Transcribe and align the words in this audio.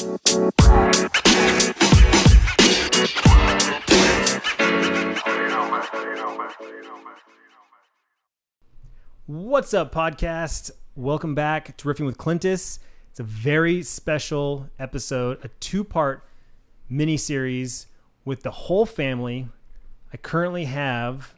What's 0.00 0.14
up, 9.74 9.92
podcast? 9.92 10.70
Welcome 10.96 11.34
back 11.34 11.76
to 11.76 11.84
Riffing 11.86 12.06
with 12.06 12.16
Clintus. 12.16 12.78
It's 13.10 13.20
a 13.20 13.22
very 13.22 13.82
special 13.82 14.70
episode, 14.78 15.44
a 15.44 15.48
two 15.60 15.84
part 15.84 16.24
mini 16.88 17.18
series 17.18 17.86
with 18.24 18.42
the 18.42 18.50
whole 18.50 18.86
family. 18.86 19.48
I 20.14 20.16
currently 20.16 20.64
have 20.64 21.34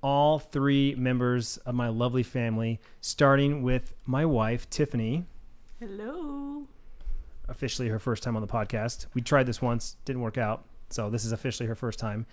all 0.00 0.38
three 0.38 0.94
members 0.94 1.56
of 1.56 1.74
my 1.74 1.88
lovely 1.88 2.22
family, 2.22 2.78
starting 3.00 3.64
with 3.64 3.94
my 4.04 4.24
wife, 4.24 4.70
Tiffany. 4.70 5.26
Hello. 5.80 6.68
Officially 7.48 7.88
her 7.88 7.98
first 7.98 8.22
time 8.22 8.36
on 8.36 8.42
the 8.42 8.48
podcast. 8.48 9.06
We 9.14 9.22
tried 9.22 9.46
this 9.46 9.62
once, 9.62 9.96
didn't 10.04 10.22
work 10.22 10.38
out. 10.38 10.64
So 10.90 11.10
this 11.10 11.24
is 11.24 11.32
officially 11.32 11.68
her 11.68 11.74
first 11.74 11.98
time. 11.98 12.26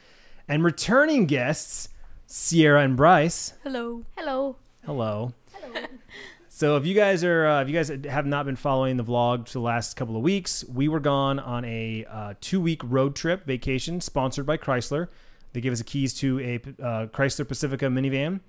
And 0.47 0.63
returning 0.63 1.25
guests, 1.25 1.89
Sierra 2.27 2.81
and 2.81 2.97
Bryce. 2.97 3.53
Hello. 3.63 4.05
Hello. 4.17 4.57
Hello. 4.85 5.33
Hello. 5.53 5.85
so 6.49 6.77
if 6.77 6.85
you 6.85 6.93
guys 6.93 7.23
are, 7.23 7.47
uh, 7.47 7.61
if 7.61 7.69
you 7.69 7.73
guys 7.73 7.89
have 8.09 8.25
not 8.25 8.45
been 8.45 8.55
following 8.55 8.97
the 8.97 9.03
vlog 9.03 9.47
for 9.47 9.53
the 9.53 9.59
last 9.59 9.95
couple 9.95 10.15
of 10.15 10.23
weeks, 10.23 10.65
we 10.65 10.87
were 10.87 10.99
gone 10.99 11.39
on 11.39 11.63
a 11.65 12.05
uh, 12.09 12.33
two-week 12.41 12.81
road 12.83 13.15
trip 13.15 13.45
vacation 13.45 14.01
sponsored 14.01 14.45
by 14.45 14.57
Chrysler. 14.57 15.07
They 15.53 15.61
gave 15.61 15.71
us 15.71 15.77
the 15.77 15.85
keys 15.85 16.13
to 16.15 16.39
a 16.39 16.55
uh, 16.83 17.05
Chrysler 17.07 17.47
Pacifica 17.47 17.85
minivan 17.85 18.41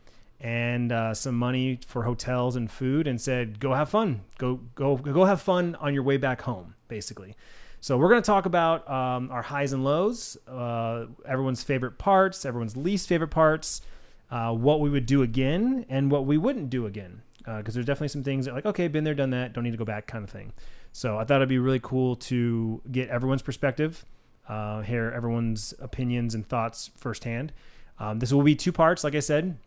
and 0.45 0.93
uh, 0.93 1.15
some 1.15 1.35
money 1.35 1.81
for 1.87 2.03
hotels 2.03 2.55
and 2.55 2.71
food, 2.71 3.07
and 3.07 3.19
said, 3.19 3.59
"Go 3.59 3.73
have 3.73 3.89
fun. 3.89 4.21
Go 4.37 4.61
go 4.75 4.97
go 4.97 5.25
have 5.25 5.41
fun 5.41 5.75
on 5.77 5.95
your 5.95 6.03
way 6.03 6.19
back 6.19 6.43
home." 6.43 6.75
Basically. 6.87 7.35
So 7.81 7.99
we're 7.99 8.09
going 8.09 8.23
to 8.23 8.27
talk 8.27 8.47
about 8.47 8.89
um, 8.89 9.31
our 9.31 9.43
highs 9.43 9.75
and 9.75 9.85
lows, 9.85 10.39
uh, 10.49 11.05
everyone's 11.27 11.63
favorite 11.63 11.99
parts, 11.99 12.47
everyone's 12.47 12.79
least 12.79 13.07
favorite 13.09 13.29
parts, 13.29 13.83
uh, 14.31 14.55
what 14.55 14.81
we 14.81 14.89
would 14.89 15.05
do 15.05 15.21
again, 15.21 15.85
and 15.91 16.11
what 16.11 16.25
we 16.25 16.39
wouldn't 16.39 16.71
do 16.71 16.87
again. 16.87 17.21
Because 17.45 17.75
there's 17.75 17.85
definitely 17.85 18.09
some 18.09 18.23
things 18.23 18.47
that 18.47 18.55
like, 18.55 18.65
okay, 18.65 18.89
been 18.89 19.05
there, 19.05 19.13
done 19.15 19.29
that, 19.31 19.53
don't 19.53 19.65
need 19.65 19.73
to 19.73 19.77
go 19.77 19.85
back, 19.85 20.07
kind 20.07 20.25
of 20.25 20.31
thing. 20.31 20.55
So 20.93 21.19
I 21.19 21.25
thought 21.25 21.37
it'd 21.37 21.49
be 21.51 21.59
really 21.59 21.81
cool 21.81 22.17
to 22.17 22.81
get 22.91 23.11
everyone's 23.11 23.43
perspective, 23.43 24.03
uh, 24.49 24.81
hear 24.81 25.13
everyone's 25.15 25.75
opinions 25.79 26.35
and 26.35 26.47
thoughts 26.47 26.91
firsthand. 26.97 27.53
Um, 27.99 28.19
this 28.19 28.33
will 28.33 28.43
be 28.43 28.57
two 28.57 28.73
parts, 28.73 29.05
like 29.05 29.15
I 29.15 29.21
said 29.21 29.59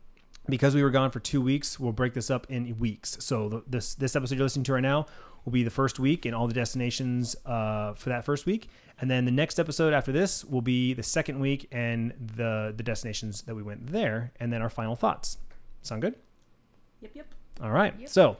because 0.49 0.75
we 0.75 0.83
were 0.83 0.89
gone 0.89 1.11
for 1.11 1.19
two 1.19 1.41
weeks, 1.41 1.79
we'll 1.79 1.91
break 1.91 2.13
this 2.13 2.29
up 2.29 2.47
in 2.49 2.77
weeks. 2.79 3.17
So 3.19 3.49
the, 3.49 3.63
this 3.67 3.95
this 3.95 4.15
episode 4.15 4.35
you're 4.35 4.45
listening 4.45 4.63
to 4.65 4.73
right 4.73 4.81
now 4.81 5.05
will 5.45 5.51
be 5.51 5.63
the 5.63 5.69
first 5.69 5.99
week 5.99 6.25
and 6.25 6.35
all 6.35 6.47
the 6.47 6.53
destinations 6.53 7.35
uh, 7.45 7.93
for 7.93 8.09
that 8.09 8.25
first 8.25 8.45
week, 8.45 8.69
and 8.99 9.09
then 9.09 9.25
the 9.25 9.31
next 9.31 9.59
episode 9.59 9.93
after 9.93 10.11
this 10.11 10.43
will 10.43 10.61
be 10.61 10.93
the 10.93 11.03
second 11.03 11.39
week 11.39 11.67
and 11.71 12.13
the 12.35 12.73
the 12.75 12.83
destinations 12.83 13.43
that 13.43 13.55
we 13.55 13.63
went 13.63 13.87
there, 13.87 14.31
and 14.39 14.51
then 14.51 14.61
our 14.61 14.69
final 14.69 14.95
thoughts. 14.95 15.37
Sound 15.81 16.01
good? 16.01 16.15
Yep, 17.01 17.11
yep. 17.13 17.27
All 17.61 17.71
right. 17.71 18.09
So 18.09 18.37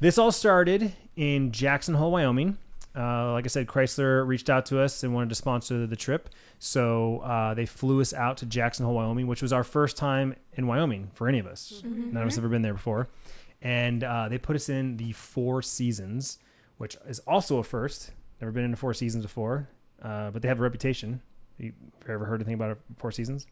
this 0.00 0.18
all 0.18 0.32
started 0.32 0.92
in 1.16 1.52
Jackson 1.52 1.94
Hole, 1.94 2.12
Wyoming. 2.12 2.58
Uh, 2.96 3.32
like 3.32 3.44
I 3.44 3.48
said, 3.48 3.66
Chrysler 3.66 4.26
reached 4.26 4.48
out 4.48 4.66
to 4.66 4.80
us 4.80 5.02
and 5.02 5.12
wanted 5.12 5.30
to 5.30 5.34
sponsor 5.34 5.86
the 5.86 5.96
trip. 5.96 6.28
So 6.60 7.18
uh, 7.20 7.54
they 7.54 7.66
flew 7.66 8.00
us 8.00 8.12
out 8.14 8.36
to 8.38 8.46
Jackson 8.46 8.86
Hole, 8.86 8.94
Wyoming, 8.94 9.26
which 9.26 9.42
was 9.42 9.52
our 9.52 9.64
first 9.64 9.96
time 9.96 10.36
in 10.52 10.66
Wyoming 10.66 11.10
for 11.14 11.26
any 11.28 11.40
of 11.40 11.46
us. 11.46 11.82
None 11.84 12.22
of 12.22 12.28
us 12.28 12.36
have 12.36 12.44
ever 12.44 12.50
been 12.50 12.62
there 12.62 12.74
before. 12.74 13.08
And 13.62 14.04
uh, 14.04 14.28
they 14.28 14.38
put 14.38 14.54
us 14.54 14.68
in 14.68 14.96
the 14.96 15.12
Four 15.12 15.60
Seasons, 15.62 16.38
which 16.78 16.96
is 17.08 17.18
also 17.20 17.58
a 17.58 17.64
first. 17.64 18.12
Never 18.40 18.52
been 18.52 18.64
in 18.64 18.70
the 18.70 18.76
Four 18.76 18.94
Seasons 18.94 19.24
before, 19.24 19.68
uh, 20.02 20.30
but 20.30 20.42
they 20.42 20.48
have 20.48 20.60
a 20.60 20.62
reputation. 20.62 21.20
You 21.58 21.72
ever 22.08 22.24
heard 22.26 22.36
anything 22.40 22.54
about 22.54 22.78
Four 22.98 23.10
Seasons? 23.10 23.46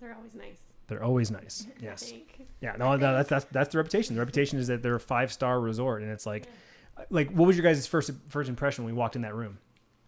They're 0.00 0.14
always 0.14 0.34
nice. 0.34 0.58
They're 0.86 1.02
always 1.02 1.30
nice. 1.30 1.66
Yes. 1.82 2.04
I 2.04 2.06
think. 2.12 2.46
Yeah, 2.60 2.76
no, 2.78 2.96
no, 2.96 3.14
that's 3.14 3.28
that's 3.28 3.44
that's 3.52 3.72
the 3.72 3.78
reputation. 3.78 4.14
The 4.16 4.20
reputation 4.20 4.58
is 4.58 4.66
that 4.68 4.82
they're 4.82 4.96
a 4.96 5.00
five 5.00 5.32
star 5.32 5.60
resort, 5.60 6.02
and 6.02 6.10
it's 6.10 6.26
like, 6.26 6.46
like, 7.10 7.30
what 7.30 7.46
was 7.46 7.56
your 7.56 7.64
guys' 7.64 7.86
first 7.86 8.10
first 8.28 8.48
impression 8.48 8.84
when 8.84 8.94
we 8.94 8.98
walked 8.98 9.16
in 9.16 9.22
that 9.22 9.34
room? 9.34 9.58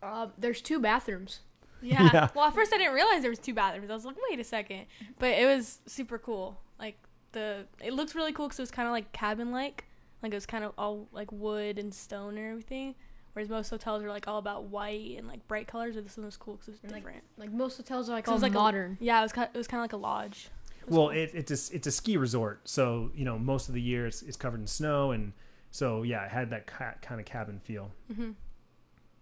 Uh, 0.03 0.29
there's 0.39 0.61
two 0.63 0.81
bathrooms. 0.81 1.41
Yeah. 1.83 2.11
Yeah. 2.13 2.29
Well, 2.35 2.45
at 2.45 2.55
first 2.55 2.75
I 2.75 2.77
didn't 2.77 2.93
realize 2.93 3.23
there 3.23 3.31
was 3.31 3.39
two 3.39 3.55
bathrooms. 3.55 3.91
I 3.91 3.95
was 3.95 4.05
like, 4.05 4.17
wait 4.29 4.39
a 4.39 4.45
second, 4.45 4.85
but 5.19 5.31
it 5.31 5.47
was 5.47 5.79
super 5.87 6.19
cool. 6.19 6.61
Like 6.79 6.99
the, 7.33 7.65
it 7.83 7.95
looked 7.95 8.15
really 8.15 8.35
cool 8.35 8.49
because 8.49 8.59
it 8.59 8.63
was 8.65 8.71
kind 8.71 8.87
of 8.87 8.93
like 8.93 9.13
cabin 9.13 9.51
like, 9.51 9.87
like 10.23 10.31
it 10.31 10.37
was 10.37 10.45
kind 10.45 10.63
of 10.63 10.75
all 10.77 11.09
like 11.11 11.33
wood 11.33 11.79
and 11.79 11.95
stone 11.95 12.37
and 12.37 12.47
everything. 12.51 12.97
Whereas 13.33 13.49
most 13.49 13.71
hotels 13.71 14.03
are 14.03 14.11
like 14.11 14.29
all 14.29 14.37
about 14.37 14.65
white 14.65 15.17
and 15.17 15.27
like 15.27 15.49
bright 15.49 15.69
colors. 15.69 15.95
But 15.95 16.05
this 16.05 16.19
one 16.19 16.27
was 16.27 16.37
cool 16.37 16.57
because 16.57 16.69
it 16.69 16.73
was 16.73 16.81
And, 16.83 16.93
like, 16.93 17.01
different. 17.03 17.25
Like 17.39 17.51
most 17.51 17.79
hotels 17.79 18.11
are 18.11 18.13
like 18.13 18.27
So 18.27 18.33
it 18.33 18.35
all 18.35 18.37
was 18.37 18.43
like 18.43 18.53
a- 18.53 18.57
modern. 18.57 18.99
yeah, 19.01 19.19
it 19.21 19.23
was 19.23 19.33
kind. 19.33 19.49
It 19.55 19.57
was 19.57 19.67
kind 19.67 19.79
of 19.81 19.85
like 19.85 19.95
a 19.95 19.97
lodge. 19.97 20.51
It 20.83 20.91
Well, 20.91 21.07
cool. 21.07 21.11
it, 21.17 21.31
it's 21.33 21.71
a, 21.71 21.75
it's 21.77 21.87
a 21.87 21.93
ski 21.93 22.19
resort, 22.19 22.69
so 22.69 23.11
you 23.15 23.25
know 23.25 23.39
most 23.39 23.69
of 23.69 23.75
the 23.75 23.81
year 23.81 24.07
it's, 24.07 24.21
it's 24.21 24.37
covered 24.37 24.61
in 24.61 24.67
snow, 24.67 25.13
and 25.13 25.33
so 25.71 26.03
yeah, 26.03 26.25
it 26.25 26.31
had 26.31 26.51
that 26.51 26.67
ca- 26.67 26.95
kind 27.03 27.21
of 27.21 27.27
cabin 27.27 27.59
feel. 27.61 27.91
Mhm. 28.13 28.35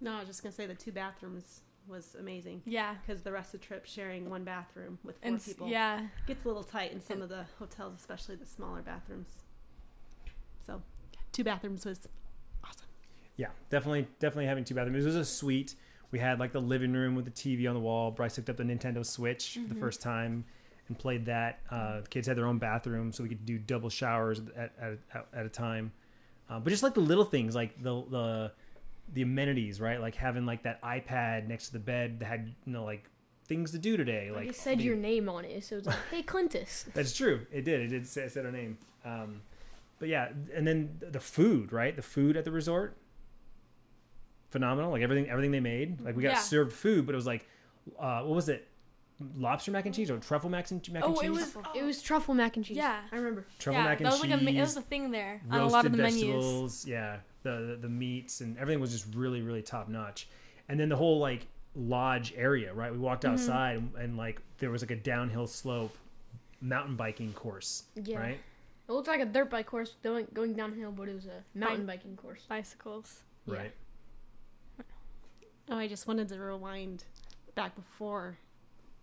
No, 0.00 0.14
I 0.14 0.19
was 0.20 0.28
just 0.28 0.42
gonna 0.42 0.53
say 0.54 0.66
the 0.66 0.75
two 0.75 0.92
bathrooms 0.92 1.62
was 1.86 2.14
amazing 2.19 2.62
Yeah. 2.66 2.97
because 3.00 3.22
the 3.22 3.32
rest 3.32 3.54
of 3.54 3.60
the 3.60 3.66
trip 3.66 3.86
sharing 3.86 4.28
one 4.28 4.44
bathroom 4.44 4.98
with 5.03 5.16
four 5.20 5.28
And 5.31 5.42
people 5.42 5.69
yeah, 5.69 6.09
gets 6.26 6.44
a 6.44 6.48
little 6.48 6.62
tight 6.64 6.92
in 6.92 7.00
some 7.00 7.22
of 7.22 7.28
the 7.31 7.44
hotels, 7.59 7.94
especially 7.98 8.36
the 8.36 8.44
smaller 8.47 8.82
bathrooms. 8.82 9.28
So, 10.66 10.82
two 11.32 11.44
bathrooms 11.44 11.84
was 11.86 12.06
awesome. 12.62 12.86
Yeah, 13.36 13.48
definitely, 13.70 14.06
definitely 14.19 14.47
having 14.47 14.65
two 14.65 14.75
bathrooms. 14.75 15.04
It 15.04 15.06
was 15.06 15.16
a 15.16 15.25
suite. 15.25 15.75
We 16.10 16.19
had 16.19 16.38
like 16.38 16.53
the 16.53 16.60
living 16.60 16.92
room 16.92 17.15
with 17.15 17.25
the 17.25 17.30
TV 17.30 17.66
on 17.69 17.75
the 17.75 17.80
wall. 17.80 18.10
Bryce 18.10 18.36
hooked 18.36 18.50
up 18.50 18.56
the 18.56 18.65
Nintendo 18.65 19.04
Switch 19.04 19.56
Mm-hmm. 19.59 19.69
the 19.75 19.80
first 19.80 20.00
time 20.03 20.44
and 20.88 20.98
played 20.98 21.25
that. 21.26 21.60
Uh, 21.70 22.00
the 22.03 22.09
kids 22.09 22.26
had 22.26 22.36
their 22.36 22.47
own 22.47 22.59
bathroom, 22.59 23.12
so 23.12 23.22
we 23.22 23.28
could 23.30 23.44
do 23.47 23.59
double 23.59 23.88
showers 23.91 24.41
at 24.56 24.72
at, 24.78 24.98
at, 25.15 25.26
at 25.32 25.47
a 25.47 25.48
time. 25.50 25.92
Uh, 26.50 26.59
but 26.59 26.70
just 26.70 26.82
like 26.82 26.94
the 26.94 27.00
little 27.00 27.25
things, 27.25 27.54
like 27.54 27.82
the 27.82 28.03
the 28.10 28.53
the 29.12 29.22
amenities, 29.22 29.81
right? 29.81 30.00
Like 30.00 30.14
having 30.14 30.47
like 30.47 30.62
that 30.64 30.82
iPad 30.82 31.47
next 31.48 31.66
to 31.69 31.72
the 31.75 31.78
bed 31.78 32.20
that 32.20 32.26
had 32.26 32.54
you 32.66 32.72
know 32.72 32.84
like 32.84 33.09
things 33.47 33.70
to 33.72 33.78
do 33.78 33.97
today. 33.97 34.28
Like 34.31 34.41
Like 34.41 34.48
it 34.50 34.56
said 34.56 34.81
your 34.81 34.97
name 34.97 35.28
on 35.28 35.44
it, 35.44 35.64
so 35.64 35.76
it's 35.76 35.86
like, 35.86 35.97
hey 36.10 36.22
Clintus. 36.22 36.84
That's 36.94 37.14
true. 37.16 37.47
It 37.53 37.64
did. 37.64 37.81
It 37.81 37.88
did 37.88 38.06
say, 38.06 38.22
it 38.22 38.32
said 38.32 38.44
our 38.47 38.53
name. 38.53 38.78
Um, 39.04 39.42
but 39.98 40.09
yeah, 40.09 40.28
and 40.54 40.66
then 40.66 40.98
the 41.00 41.20
food, 41.20 41.72
right? 41.72 41.94
The 41.97 42.03
food 42.03 42.36
at 42.36 42.44
the 42.44 42.50
resort, 42.53 42.97
phenomenal. 44.50 44.91
Like 44.91 45.03
everything, 45.03 45.28
everything 45.28 45.50
they 45.50 45.60
made. 45.60 46.00
Like 46.00 46.16
we 46.16 46.22
got 46.22 46.30
Yeah. 46.32 46.38
served 46.41 46.72
food, 46.72 47.06
but 47.06 47.15
it 47.15 47.16
was 47.16 47.26
like, 47.26 47.47
uh, 47.98 48.20
what 48.22 48.34
was 48.36 48.48
it? 48.48 48.66
Lobster 49.36 49.72
mac 49.72 49.84
and 49.84 49.94
cheese 49.94 50.10
or 50.12 50.18
truffle 50.18 50.48
mac 50.48 50.70
and, 50.70 50.80
mac 50.92 51.04
and 51.04 51.12
Oh, 51.16 51.18
it 51.18 51.22
cheese? 51.22 51.30
was- 51.30 51.56
It 51.74 51.82
was 51.82 52.00
truffle 52.02 52.34
mac 52.34 52.56
and 52.56 52.64
cheese. 52.64 52.76
Yeah. 52.76 53.00
I 53.10 53.16
remember. 53.16 53.46
truffle 53.58 53.80
yeah. 53.82 53.88
mac 53.88 53.98
and 53.98 54.06
that 54.06 54.10
was 54.12 54.20
cheese. 54.20 54.30
like 54.30 54.42
a, 54.42 54.48
it 54.48 54.60
was 54.60 54.76
a 54.76 54.82
thing 54.82 55.10
there 55.10 55.40
on 55.50 55.60
a 55.60 55.66
lot 55.66 55.86
of 55.86 55.92
the 55.92 55.98
menus. 55.98 56.14
vegetables. 56.20 56.86
Yeah, 56.86 57.16
the, 57.42 57.50
the 57.50 57.78
the 57.82 57.88
meats 57.88 58.40
and 58.40 58.56
everything 58.58 58.80
was 58.80 58.92
just 58.92 59.12
really 59.14 59.42
really 59.42 59.62
top 59.62 59.88
notch. 59.88 60.28
And 60.68 60.78
then 60.78 60.88
the 60.88 60.96
whole 60.96 61.18
like 61.18 61.46
lodge 61.74 62.32
area, 62.36 62.72
right? 62.72 62.92
We 62.92 62.98
walked 62.98 63.24
Mm-hmm. 63.24 63.32
outside 63.34 63.76
and, 63.78 63.94
and 63.96 64.16
like 64.16 64.40
there 64.58 64.70
was 64.70 64.82
like 64.82 64.90
a 64.92 64.96
downhill 64.96 65.46
slope 65.48 65.96
mountain 66.60 66.94
biking 66.96 67.32
course, 67.32 67.84
Yeah. 67.96 68.18
right? 68.18 68.38
It 68.88 68.92
looked 68.92 69.08
like 69.08 69.20
a 69.20 69.26
dirt 69.26 69.50
bike 69.50 69.66
course 69.66 69.96
going 70.02 70.28
going 70.32 70.54
downhill, 70.54 70.92
but 70.92 71.08
it 71.08 71.14
was 71.14 71.26
a 71.26 71.42
mountain 71.58 71.86
biking 71.86 72.16
course. 72.16 72.44
Bicycles. 72.48 73.20
Yeah. 73.46 73.54
Right. 73.56 73.72
Oh, 75.70 75.76
I 75.76 75.86
just 75.88 76.06
wanted 76.06 76.28
to 76.28 76.38
rewind 76.38 77.04
back 77.54 77.74
before 77.74 78.38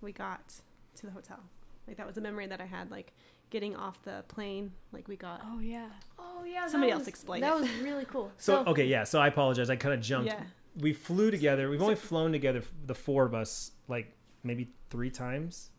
we 0.05 0.11
got 0.13 0.53
to 0.97 1.05
the 1.05 1.11
hotel. 1.11 1.39
Like 1.87 1.97
that 1.97 2.07
was 2.07 2.17
a 2.17 2.21
memory 2.21 2.47
that 2.47 2.61
I 2.61 2.65
had, 2.65 2.89
like 2.91 3.13
getting 3.49 3.75
off 3.75 4.01
the 4.03 4.23
plane. 4.27 4.71
Like 4.93 5.07
we 5.07 5.15
got. 5.17 5.41
Oh 5.45 5.59
yeah. 5.59 5.87
Oh 6.17 6.43
yeah. 6.45 6.67
Somebody 6.67 6.91
that 6.91 6.95
else 6.95 7.01
was- 7.01 7.07
explain 7.09 7.41
That 7.41 7.55
it. 7.57 7.61
was 7.61 7.69
really 7.81 8.05
cool. 8.05 8.31
So 8.37 8.63
okay, 8.67 8.85
yeah. 8.85 9.03
So 9.03 9.19
I 9.19 9.27
apologize. 9.27 9.69
I 9.69 9.75
kind 9.75 9.93
of 9.93 9.99
jumped. 10.01 10.27
Yeah. 10.27 10.41
We 10.77 10.93
flew 10.93 11.29
together. 11.31 11.69
We've 11.69 11.81
only 11.81 11.95
flown 11.95 12.31
together, 12.31 12.61
the 12.85 12.95
four 12.95 13.25
of 13.25 13.33
us, 13.33 13.71
like 13.87 14.13
maybe 14.43 14.69
three 14.89 15.09
times, 15.09 15.69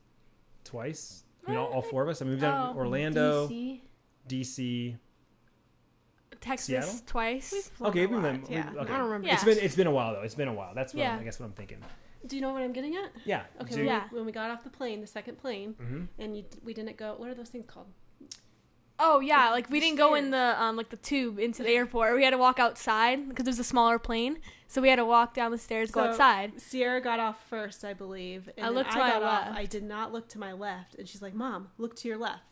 twice. 0.64 1.22
I 1.46 1.50
mean, 1.50 1.58
all, 1.58 1.66
all 1.66 1.82
four 1.82 2.02
of 2.02 2.08
us. 2.08 2.20
I 2.22 2.24
mean, 2.24 2.32
we've 2.34 2.40
done 2.40 2.74
Oh. 2.74 2.78
Orlando, 2.78 3.46
DC. 3.48 3.80
DC. 4.28 4.96
Texas 6.40 6.66
Seattle? 6.66 6.94
twice. 7.06 7.70
flown 7.74 7.90
Okay, 7.90 8.04
a 8.04 8.08
we've 8.08 8.18
lot, 8.18 8.22
been. 8.22 8.42
we- 8.48 8.54
yeah. 8.54 8.70
okay. 8.76 8.92
I 8.92 8.96
don't 8.98 9.06
remember. 9.06 9.26
Yeah. 9.28 9.34
It's 9.34 9.44
been 9.44 9.58
it's 9.58 9.74
been 9.76 9.86
a 9.86 9.90
while 9.92 10.14
though. 10.14 10.22
It's 10.22 10.34
been 10.34 10.48
a 10.48 10.52
while. 10.54 10.72
That's 10.74 10.94
what 10.94 11.00
Yeah. 11.00 11.16
I 11.18 11.22
guess 11.24 11.40
what 11.40 11.46
I'm 11.46 11.52
thinking. 11.52 11.78
Do 12.26 12.36
you 12.36 12.42
know 12.42 12.52
what 12.52 12.62
I'm 12.62 12.72
getting 12.72 12.96
at? 12.96 13.10
Yeah. 13.24 13.42
Okay, 13.60 13.72
so- 13.72 13.76
when, 13.78 13.86
Yeah. 13.86 14.04
we, 14.10 14.16
when 14.18 14.26
we 14.26 14.32
got 14.32 14.50
off 14.50 14.64
the 14.64 14.70
plane, 14.70 15.00
the 15.00 15.06
second 15.06 15.38
plane, 15.38 15.74
hmm 15.74 16.04
and 16.18 16.36
you, 16.36 16.44
we 16.64 16.74
didn't 16.74 16.96
go. 16.96 17.14
What 17.16 17.28
are 17.30 17.34
those 17.34 17.48
things 17.50 17.64
called? 17.66 17.86
Oh 18.98 19.20
yeah, 19.20 19.50
like 19.50 19.68
we 19.68 19.78
didn't 19.78 19.98
go 19.98 20.14
in 20.14 20.30
the 20.30 20.54
um 20.62 20.74
like 20.74 20.88
the 20.88 20.96
tube 20.96 21.38
into 21.38 21.62
the 21.62 21.68
airport. 21.70 22.16
We 22.16 22.24
had 22.24 22.30
to 22.30 22.38
walk 22.38 22.58
outside 22.58 23.28
because 23.28 23.46
it 23.46 23.50
was 23.50 23.58
a 23.58 23.64
smaller 23.64 23.98
plane. 23.98 24.38
So 24.68 24.80
we 24.80 24.88
had 24.88 24.96
to 24.96 25.04
walk 25.04 25.34
down 25.34 25.50
the 25.50 25.58
stairs, 25.58 25.90
go 25.90 26.00
So- 26.04 26.08
outside. 26.10 26.60
Sierra 26.60 27.00
got 27.02 27.20
off 27.20 27.36
first, 27.48 27.84
I 27.84 27.92
believe. 27.92 28.48
And 28.56 28.64
I 28.64 28.70
looked 28.70 28.92
to 28.92 28.96
I 28.98 29.00
my 29.00 29.10
got 29.10 29.22
off. 29.22 29.46
left. 29.48 29.58
I 29.58 29.64
did 29.66 29.82
not 29.84 30.12
look 30.14 30.28
to 30.30 30.38
my 30.38 30.52
left, 30.52 30.94
and 30.94 31.06
she's 31.06 31.20
like, 31.20 31.34
"Mom, 31.34 31.68
look 31.78 31.94
to 31.96 32.08
your 32.08 32.16
left." 32.16 32.42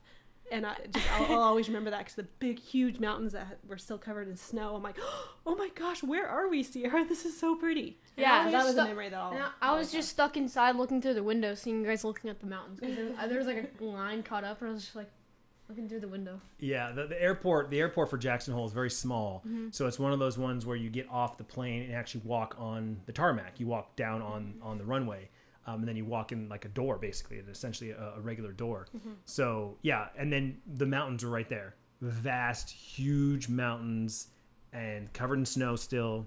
And 0.52 0.66
I 0.66 0.76
just 0.92 1.12
I'll, 1.12 1.32
I'll 1.32 1.42
always 1.42 1.68
remember 1.68 1.90
that 1.90 1.98
because 1.98 2.14
the 2.14 2.24
big, 2.38 2.58
huge 2.58 3.00
mountains 3.00 3.32
that 3.32 3.58
were 3.66 3.78
still 3.78 3.98
covered 3.98 4.28
in 4.28 4.36
snow. 4.36 4.76
I'm 4.76 4.82
like, 4.82 4.96
oh 5.46 5.56
my 5.56 5.68
gosh, 5.74 6.02
where 6.02 6.28
are 6.28 6.48
we, 6.48 6.62
Sierra? 6.62 7.04
This 7.08 7.24
is 7.24 7.38
so 7.38 7.54
pretty. 7.56 7.98
And 8.16 8.24
Yeah, 8.24 8.44
that 8.44 8.52
that 8.52 8.58
was 8.58 8.66
was 8.66 8.74
the 8.76 8.82
the- 8.82 8.88
memory 8.88 9.08
that 9.08 9.18
I'll. 9.20 9.32
And 9.32 9.42
I, 9.42 9.46
I 9.46 9.48
was 9.48 9.52
always 9.62 9.92
just 9.92 10.08
stuck 10.10 10.36
inside 10.36 10.76
looking 10.76 11.00
through 11.02 11.14
the 11.14 11.22
window, 11.22 11.54
seeing 11.54 11.80
you 11.80 11.86
guys 11.86 12.04
looking 12.04 12.30
at 12.30 12.40
the 12.40 12.46
mountains. 12.46 12.80
there, 12.80 13.28
there 13.28 13.38
was 13.38 13.46
like 13.46 13.74
a 13.80 13.84
line 13.84 14.22
caught 14.22 14.44
up, 14.44 14.60
and 14.60 14.70
I 14.70 14.72
was 14.72 14.82
just 14.84 14.96
like 14.96 15.10
looking 15.68 15.88
through 15.88 16.00
the 16.00 16.08
window. 16.08 16.40
Yeah, 16.58 16.92
the, 16.92 17.06
the 17.06 17.20
airport 17.20 17.70
the 17.70 17.80
airport 17.80 18.10
for 18.10 18.18
Jackson 18.18 18.52
Hole 18.54 18.66
is 18.66 18.72
very 18.72 18.90
small, 18.90 19.42
mm-hmm. 19.46 19.68
so 19.70 19.86
it's 19.86 19.98
one 19.98 20.12
of 20.12 20.18
those 20.18 20.36
ones 20.38 20.66
where 20.66 20.76
you 20.76 20.90
get 20.90 21.08
off 21.10 21.38
the 21.38 21.44
plane 21.44 21.82
and 21.84 21.94
actually 21.94 22.22
walk 22.24 22.54
on 22.58 23.00
the 23.06 23.12
tarmac. 23.12 23.58
You 23.58 23.66
walk 23.66 23.96
down 23.96 24.20
on 24.22 24.54
on 24.62 24.78
the 24.78 24.84
runway, 24.84 25.30
um, 25.66 25.80
and 25.80 25.88
then 25.88 25.96
you 25.96 26.04
walk 26.04 26.32
in 26.32 26.48
like 26.48 26.64
a 26.64 26.68
door, 26.68 26.98
basically, 26.98 27.38
it's 27.38 27.48
essentially 27.48 27.90
a, 27.90 28.14
a 28.16 28.20
regular 28.20 28.52
door. 28.52 28.86
So 29.24 29.78
yeah, 29.82 30.08
and 30.16 30.32
then 30.32 30.58
the 30.66 30.86
mountains 30.86 31.24
are 31.24 31.30
right 31.30 31.48
there, 31.48 31.74
vast, 32.00 32.70
huge 32.70 33.48
mountains, 33.48 34.28
and 34.72 35.12
covered 35.12 35.38
in 35.38 35.46
snow 35.46 35.76
still. 35.76 36.26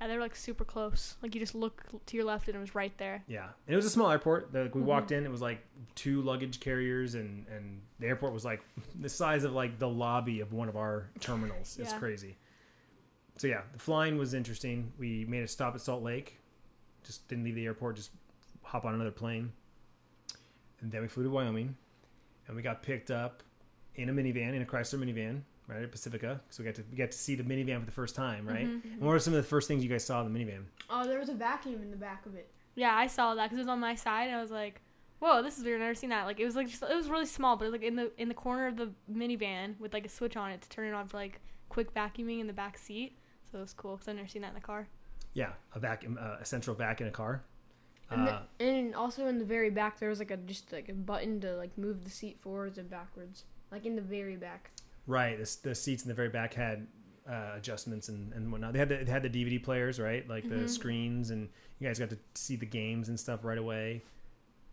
Yeah, 0.00 0.08
they 0.08 0.14
were 0.14 0.22
like 0.22 0.34
super 0.34 0.64
close. 0.64 1.14
Like 1.22 1.34
you 1.34 1.40
just 1.40 1.54
look 1.54 1.84
to 2.06 2.16
your 2.16 2.26
left 2.26 2.48
and 2.48 2.56
it 2.56 2.60
was 2.60 2.74
right 2.74 2.96
there. 2.98 3.22
Yeah, 3.28 3.44
and 3.66 3.74
it 3.74 3.76
was 3.76 3.84
a 3.84 3.90
small 3.90 4.10
airport. 4.10 4.52
Like 4.52 4.74
we 4.74 4.82
walked 4.82 5.12
in, 5.12 5.24
it 5.24 5.30
was 5.30 5.42
like 5.42 5.64
two 5.94 6.20
luggage 6.22 6.58
carriers, 6.58 7.14
and 7.14 7.46
and 7.48 7.80
the 8.00 8.08
airport 8.08 8.32
was 8.32 8.44
like 8.44 8.62
the 9.00 9.08
size 9.08 9.44
of 9.44 9.52
like 9.52 9.78
the 9.78 9.88
lobby 9.88 10.40
of 10.40 10.52
one 10.52 10.68
of 10.68 10.76
our 10.76 11.10
terminals. 11.20 11.78
It's 11.80 11.92
crazy. 11.92 12.36
So 13.36 13.46
yeah, 13.46 13.62
the 13.72 13.78
flying 13.78 14.18
was 14.18 14.34
interesting. 14.34 14.92
We 14.98 15.24
made 15.26 15.42
a 15.42 15.48
stop 15.48 15.74
at 15.74 15.80
Salt 15.80 16.02
Lake, 16.02 16.38
just 17.04 17.26
didn't 17.28 17.44
leave 17.44 17.56
the 17.56 17.66
airport, 17.66 17.96
just 17.96 18.10
hop 18.74 18.84
on 18.84 18.92
another 18.92 19.12
plane, 19.12 19.52
and 20.80 20.90
then 20.90 21.00
we 21.00 21.06
flew 21.06 21.22
to 21.22 21.30
Wyoming, 21.30 21.76
and 22.48 22.56
we 22.56 22.62
got 22.62 22.82
picked 22.82 23.08
up 23.08 23.44
in 23.94 24.08
a 24.08 24.12
minivan, 24.12 24.52
in 24.52 24.62
a 24.62 24.64
Chrysler 24.64 24.98
minivan, 24.98 25.42
right 25.68 25.80
at 25.80 25.92
Pacifica. 25.92 26.40
So 26.50 26.64
we 26.64 26.64
got 26.66 26.74
to 26.74 26.84
we 26.90 26.96
got 26.96 27.12
to 27.12 27.16
see 27.16 27.36
the 27.36 27.44
minivan 27.44 27.78
for 27.78 27.86
the 27.86 27.92
first 27.92 28.16
time, 28.16 28.48
right? 28.48 28.66
Mm-hmm. 28.66 28.94
And 28.94 29.00
what 29.00 29.10
were 29.10 29.20
some 29.20 29.32
of 29.32 29.36
the 29.36 29.48
first 29.48 29.68
things 29.68 29.84
you 29.84 29.88
guys 29.88 30.04
saw 30.04 30.26
in 30.26 30.32
the 30.32 30.36
minivan? 30.36 30.64
Oh, 30.90 31.06
there 31.06 31.20
was 31.20 31.28
a 31.28 31.34
vacuum 31.34 31.82
in 31.82 31.92
the 31.92 31.96
back 31.96 32.26
of 32.26 32.34
it. 32.34 32.50
Yeah, 32.74 32.96
I 32.96 33.06
saw 33.06 33.36
that 33.36 33.44
because 33.44 33.58
it 33.58 33.62
was 33.62 33.68
on 33.68 33.78
my 33.78 33.94
side, 33.94 34.26
and 34.26 34.36
I 34.36 34.42
was 34.42 34.50
like, 34.50 34.80
"Whoa, 35.20 35.40
this 35.40 35.56
is 35.56 35.62
weird. 35.62 35.80
I've 35.80 35.86
never 35.86 35.94
seen 35.94 36.10
that." 36.10 36.24
Like 36.24 36.40
it 36.40 36.44
was 36.44 36.56
like 36.56 36.66
just, 36.68 36.82
it 36.82 36.96
was 36.96 37.08
really 37.08 37.26
small, 37.26 37.56
but 37.56 37.66
it 37.66 37.68
was 37.70 37.80
like 37.80 37.86
in 37.86 37.94
the 37.94 38.10
in 38.20 38.26
the 38.26 38.34
corner 38.34 38.66
of 38.66 38.76
the 38.76 38.90
minivan 39.08 39.78
with 39.78 39.92
like 39.94 40.04
a 40.04 40.08
switch 40.08 40.36
on 40.36 40.50
it 40.50 40.62
to 40.62 40.68
turn 40.68 40.88
it 40.88 40.94
on 40.94 41.06
for 41.06 41.16
like 41.16 41.40
quick 41.68 41.94
vacuuming 41.94 42.40
in 42.40 42.48
the 42.48 42.52
back 42.52 42.76
seat. 42.76 43.16
So 43.52 43.58
it 43.58 43.60
was 43.60 43.72
cool 43.72 43.94
because 43.94 44.08
I've 44.08 44.16
never 44.16 44.26
seen 44.26 44.42
that 44.42 44.48
in 44.48 44.54
the 44.54 44.60
car. 44.60 44.88
Yeah, 45.32 45.52
a 45.76 45.78
vacuum, 45.78 46.18
uh, 46.20 46.38
a 46.40 46.44
central 46.44 46.74
vac 46.74 47.00
in 47.00 47.06
a 47.06 47.12
car. 47.12 47.44
And, 48.10 48.28
Uh, 48.28 48.42
the, 48.58 48.64
and 48.64 48.94
also 48.94 49.26
in 49.26 49.38
the 49.38 49.44
very 49.44 49.70
back, 49.70 49.98
there 49.98 50.08
was 50.08 50.18
like 50.18 50.30
a 50.30 50.36
just 50.36 50.72
like 50.72 50.88
a 50.88 50.92
button 50.94 51.40
to 51.40 51.56
like 51.56 51.76
move 51.78 52.04
the 52.04 52.10
seat 52.10 52.38
forwards 52.40 52.78
and 52.78 52.88
backwards, 52.90 53.44
like 53.72 53.86
in 53.86 53.96
the 53.96 54.02
very 54.02 54.36
back. 54.36 54.70
right, 55.06 55.36
the, 55.38 55.56
the 55.68 55.74
seats 55.74 56.02
in 56.02 56.08
the 56.08 56.14
very 56.14 56.28
back 56.30 56.54
had 56.54 56.86
uh, 57.28 57.52
adjustments 57.56 58.08
and, 58.10 58.32
and 58.34 58.50
whatnot. 58.52 58.72
They 58.74 58.78
had 58.78 58.88
the, 58.90 58.94
it 59.00 59.08
had 59.08 59.22
the 59.22 59.30
DVD 59.30 59.62
players, 59.62 59.98
right, 59.98 60.26
like 60.28 60.46
the 60.48 60.54
Mhm. 60.56 60.68
screens, 60.68 61.30
and 61.30 61.48
you 61.78 61.86
guys 61.88 61.98
got 61.98 62.10
to 62.10 62.18
see 62.34 62.56
the 62.56 62.66
games 62.66 63.08
and 63.08 63.18
stuff 63.18 63.44
right 63.44 63.58
away. 63.58 64.02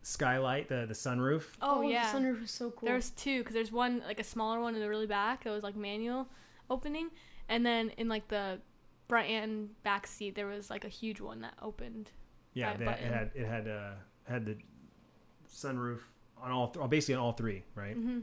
Skylight, 0.04 0.68
the 0.68 0.86
the 0.88 0.94
sunroof. 0.95 1.44
Oh, 1.62 1.81
yeah, 1.81 2.12
the 2.12 2.18
sunroof 2.19 2.42
was 2.42 2.51
so 2.51 2.72
cool. 2.72 2.88
there's 2.88 3.12
two 3.12 3.39
because 3.39 3.54
there's 3.54 3.72
one 3.72 4.01
like 4.07 4.19
a 4.19 4.24
smaller 4.24 4.60
one 4.60 4.74
in 4.74 4.81
the 4.81 4.89
really 4.89 5.06
back. 5.07 5.45
It 5.45 5.50
was 5.51 5.63
like 5.63 5.75
manual 5.75 6.27
opening, 6.72 7.10
and 7.48 7.63
then 7.66 7.89
in 7.98 8.10
like 8.10 8.27
the 8.27 8.60
front 9.07 9.30
and 9.30 9.81
back 9.84 10.07
seat 10.07 10.34
there 10.36 10.48
was 10.48 10.69
like 10.72 10.84
a 10.86 10.89
huge 10.89 11.22
one 11.22 11.42
that 11.42 11.54
opened. 11.62 12.10
Yeah, 12.53 12.69
Right 12.69 12.80
they, 12.80 12.86
it 12.86 13.00
had 13.13 13.31
it 13.36 13.45
had 13.48 13.68
uh, 13.68 13.92
had 14.27 14.45
the 14.45 14.57
sunroof 15.53 16.00
on 16.42 16.51
all 16.51 16.68
th- 16.69 16.89
basically 16.89 17.15
on 17.15 17.21
all 17.21 17.31
three, 17.33 17.63
right? 17.75 17.98
Mm-hmm. 17.98 18.19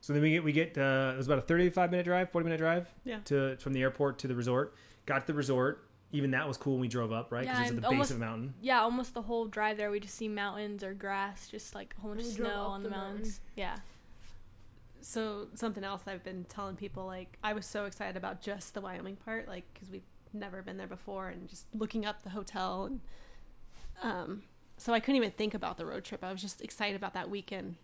So 0.00 0.12
then 0.12 0.22
we 0.22 0.30
get 0.30 0.42
we 0.44 0.52
get 0.52 0.76
uh, 0.76 1.12
it 1.14 1.16
was 1.16 1.26
about 1.26 1.38
a 1.38 1.42
thirty 1.42 1.70
five 1.70 1.90
minute 1.90 2.04
drive, 2.04 2.30
forty 2.30 2.44
minute 2.44 2.58
drive, 2.58 2.88
Yeah. 3.04 3.18
to 3.26 3.56
from 3.58 3.72
the 3.72 3.82
airport 3.82 4.18
to 4.20 4.28
the 4.28 4.34
resort. 4.34 4.74
Got 5.06 5.20
to 5.20 5.26
the 5.28 5.34
resort. 5.34 5.86
Even 6.14 6.32
that 6.32 6.46
was 6.46 6.58
cool 6.58 6.74
when 6.74 6.82
we 6.82 6.88
drove 6.88 7.10
up, 7.12 7.32
right? 7.32 7.42
Because 7.42 7.56
Yeah, 7.56 7.62
it's 7.62 7.70
at 7.70 7.74
and 7.76 7.84
the 7.84 7.88
base 7.88 8.10
of 8.10 8.18
the 8.18 8.24
mountain. 8.24 8.52
Yeah, 8.60 8.80
almost 8.82 9.14
the 9.14 9.22
whole 9.22 9.46
drive 9.46 9.78
there 9.78 9.90
we 9.90 9.98
just 10.00 10.14
see 10.14 10.28
mountains 10.28 10.82
or 10.84 10.92
grass, 10.92 11.48
just 11.48 11.74
like 11.74 11.94
a 11.96 12.00
whole 12.02 12.10
bunch 12.10 12.26
of 12.26 12.32
snow 12.32 12.64
on 12.66 12.82
the, 12.82 12.90
the 12.90 12.94
mountain. 12.94 13.14
mountains. 13.14 13.40
Yeah. 13.56 13.76
So 15.00 15.48
something 15.54 15.82
else 15.84 16.02
I've 16.06 16.22
been 16.22 16.44
telling 16.48 16.76
people, 16.76 17.06
like 17.06 17.38
I 17.42 17.52
was 17.54 17.66
so 17.66 17.86
excited 17.86 18.16
about 18.16 18.40
just 18.40 18.74
the 18.74 18.80
Wyoming 18.80 19.16
part, 19.16 19.48
like 19.48 19.64
because 19.72 19.90
we've 19.90 20.02
never 20.32 20.62
been 20.62 20.76
there 20.76 20.86
before, 20.86 21.28
and 21.28 21.48
just 21.48 21.66
looking 21.74 22.04
up 22.06 22.22
the 22.22 22.30
hotel, 22.30 22.84
and 22.84 23.00
um, 24.02 24.42
so 24.78 24.92
I 24.92 25.00
couldn't 25.00 25.16
even 25.16 25.30
think 25.30 25.54
about 25.54 25.76
the 25.78 25.86
road 25.86 26.04
trip. 26.04 26.22
I 26.24 26.32
was 26.32 26.40
just 26.42 26.60
excited 26.62 26.96
about 26.96 27.14
that 27.14 27.30
weekend. 27.30 27.76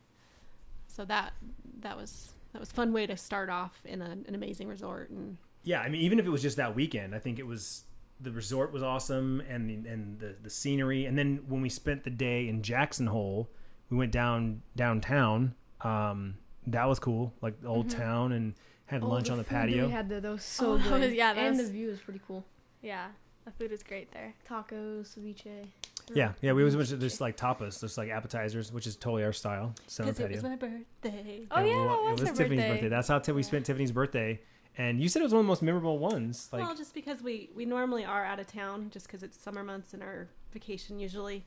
So 0.86 1.04
that 1.04 1.32
that 1.80 1.96
was 1.96 2.32
that 2.52 2.60
was 2.60 2.70
a 2.70 2.74
fun 2.74 2.92
way 2.92 3.06
to 3.06 3.16
start 3.16 3.50
off 3.50 3.80
in 3.84 4.02
a, 4.02 4.10
an 4.26 4.34
amazing 4.34 4.68
resort, 4.68 5.10
and 5.10 5.36
Yeah, 5.64 5.80
I 5.80 5.88
mean, 5.88 6.00
even 6.00 6.18
if 6.18 6.26
it 6.26 6.30
was 6.30 6.42
just 6.42 6.56
that 6.56 6.74
weekend, 6.74 7.14
I 7.14 7.18
think 7.18 7.38
it 7.38 7.46
was 7.46 7.84
the 8.20 8.32
resort 8.32 8.72
was 8.72 8.82
awesome 8.82 9.40
and 9.48 9.68
the, 9.70 9.88
and 9.88 10.18
the 10.18 10.34
the 10.42 10.50
scenery. 10.50 11.04
And 11.06 11.16
then 11.16 11.40
when 11.46 11.60
we 11.62 11.68
spent 11.68 12.04
the 12.04 12.10
day 12.10 12.48
in 12.48 12.62
Jackson 12.62 13.06
Hole, 13.06 13.48
we 13.90 13.96
went 13.96 14.10
down 14.12 14.62
downtown. 14.76 15.54
Um, 15.82 16.38
that 16.66 16.86
was 16.88 16.98
cool, 16.98 17.32
like 17.42 17.60
the 17.60 17.68
old 17.68 17.86
Mhm. 17.88 17.96
town, 17.96 18.32
and 18.32 18.54
had 18.86 19.02
Oh, 19.04 19.08
lunch 19.08 19.30
on 19.30 19.38
the 19.38 19.44
patio. 19.44 19.86
We 19.86 19.92
had 19.92 20.08
there, 20.08 20.20
that 20.20 20.30
was 20.32 20.42
so 20.42 20.72
Oh, 20.72 20.76
that 20.78 20.88
good. 20.88 21.00
was- 21.02 21.12
yeah, 21.14 21.32
that 21.34 21.40
and 21.46 21.56
was- 21.58 21.66
the 21.66 21.72
view 21.72 21.88
was 21.88 22.00
pretty 22.00 22.20
cool. 22.26 22.44
Yeah. 22.82 23.08
The 23.44 23.52
food 23.52 23.70
was 23.70 23.82
great 23.82 24.10
there. 24.12 24.34
Tacos, 24.48 25.16
ceviche. 25.18 25.68
Yeah, 26.14 26.32
yeah, 26.40 26.52
we 26.52 26.64
was 26.64 26.76
went 26.76 26.88
to 26.88 26.96
just 26.96 27.20
like 27.20 27.36
tapas, 27.36 27.80
just 27.80 27.98
like 27.98 28.10
appetizers, 28.10 28.72
which 28.72 28.86
is 28.86 28.96
totally 28.96 29.24
our 29.24 29.32
style. 29.32 29.74
So 29.86 30.04
because 30.04 30.20
it 30.20 30.30
was 30.30 30.42
my 30.42 30.56
birthday. 30.56 31.46
Oh, 31.50 31.60
yeah, 31.60 31.74
that 31.74 32.02
was 32.02 32.20
it 32.20 32.28
was 32.30 32.38
Tiffany's 32.38 32.38
birthday. 32.60 32.68
birthday. 32.72 32.88
That's 32.88 33.08
how 33.08 33.20
we 33.32 33.42
Yeah. 33.42 33.46
spent 33.46 33.66
Tiffany's 33.66 33.92
birthday. 33.92 34.40
And 34.76 35.00
you 35.00 35.08
said 35.08 35.20
it 35.20 35.24
was 35.24 35.32
one 35.32 35.40
of 35.40 35.46
the 35.46 35.48
most 35.48 35.62
memorable 35.62 35.98
ones. 35.98 36.48
Like, 36.52 36.62
well, 36.62 36.74
just 36.74 36.94
because 36.94 37.20
we 37.22 37.50
we 37.54 37.64
normally 37.64 38.04
are 38.04 38.24
out 38.24 38.38
of 38.38 38.46
town, 38.46 38.90
just 38.90 39.06
because 39.06 39.22
it's 39.22 39.36
summer 39.36 39.64
months 39.64 39.92
and 39.92 40.02
our 40.02 40.28
vacation 40.52 41.00
usually 41.00 41.44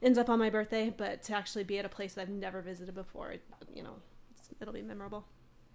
ends 0.00 0.18
up 0.18 0.30
on 0.30 0.38
my 0.38 0.48
birthday. 0.48 0.88
But 0.96 1.22
to 1.24 1.34
actually 1.34 1.64
be 1.64 1.78
at 1.78 1.84
a 1.84 1.88
place 1.90 2.14
that 2.14 2.22
I've 2.22 2.28
never 2.30 2.62
visited 2.62 2.94
before, 2.94 3.32
it, 3.32 3.42
you 3.74 3.82
know, 3.82 3.96
it's, 4.34 4.48
it'll 4.60 4.72
be 4.72 4.80
memorable. 4.82 5.26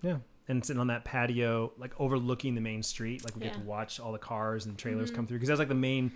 yeah, 0.01 0.18
and 0.47 0.65
sitting 0.65 0.80
on 0.80 0.88
that 0.88 1.06
patio, 1.06 1.71
like 1.77 1.94
overlooking 2.00 2.56
the 2.56 2.62
main 2.62 2.81
street, 2.81 3.23
like 3.23 3.35
we 3.35 3.41
get 3.41 3.53
to 3.53 3.59
watch 3.59 4.00
all 4.00 4.12
the 4.12 4.18
cars 4.19 4.65
and 4.65 4.75
trailers 4.77 5.12
Mhm. 5.12 5.15
come 5.15 5.27
through 5.27 5.38
because 5.38 5.50
that's 5.50 5.59
like 5.59 5.68
the 5.69 5.75
main, 5.75 6.12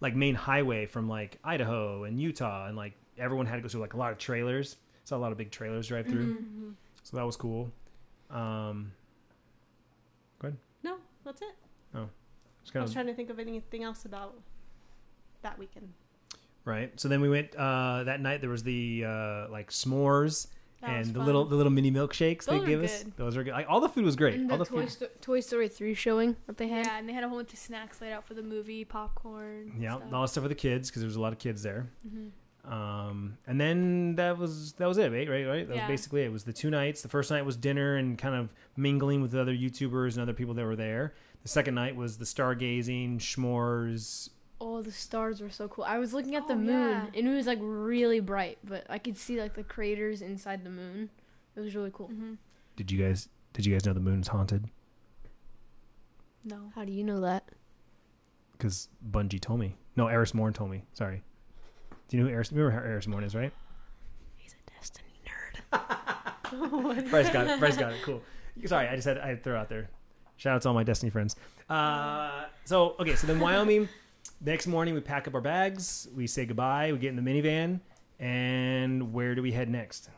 like 0.00 0.14
main 0.14 0.34
highway 0.34 0.86
from 0.86 1.08
like 1.08 1.38
Idaho 1.44 2.04
and 2.04 2.20
Utah, 2.20 2.66
and 2.66 2.76
like 2.76 2.92
everyone 3.18 3.46
had 3.46 3.56
to 3.56 3.62
go 3.62 3.68
through 3.68 3.80
like 3.80 3.94
a 3.94 3.96
lot 3.96 4.12
of 4.12 4.18
trailers. 4.18 4.76
Saw 5.04 5.16
a 5.16 5.18
lot 5.18 5.32
of 5.32 5.38
big 5.38 5.50
trailers 5.50 5.86
drive 5.88 6.06
through, 6.06 6.34
Mhm. 6.36 6.74
so 7.02 7.16
that 7.16 7.22
was 7.24 7.36
cool. 7.36 7.70
Um, 8.30 8.92
good 10.40 10.56
No, 10.82 10.98
that's 11.24 11.40
it. 11.42 11.54
it's 12.62 12.74
I 12.74 12.80
was 12.80 12.92
trying 12.92 13.06
to 13.06 13.14
think 13.14 13.30
of 13.30 13.38
anything 13.38 13.84
else 13.84 14.04
about 14.04 14.34
that 15.42 15.56
weekend. 15.58 15.92
right. 16.64 16.98
So 16.98 17.06
then 17.08 17.20
we 17.20 17.28
went 17.28 17.54
uh, 17.54 18.02
that 18.04 18.20
night. 18.20 18.40
There 18.40 18.50
was 18.50 18.64
the 18.64 19.04
uh, 19.06 19.48
like 19.50 19.70
s'mores. 19.70 20.48
That 20.82 20.90
and 20.90 21.06
the 21.06 21.14
fun. 21.20 21.26
little 21.26 21.44
the 21.46 21.56
little 21.56 21.72
mini 21.72 21.90
milkshakes 21.90 22.44
Those 22.44 22.58
they 22.60 22.64
are 22.64 22.66
give 22.66 22.84
us. 22.84 23.04
Those 23.16 23.36
are 23.36 23.42
good. 23.44 23.52
Like 23.54 23.66
all 23.68 23.80
the 23.80 23.88
food 23.88 24.04
was 24.04 24.14
great. 24.16 24.34
And 24.34 24.50
all 24.52 24.58
the 24.58 24.64
the 24.64 24.70
Toy, 24.70 24.80
food. 24.82 24.90
Sto- 24.90 25.08
Toy 25.22 25.40
Story 25.40 25.68
3 25.68 25.94
showing 25.94 26.36
that 26.46 26.58
they 26.58 26.68
had. 26.68 26.84
Yeah, 26.86 26.98
and 26.98 27.08
they 27.08 27.12
had 27.14 27.24
a 27.24 27.28
whole 27.28 27.38
bunch 27.38 27.52
of 27.54 27.58
snacks 27.58 28.00
laid 28.00 28.12
out 28.12 28.26
for 28.26 28.34
the 28.34 28.42
movie, 28.42 28.84
popcorn. 28.84 29.72
Yeah, 29.80 29.96
stuff. 29.96 30.12
all 30.12 30.22
the 30.22 30.28
stuff 30.28 30.42
for 30.42 30.48
the 30.48 30.54
kids 30.54 30.90
because 30.90 31.00
there 31.00 31.06
was 31.08 31.16
a 31.16 31.20
lot 31.20 31.32
of 31.32 31.38
kids 31.38 31.62
there. 31.62 31.88
Mhm. 32.06 32.30
Um, 32.70 33.38
and 33.46 33.60
then 33.60 34.16
that 34.16 34.36
was 34.38 34.72
that 34.74 34.86
was 34.88 34.98
it, 34.98 35.12
right? 35.12 35.28
Right, 35.28 35.46
right. 35.46 35.68
That 35.68 35.76
Yeah. 35.76 35.86
was 35.88 35.92
basically 35.92 36.22
it. 36.22 36.26
it. 36.26 36.32
Was 36.32 36.44
the 36.44 36.52
two 36.52 36.68
nights. 36.68 37.00
The 37.00 37.08
first 37.08 37.30
night 37.30 37.44
was 37.46 37.56
dinner 37.56 37.96
and 37.96 38.18
kind 38.18 38.34
of 38.34 38.52
mingling 38.76 39.22
with 39.22 39.34
other 39.36 39.54
YouTubers 39.54 40.14
and 40.14 40.20
other 40.22 40.32
people 40.34 40.52
that 40.54 40.64
were 40.64 40.76
there. 40.76 41.14
The 41.42 41.48
second 41.48 41.74
night 41.76 41.94
was 41.94 42.18
the 42.18 42.24
stargazing, 42.24 43.18
s'mores. 43.20 44.30
Oh, 44.60 44.80
the 44.82 44.92
stars 44.92 45.40
were 45.42 45.50
so 45.50 45.68
cool. 45.68 45.84
I 45.84 45.98
was 45.98 46.14
looking 46.14 46.34
at 46.34 46.48
the 46.48 46.54
Oh, 46.54 46.58
moon, 46.58 46.90
yeah. 46.90 47.06
and 47.14 47.28
it 47.28 47.34
was 47.34 47.46
like 47.46 47.58
really 47.60 48.20
bright, 48.20 48.58
but 48.64 48.86
I 48.88 48.98
could 48.98 49.16
see 49.18 49.38
like 49.40 49.54
the 49.54 49.62
craters 49.62 50.22
inside 50.22 50.64
the 50.64 50.70
moon. 50.70 51.10
It 51.54 51.60
was 51.60 51.74
really 51.74 51.90
cool. 51.92 52.08
Mhm. 52.08 52.38
Did 52.76 52.90
you 52.90 53.02
guys 53.02 53.28
Did 53.52 53.64
you 53.66 53.72
guys 53.74 53.84
know 53.86 53.92
the 53.94 54.00
moon's 54.00 54.28
haunted? 54.28 54.68
No. 56.44 56.70
How 56.74 56.84
do 56.84 56.92
you 56.92 57.02
know 57.04 57.20
that? 57.20 57.48
Because 58.52 58.88
Bungie 59.10 59.40
told 59.40 59.60
me. 59.60 59.76
No, 59.96 60.08
Eris 60.08 60.34
Morn 60.34 60.52
told 60.52 60.70
me. 60.70 60.84
Sorry. 60.92 61.22
Do 62.08 62.16
you 62.16 62.22
know 62.22 62.28
who 62.28 62.34
Eris? 62.34 62.52
Remember 62.52 62.70
who 62.78 62.86
Eris 62.86 63.06
Morn 63.06 63.24
is, 63.24 63.34
right? 63.34 63.52
He's 64.36 64.52
a 64.54 64.70
Destiny 64.70 65.08
nerd. 65.72 67.10
Bryce 67.10 67.30
got 67.30 67.46
it. 67.48 67.58
Bryce 67.58 67.76
got 67.76 67.92
it. 67.92 68.02
Cool. 68.02 68.22
Sorry, 68.66 68.88
I 68.88 68.94
just 68.94 69.06
had 69.08 69.18
I 69.18 69.28
had 69.28 69.38
to 69.38 69.42
throw 69.42 69.58
out 69.58 69.68
there. 69.68 69.88
Shout 70.36 70.54
out 70.56 70.62
to 70.62 70.68
all 70.68 70.74
my 70.74 70.84
Destiny 70.84 71.10
friends. 71.10 71.34
Uh, 71.68 72.44
so 72.64 72.94
okay, 73.00 73.14
so 73.16 73.26
then 73.26 73.40
Wyoming. 73.40 73.88
Next 74.40 74.66
morning, 74.66 74.94
we 74.94 75.00
pack 75.00 75.26
up 75.26 75.34
our 75.34 75.40
bags. 75.40 76.08
We 76.14 76.26
say 76.26 76.44
goodbye. 76.46 76.92
We 76.92 76.98
get 76.98 77.08
in 77.14 77.16
the 77.16 77.22
minivan, 77.22 77.80
and 78.20 79.12
where 79.12 79.34
do 79.34 79.42
we 79.42 79.52
head 79.52 79.68
next? 79.70 80.10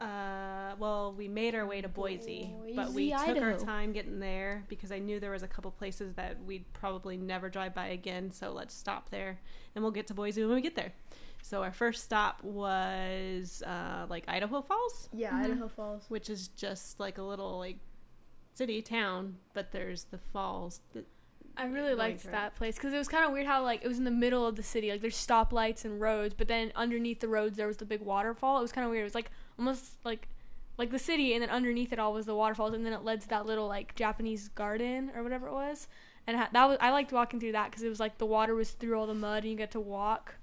Uh, 0.00 0.74
well, 0.78 1.14
we 1.16 1.28
made 1.28 1.54
our 1.54 1.66
way 1.66 1.80
to 1.80 1.88
Boise, 1.88 2.50
but 2.74 2.92
we 2.92 3.10
Boise, 3.12 3.24
took 3.34 3.42
our 3.42 3.56
time 3.58 3.92
getting 3.92 4.18
there 4.20 4.64
because 4.68 4.90
I 4.92 4.98
knew 4.98 5.20
there 5.20 5.30
was 5.30 5.42
a 5.42 5.48
couple 5.48 5.70
places 5.70 6.14
that 6.14 6.42
we'd 6.44 6.70
probably 6.72 7.16
never 7.16 7.48
drive 7.48 7.74
by 7.74 7.88
again. 7.88 8.30
So 8.30 8.52
let's 8.52 8.74
stop 8.74 9.10
there, 9.10 9.38
and 9.74 9.82
we'll 9.84 9.92
get 9.92 10.06
to 10.08 10.14
Boise 10.14 10.44
when 10.44 10.54
we 10.54 10.60
get 10.62 10.74
there. 10.74 10.92
So 11.42 11.62
our 11.62 11.72
first 11.72 12.04
stop 12.04 12.42
was 12.42 13.62
uh, 13.64 14.06
like 14.10 14.24
Idaho 14.28 14.60
Falls, 14.62 15.08
Yeah, 15.12 15.30
Mhm. 15.30 15.44
Idaho 15.44 15.68
Falls. 15.68 16.04
which 16.08 16.28
is 16.28 16.48
just 16.48 16.98
like 16.98 17.18
a 17.18 17.22
little 17.22 17.58
like 17.58 17.78
city 18.54 18.82
town, 18.82 19.36
but 19.54 19.72
there's 19.72 20.04
the 20.04 20.18
falls. 20.18 20.80
That, 20.94 21.06
I 21.56 21.66
really 21.66 21.94
liked 21.94 22.20
through 22.20 22.32
that 22.32 22.54
place 22.54 22.76
because 22.76 22.92
it 22.92 22.98
was 22.98 23.08
kind 23.08 23.24
of 23.24 23.32
weird 23.32 23.46
how 23.46 23.62
like 23.62 23.82
it 23.82 23.88
was 23.88 23.98
in 23.98 24.04
the 24.04 24.10
middle 24.10 24.46
of 24.46 24.56
the 24.56 24.62
city. 24.62 24.90
Like 24.90 25.00
there's 25.00 25.16
stoplights 25.16 25.84
and 25.84 26.00
roads, 26.00 26.34
but 26.34 26.48
then 26.48 26.72
underneath 26.74 27.20
the 27.20 27.28
roads 27.28 27.56
there 27.56 27.66
was 27.66 27.78
the 27.78 27.86
big 27.86 28.00
waterfall. 28.02 28.58
It 28.58 28.62
was 28.62 28.72
kind 28.72 28.84
of 28.84 28.90
weird. 28.90 29.02
It 29.02 29.04
was 29.04 29.14
like 29.14 29.30
almost 29.58 30.04
like 30.04 30.28
like 30.78 30.90
the 30.90 30.98
city, 30.98 31.32
and 31.32 31.42
then 31.42 31.48
underneath 31.48 31.92
it 31.92 31.98
all 31.98 32.12
was 32.12 32.26
the 32.26 32.34
waterfalls, 32.34 32.74
and 32.74 32.84
then 32.84 32.92
it 32.92 33.02
led 33.02 33.22
to 33.22 33.28
that 33.28 33.46
little 33.46 33.66
like 33.66 33.94
Japanese 33.94 34.48
garden 34.48 35.10
or 35.14 35.22
whatever 35.22 35.48
it 35.48 35.52
was. 35.52 35.88
And 36.26 36.36
ha- 36.36 36.50
that 36.52 36.66
was 36.66 36.76
I 36.80 36.90
liked 36.90 37.12
walking 37.12 37.40
through 37.40 37.52
that 37.52 37.70
because 37.70 37.82
it 37.82 37.88
was 37.88 38.00
like 38.00 38.18
the 38.18 38.26
water 38.26 38.54
was 38.54 38.72
through 38.72 38.98
all 38.98 39.06
the 39.06 39.14
mud, 39.14 39.44
and 39.44 39.50
you 39.50 39.56
get 39.56 39.70
to 39.72 39.80
walk 39.80 40.34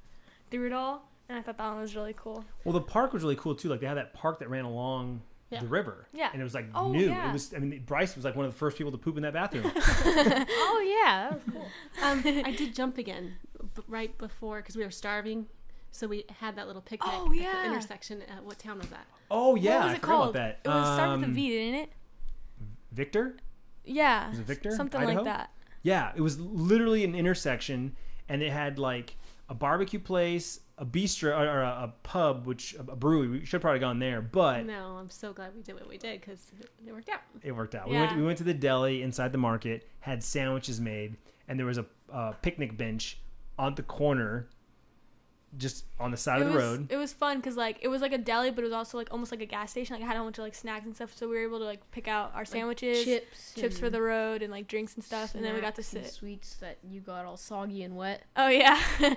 through 0.49 0.67
it 0.67 0.73
all. 0.73 1.09
And 1.29 1.37
I 1.37 1.41
thought 1.41 1.57
that 1.57 1.67
one 1.67 1.79
was 1.79 1.95
really 1.95 2.15
cool. 2.17 2.43
Well, 2.63 2.73
the 2.73 2.81
park 2.81 3.13
was 3.13 3.23
really 3.23 3.35
cool 3.35 3.55
too. 3.55 3.69
Like 3.69 3.79
they 3.79 3.87
had 3.87 3.97
that 3.97 4.13
park 4.13 4.39
that 4.39 4.49
ran 4.49 4.65
along 4.65 5.21
Yeah. 5.53 5.59
the 5.61 5.67
river. 5.67 6.07
Yeah. 6.13 6.29
And 6.31 6.41
it 6.41 6.43
was 6.43 6.53
like 6.53 6.65
Oh, 6.75 6.91
new. 6.91 7.07
yeah. 7.07 7.29
It 7.29 7.33
was. 7.33 7.53
I 7.53 7.59
mean, 7.59 7.83
Bryce 7.85 8.15
was 8.15 8.25
like 8.25 8.35
one 8.35 8.45
of 8.45 8.51
the 8.51 8.57
first 8.57 8.77
people 8.77 8.91
to 8.91 8.97
poop 8.97 9.15
in 9.17 9.23
that 9.23 9.33
bathroom. 9.33 9.71
Oh 9.75 11.01
yeah, 11.03 11.29
that 11.29 11.33
was 11.33 11.41
cool. 11.51 11.67
um, 12.03 12.23
I 12.45 12.51
did 12.51 12.73
jump 12.75 12.97
again 12.97 13.35
b- 13.75 13.83
right 13.87 14.17
before 14.17 14.57
because 14.57 14.75
we 14.75 14.83
were 14.83 14.91
starving. 14.91 15.47
So 15.91 16.07
we 16.07 16.25
had 16.39 16.55
that 16.55 16.65
little 16.67 16.81
picnic 16.81 17.11
Oh, 17.13 17.25
at 17.25 17.31
the 17.31 17.65
intersection. 17.65 18.21
At, 18.23 18.43
what 18.43 18.57
town 18.59 18.79
was 18.79 18.87
that? 18.87 19.05
oh 19.31 19.55
yeah, 19.55 19.77
what 19.77 19.83
was 19.85 19.93
it 19.93 20.01
forgot 20.01 20.07
called? 20.07 20.29
about 20.35 20.39
that. 20.39 20.59
It 20.63 20.67
was 20.67 20.93
started 20.95 21.11
with 21.13 21.23
a 21.23 21.25
Um, 21.29 21.35
didn't 21.35 21.75
it? 21.75 21.89
Victor. 22.91 23.37
Yeah. 23.85 24.29
Was 24.29 24.39
it 24.39 24.45
Victor? 24.45 24.71
Something 24.71 25.01
Idaho? 25.01 25.15
like 25.17 25.25
that. 25.25 25.51
Yeah, 25.81 26.11
it 26.15 26.21
was 26.21 26.39
literally 26.39 27.03
an 27.03 27.15
intersection, 27.15 27.95
and 28.29 28.41
it 28.41 28.51
had 28.51 28.79
like 28.79 29.15
a 29.49 29.53
barbecue 29.53 29.99
place, 29.99 30.61
a 30.83 30.85
bistro, 30.85 31.29
or, 31.29 31.47
or 31.47 31.61
a, 31.61 31.83
a 31.83 31.93
pub, 32.03 32.45
which 32.45 32.75
a 32.77 32.83
brewery. 32.83 33.29
We 33.29 33.39
should 33.45 33.53
have 33.53 33.61
probably 33.61 33.79
gone 33.79 33.99
there, 33.99 34.21
but 34.21 34.65
no, 34.65 34.97
I'm 34.99 35.09
so 35.09 35.31
glad 35.31 35.55
we 35.55 35.61
did 35.61 35.75
what 35.75 35.87
we 35.87 35.97
did 35.97 36.19
because 36.19 36.51
it, 36.59 36.69
it 36.85 36.91
worked 36.91 37.09
out. 37.09 37.21
it 37.41 37.53
worked 37.53 37.73
out. 37.73 37.89
We 37.89 37.95
went. 37.95 38.15
We 38.17 38.23
went 38.23 38.37
to 38.39 38.43
the 38.43 38.53
deli 38.53 39.01
inside 39.01 39.31
the 39.31 39.37
market, 39.37 39.87
had 40.01 40.21
sandwiches 40.21 40.81
made, 40.81 41.15
and 41.47 41.57
there 41.57 41.65
was 41.65 41.77
a, 41.77 41.85
a 42.11 42.33
picnic 42.41 42.77
bench 42.77 43.17
on 43.57 43.75
the 43.75 43.83
corner, 43.83 44.49
just 45.57 45.85
on 45.99 46.11
the 46.11 46.17
side 46.17 46.41
it 46.41 46.47
of 46.47 46.49
the 46.49 46.55
was, 46.55 46.63
road. 46.63 46.91
It 46.91 46.97
was 46.97 47.13
fun 47.13 47.37
because 47.37 47.55
like 47.55 47.77
it 47.81 47.87
was 47.87 48.01
like 48.01 48.13
a 48.13 48.17
deli, 48.17 48.51
but 48.51 48.61
it 48.61 48.65
was 48.65 48.73
also 48.73 48.97
like 48.97 49.09
almost 49.11 49.31
like 49.31 49.41
a 49.41 49.45
gas 49.45 49.71
station. 49.71 49.95
Like 49.95 50.03
I 50.03 50.07
had 50.07 50.17
a 50.17 50.19
bunch 50.19 50.37
of 50.37 50.43
like 50.43 50.55
snacks 50.55 50.85
and 50.85 50.95
stuff, 50.95 51.15
so 51.15 51.27
we 51.27 51.35
were 51.35 51.43
able 51.43 51.59
to 51.59 51.65
like 51.65 51.79
pick 51.91 52.07
out 52.07 52.31
our 52.33 52.45
sandwiches, 52.45 53.03
chips, 53.03 53.53
chips, 53.55 53.79
for 53.79 53.89
the 53.89 54.01
road, 54.01 54.41
and 54.41 54.51
like 54.51 54.67
drinks 54.67 54.95
and 54.95 55.03
stuff. 55.03 55.35
And 55.35 55.43
then 55.43 55.53
we 55.53 55.61
got 55.61 55.75
to 55.75 55.83
sit. 55.83 56.07
sweets 56.11 56.55
that 56.55 56.77
you 56.83 57.01
got 57.01 57.25
all 57.25 57.37
soggy 57.37 57.83
and 57.83 57.95
wet. 57.95 58.23
Oh 58.35 58.47
yeah, 58.49 58.79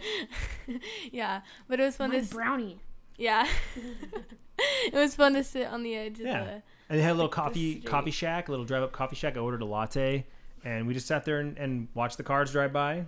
yeah. 1.10 1.40
But 1.68 1.80
it 1.80 1.84
was 1.84 1.96
fun 1.96 2.10
My 2.10 2.20
to 2.20 2.26
brownie. 2.34 2.80
yeah. 3.16 3.48
it 4.58 4.94
was 4.94 5.14
fun 5.14 5.34
to 5.34 5.44
sit 5.44 5.66
on 5.66 5.82
the 5.82 5.94
edge. 5.94 6.18
Yeah. 6.18 6.40
Of 6.40 6.46
the, 6.46 6.52
And 6.88 6.98
they 6.98 7.02
had 7.02 7.12
a 7.12 7.14
little 7.14 7.26
Like 7.26 7.32
coffee 7.32 7.80
coffee 7.80 8.10
shack, 8.10 8.48
a 8.48 8.50
little 8.50 8.66
drive 8.66 8.82
up 8.82 8.92
coffee 8.92 9.16
shack. 9.16 9.36
I 9.36 9.40
ordered 9.40 9.62
a 9.62 9.66
latte, 9.66 10.26
and 10.64 10.86
we 10.86 10.94
just 10.94 11.06
sat 11.06 11.24
there 11.24 11.40
and, 11.40 11.56
and 11.58 11.88
watched 11.94 12.16
the 12.16 12.22
cars 12.22 12.52
drive 12.52 12.72
by. 12.72 13.06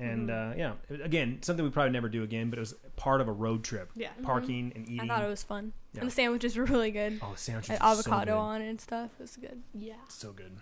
And 0.00 0.28
Mhm. 0.28 0.52
uh, 0.52 0.56
yeah, 0.56 0.74
again, 1.02 1.42
something 1.42 1.64
we 1.64 1.70
probably 1.72 1.90
never 1.90 2.08
do 2.08 2.22
again, 2.22 2.50
but 2.50 2.58
it 2.58 2.60
was 2.60 2.74
part 2.96 3.20
of 3.20 3.26
a 3.28 3.32
road 3.32 3.64
trip, 3.64 3.90
Yeah. 3.96 4.10
parking 4.22 4.72
and 4.76 4.88
eating. 4.88 5.00
I 5.10 5.14
thought 5.16 5.24
it 5.24 5.28
was 5.28 5.42
fun, 5.42 5.72
Yeah. 5.92 6.00
and 6.02 6.10
the 6.10 6.14
sandwiches 6.14 6.56
were 6.56 6.64
really 6.66 6.90
good. 6.92 7.18
oh, 7.20 7.32
the 7.32 7.38
sandwiches, 7.38 7.70
Had 7.78 7.82
were 7.82 7.94
so 7.96 8.00
avocado 8.12 8.32
good. 8.34 8.38
on 8.40 8.62
it 8.62 8.68
and 8.70 8.80
stuff. 8.80 9.10
It 9.18 9.22
was 9.22 9.36
good. 9.36 9.62
Yeah. 9.74 9.94
so 10.08 10.32
good. 10.32 10.52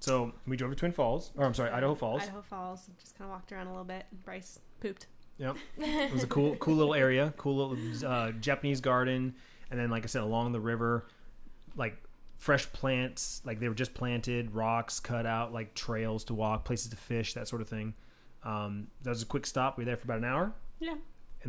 So 0.00 0.32
we 0.46 0.56
drove 0.56 0.70
to 0.70 0.76
Twin 0.76 0.92
Falls, 0.92 1.32
or 1.36 1.44
I'm 1.44 1.52
sorry, 1.54 1.70
Idaho 1.70 1.94
Falls. 1.94 2.22
Idaho 2.22 2.40
Falls. 2.42 2.88
Just 2.98 3.18
kind 3.18 3.28
of 3.28 3.34
walked 3.34 3.50
around 3.52 3.66
a 3.66 3.70
little 3.70 3.84
bit. 3.84 4.06
Bryce 4.24 4.60
pooped. 4.80 5.06
Yep, 5.38 5.56
it 5.78 6.12
was 6.12 6.22
a 6.22 6.26
cool, 6.26 6.56
cool 6.56 6.76
little 6.76 6.94
area, 6.94 7.34
cool 7.36 7.68
little 7.68 8.08
uh, 8.10 8.32
Japanese 8.32 8.80
garden, 8.80 9.34
and 9.70 9.78
then, 9.78 9.90
like 9.90 10.04
I 10.04 10.06
said, 10.06 10.22
along 10.22 10.52
the 10.52 10.60
river, 10.60 11.06
like 11.76 12.02
fresh 12.38 12.70
plants, 12.72 13.42
like 13.44 13.60
they 13.60 13.68
were 13.68 13.74
just 13.74 13.92
planted, 13.94 14.54
rocks 14.54 15.00
cut 15.00 15.26
out, 15.26 15.52
like 15.52 15.74
trails 15.74 16.24
to 16.24 16.34
walk, 16.34 16.64
places 16.64 16.90
to 16.90 16.96
fish, 16.96 17.34
that 17.34 17.48
sort 17.48 17.60
of 17.60 17.68
thing. 17.68 17.92
Um, 18.44 18.88
that 19.02 19.10
was 19.10 19.22
a 19.22 19.26
quick 19.26 19.46
stop. 19.46 19.76
We 19.76 19.82
were 19.82 19.86
there 19.86 19.96
for 19.96 20.04
about 20.04 20.18
an 20.18 20.24
hour, 20.24 20.52
Yeah. 20.78 20.92
and 20.92 21.00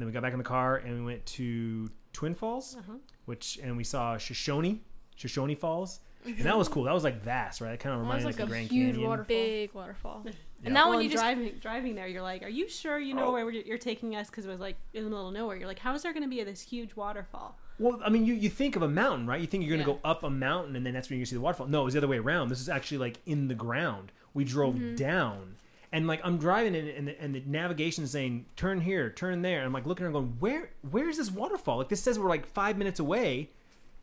then 0.02 0.06
we 0.06 0.12
got 0.12 0.24
back 0.24 0.32
in 0.34 0.40
the 0.40 0.44
car 0.44 0.78
and 0.78 1.00
we 1.00 1.06
went 1.06 1.26
to 1.28 1.90
Twin 2.14 2.34
Falls, 2.34 2.76
Uh-huh. 2.78 2.94
which 3.26 3.60
and 3.62 3.78
we 3.78 3.84
saw 3.84 4.18
Shoshone, 4.18 4.82
Shoshone 5.16 5.54
Falls, 5.56 6.00
and 6.26 6.40
that 6.40 6.58
was 6.58 6.68
cool. 6.68 6.84
That 6.84 6.94
was 6.94 7.04
like 7.04 7.22
vast, 7.22 7.62
right? 7.62 7.74
It 7.74 7.80
kind 7.80 7.94
of 7.94 8.02
That 8.02 8.08
was 8.16 8.24
reminded 8.24 8.36
us 8.40 8.44
of 8.44 8.50
a 8.50 8.52
Grand 8.52 8.72
huge 8.72 8.92
Canyon. 8.96 9.10
waterfall. 9.10 9.28
Big 9.28 9.74
waterfall. 9.74 10.26
Yeah. 10.60 10.70
And 10.70 10.76
that 10.76 10.88
well, 10.88 10.96
one 10.96 11.04
you 11.04 11.04
and 11.04 11.12
just 11.12 11.22
driving 11.24 11.54
driving 11.62 11.94
there, 11.94 12.08
you're 12.08 12.24
like, 12.24 12.42
are 12.42 12.50
you 12.50 12.68
sure 12.68 12.98
you 12.98 13.14
know 13.14 13.26
Oh. 13.28 13.32
where 13.32 13.48
you're 13.52 13.78
taking 13.78 14.16
us? 14.16 14.28
Because 14.32 14.48
it 14.48 14.50
was 14.50 14.60
like 14.60 14.76
in 14.96 15.04
the 15.04 15.10
middle 15.12 15.28
of 15.28 15.34
nowhere. 15.36 15.56
You're 15.56 15.68
like, 15.68 15.78
how 15.78 15.94
is 15.94 16.02
there 16.02 16.14
going 16.14 16.24
to 16.24 16.30
be 16.30 16.44
this 16.44 16.62
huge 16.62 16.96
waterfall? 16.96 17.60
Well, 17.78 18.00
I 18.04 18.10
mean, 18.10 18.26
you, 18.26 18.34
you 18.34 18.50
think 18.50 18.76
of 18.76 18.82
a 18.82 18.88
mountain, 18.90 19.28
right? 19.28 19.40
You 19.40 19.46
think 19.46 19.64
you're 19.64 19.78
going 19.78 19.86
to 19.86 19.92
Yeah. 19.92 19.98
go 20.04 20.10
up 20.10 20.24
a 20.24 20.32
mountain 20.32 20.76
and 20.76 20.84
then 20.84 20.96
that's 20.96 21.12
when 21.12 21.20
you 21.20 21.26
see 21.26 21.36
the 21.36 21.42
waterfall. 21.42 21.68
No, 21.68 21.82
it 21.82 21.86
was 21.86 21.94
the 21.94 22.00
other 22.00 22.08
way 22.08 22.18
around. 22.18 22.50
This 22.50 22.60
is 22.60 22.70
actually 22.70 22.98
like 22.98 23.20
in 23.28 23.50
the 23.50 23.54
ground. 23.54 24.12
We 24.34 24.46
drove 24.46 24.74
Mm-hmm. 24.74 24.96
down. 24.96 25.58
And 25.92 26.06
like 26.08 26.20
I'm 26.24 26.38
driving 26.38 26.76
and, 26.76 26.88
and, 26.90 27.08
the, 27.08 27.22
and 27.22 27.34
the 27.36 27.44
navigation 27.46 28.04
is 28.04 28.12
saying 28.12 28.46
turn 28.56 28.82
here, 28.82 29.10
turn 29.10 29.42
there. 29.42 29.58
And 29.60 29.66
I'm 29.68 29.74
like 29.74 29.86
looking 29.86 30.04
around 30.06 30.14
going, 30.14 30.36
where 30.40 30.70
where's 30.92 31.18
this 31.18 31.32
waterfall? 31.32 31.78
Like 31.78 31.90
this 31.90 32.02
says 32.04 32.20
we're 32.20 32.28
like 32.30 32.46
five 32.46 32.78
minutes 32.78 33.00
away. 33.00 33.52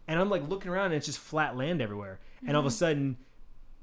And 0.08 0.18
I'm 0.18 0.30
like 0.30 0.48
looking 0.48 0.70
around 0.70 0.86
and 0.86 0.94
it's 0.94 1.06
just 1.06 1.18
flat 1.18 1.56
land 1.56 1.80
everywhere. 1.82 2.20
And 2.46 2.50
all 2.56 2.60
Mm-hmm. 2.62 2.66
of 2.66 2.72
a 2.72 2.76
sudden 2.76 3.16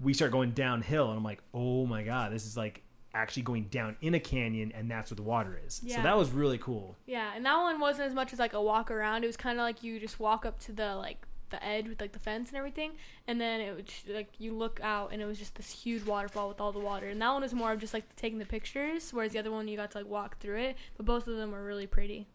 we 0.02 0.14
start 0.14 0.32
going 0.32 0.52
downhill 0.52 1.10
and 1.10 1.18
I'm 1.18 1.24
like, 1.24 1.42
oh 1.54 1.86
my 1.86 2.02
God, 2.04 2.32
this 2.32 2.46
is 2.46 2.58
like 2.58 2.82
actually 3.14 3.44
going 3.44 3.66
down 3.66 3.96
in 4.02 4.14
a 4.16 4.20
canyon 4.20 4.72
and 4.74 4.90
that's 4.90 5.12
where 5.12 5.16
the 5.18 5.22
water 5.22 5.60
is. 5.68 5.82
So 5.88 6.02
that 6.02 6.18
was 6.18 6.32
really 6.32 6.58
cool. 6.58 6.96
Yeah, 7.06 7.34
and 7.36 7.46
that 7.46 7.58
one 7.58 7.80
wasn't 7.80 8.08
as 8.08 8.14
much 8.16 8.34
as 8.34 8.40
like 8.40 8.54
a 8.54 8.62
walk 8.62 8.90
around. 8.90 9.24
It 9.24 9.28
was 9.28 9.38
kind 9.38 9.60
of 9.60 9.64
like 9.64 9.84
you 9.84 10.00
just 10.00 10.20
walk 10.20 10.46
up 10.46 10.60
to 10.62 10.72
the 10.72 10.96
like 10.96 11.28
the 11.52 11.64
edge 11.64 11.88
with 11.88 12.02
like 12.02 12.12
the 12.14 12.20
fence 12.20 12.50
and 12.50 12.58
everything, 12.58 12.94
and 13.28 13.40
then 13.40 13.62
it 13.62 13.76
would 13.76 13.90
sh- 13.90 14.04
like 14.10 14.30
you 14.40 14.54
look 14.54 14.80
out 14.84 15.12
and 15.14 15.22
it 15.22 15.26
was 15.26 15.38
just 15.38 15.56
this 15.56 15.70
huge 15.72 16.04
waterfall 16.06 16.48
with 16.50 16.60
all 16.60 16.72
the 16.72 16.80
water. 16.80 17.08
And 17.08 17.22
that 17.22 17.30
one 17.32 17.42
was 17.42 17.54
more 17.54 17.72
of 17.72 17.80
just 17.80 17.94
like 17.94 18.16
taking 18.16 18.40
the 18.40 18.46
pictures, 18.46 19.12
whereas 19.12 19.34
the 19.34 19.40
other 19.40 19.52
one 19.52 19.68
you 19.68 19.78
got 19.78 19.92
to 19.92 20.00
like 20.00 20.08
walk 20.08 20.40
through 20.40 20.60
it. 20.60 20.78
But 20.98 21.06
both 21.06 21.28
of 21.28 21.38
them 21.38 21.52
were 21.52 21.64
really 21.64 21.88
pretty. 21.88 22.28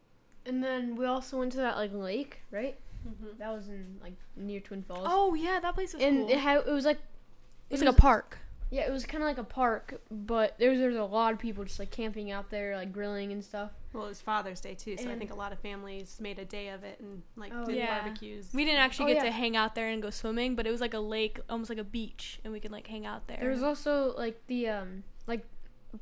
And 0.44 0.62
then 0.62 0.94
we 0.94 1.06
also 1.06 1.38
went 1.38 1.52
to 1.52 1.58
that 1.58 1.76
like 1.76 1.92
lake, 1.92 2.40
right? 2.50 2.78
Mm-hmm. 3.06 3.38
That 3.38 3.52
was 3.52 3.68
in 3.68 3.98
like 4.02 4.14
near 4.36 4.60
Twin 4.60 4.82
Falls. 4.82 5.06
Oh 5.10 5.34
yeah, 5.34 5.58
that 5.60 5.74
place 5.74 5.94
was 5.94 6.02
and 6.02 6.20
cool. 6.20 6.30
it 6.30 6.38
had 6.38 6.58
it 6.66 6.72
was 6.72 6.84
like 6.84 6.98
it 6.98 7.74
was 7.74 7.82
it 7.82 7.86
like 7.86 7.94
a 7.96 8.00
park. 8.00 8.38
Yeah, 8.70 8.82
it 8.86 8.90
was 8.90 9.06
kind 9.06 9.22
of 9.22 9.28
like 9.28 9.38
a 9.38 9.44
park, 9.44 10.00
but 10.10 10.58
there 10.58 10.70
was, 10.70 10.78
there 10.80 10.88
was 10.88 10.96
a 10.98 11.04
lot 11.04 11.32
of 11.32 11.38
people 11.38 11.64
just 11.64 11.78
like 11.78 11.90
camping 11.90 12.30
out 12.30 12.50
there, 12.50 12.76
like 12.76 12.92
grilling 12.92 13.30
and 13.32 13.44
stuff. 13.44 13.70
Well, 13.92 14.04
it 14.04 14.08
was 14.08 14.20
Father's 14.20 14.60
Day 14.60 14.74
too, 14.74 14.96
so 14.98 15.10
I 15.10 15.14
think 15.16 15.30
a 15.32 15.34
lot 15.36 15.52
of 15.52 15.58
families 15.60 16.18
made 16.20 16.38
a 16.38 16.44
day 16.44 16.68
of 16.68 16.82
it 16.84 16.98
and 17.00 17.22
like 17.36 17.52
Oh, 17.54 17.64
did 17.64 17.76
yeah. 17.76 18.00
barbecues. 18.02 18.50
We 18.52 18.64
didn't 18.64 18.80
actually 18.80 19.12
Oh, 19.12 19.14
get 19.14 19.24
yeah. 19.24 19.30
to 19.30 19.30
hang 19.30 19.56
out 19.56 19.74
there 19.74 19.88
and 19.88 20.02
go 20.02 20.10
swimming, 20.10 20.54
but 20.56 20.66
it 20.66 20.70
was 20.70 20.80
like 20.80 20.94
a 20.94 20.98
lake, 20.98 21.40
almost 21.48 21.70
like 21.70 21.78
a 21.78 21.84
beach, 21.84 22.40
and 22.44 22.52
we 22.52 22.60
could 22.60 22.72
like 22.72 22.86
hang 22.88 23.06
out 23.06 23.26
there. 23.28 23.38
There 23.40 23.50
was 23.50 23.62
also 23.62 24.14
like 24.18 24.46
the 24.48 24.68
um 24.68 25.04
like 25.26 25.46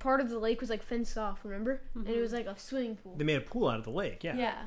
part 0.00 0.21
of 0.21 0.28
the 0.30 0.38
lake 0.38 0.61
was 0.61 0.71
like 0.71 0.83
fenced 0.83 1.16
off, 1.18 1.40
remember? 1.44 1.80
And 1.94 2.09
it 2.09 2.16
Mhm. 2.16 2.21
was 2.21 2.33
like 2.33 2.47
a 2.47 2.59
swimming 2.59 2.97
pool. 2.97 3.14
They 3.16 3.25
made 3.25 3.37
a 3.37 3.40
pool 3.42 3.68
out 3.68 3.78
of 3.78 3.85
the 3.85 3.90
lake. 3.90 4.25
Yeah. 4.25 4.37
yeah. 4.37 4.62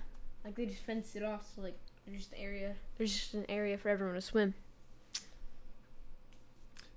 Like 0.46 0.56
they 0.56 0.66
just 0.68 0.84
fenced 0.84 1.16
it 1.18 1.24
off, 1.24 1.46
so 1.56 1.62
like 1.64 1.78
there's 2.06 2.20
just 2.20 2.32
an 2.32 2.38
area. 2.40 2.76
There's 2.98 3.12
just 3.14 3.34
an 3.34 3.46
area 3.50 3.78
for 3.78 3.90
everyone 3.90 4.16
to 4.16 4.22
swim. 4.22 4.54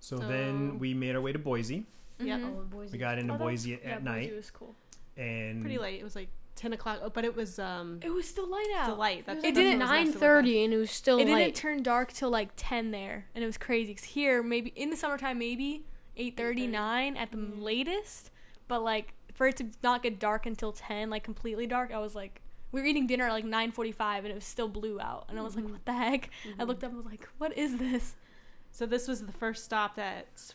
So, 0.00 0.18
So- 0.18 0.26
then 0.26 0.78
we 0.78 0.94
made 0.94 1.14
our 1.14 1.20
way 1.20 1.32
to 1.32 1.38
Boise. 1.38 1.86
Yeah. 2.18 2.38
Mhm. 2.38 2.44
All 2.54 2.58
the 2.60 2.64
boys. 2.66 2.92
We 2.92 2.98
got 2.98 3.18
into 3.18 3.34
Oh, 3.34 3.38
that 3.38 3.44
was- 3.44 3.60
Boise 3.62 3.74
at, 3.74 3.82
yeah, 3.84 3.98
night, 3.98 4.24
Boise 4.28 4.34
was 4.36 4.50
cool. 4.50 4.74
and 5.16 5.60
pretty 5.62 5.78
late. 5.78 6.00
It 6.00 6.04
was 6.04 6.14
like 6.16 6.28
ten 6.56 6.72
o'clock, 6.74 6.98
oh, 7.02 7.08
but 7.10 7.24
it 7.24 7.34
was 7.34 7.58
um 7.58 8.00
It 8.02 8.10
was 8.10 8.28
still 8.28 8.46
light 8.46 8.66
out. 8.76 8.84
still 8.84 8.96
light. 8.96 9.24
That's, 9.24 9.38
It 9.38 9.42
that's 9.42 9.54
didn't 9.56 9.78
what 9.78 9.84
was 9.84 9.88
nine 9.90 9.98
messing 10.06 10.12
with 10.14 10.20
thirty, 10.20 10.64
and 10.64 10.74
it 10.74 10.76
was 10.76 10.90
still 10.90 11.16
light. 11.16 11.28
it 11.28 11.36
didn't 11.36 11.54
turn 11.56 11.82
dark 11.82 12.12
till 12.12 12.28
like 12.30 12.50
10 12.56 12.90
there 12.90 13.26
and 13.34 13.42
it 13.42 13.46
was 13.46 13.56
crazy 13.56 13.94
'cause 13.94 14.04
here 14.04 14.42
maybe 14.42 14.70
in 14.76 14.90
the 14.90 14.96
summertime 14.96 15.38
maybe 15.38 15.84
8.30 16.16 16.66
9 16.66 17.16
at 17.16 17.30
the 17.30 17.38
Mhm. 17.38 17.62
latest 17.62 18.30
but 18.68 18.80
like 18.82 19.14
for 19.32 19.46
it 19.46 19.56
to 19.56 19.70
not 19.82 20.02
get 20.02 20.18
dark 20.18 20.44
until 20.44 20.72
10 20.72 21.08
like 21.08 21.22
completely 21.24 21.66
dark 21.66 21.92
i 21.92 21.98
was 21.98 22.14
like 22.14 22.42
we 22.72 22.80
were 22.80 22.86
eating 22.86 23.06
dinner 23.06 23.24
at 23.26 23.32
like 23.32 23.44
9.45 23.44 24.18
and 24.18 24.28
it 24.28 24.34
was 24.34 24.44
still 24.44 24.68
blue 24.68 25.00
out 25.00 25.24
and 25.30 25.38
i 25.38 25.42
was 25.42 25.56
like 25.56 25.64
what 25.66 25.84
the 25.86 25.92
heck 25.94 26.28
i 26.58 26.62
Mhm. 26.64 26.68
looked 26.68 26.84
up 26.84 26.90
and 26.90 26.98
was 26.98 27.06
like 27.06 27.26
what 27.38 27.56
is 27.56 27.78
this 27.78 28.16
So 28.72 28.86
this 28.86 29.08
was 29.08 29.24
the 29.26 29.32
first 29.32 29.64
stop 29.64 29.96
that 29.96 30.54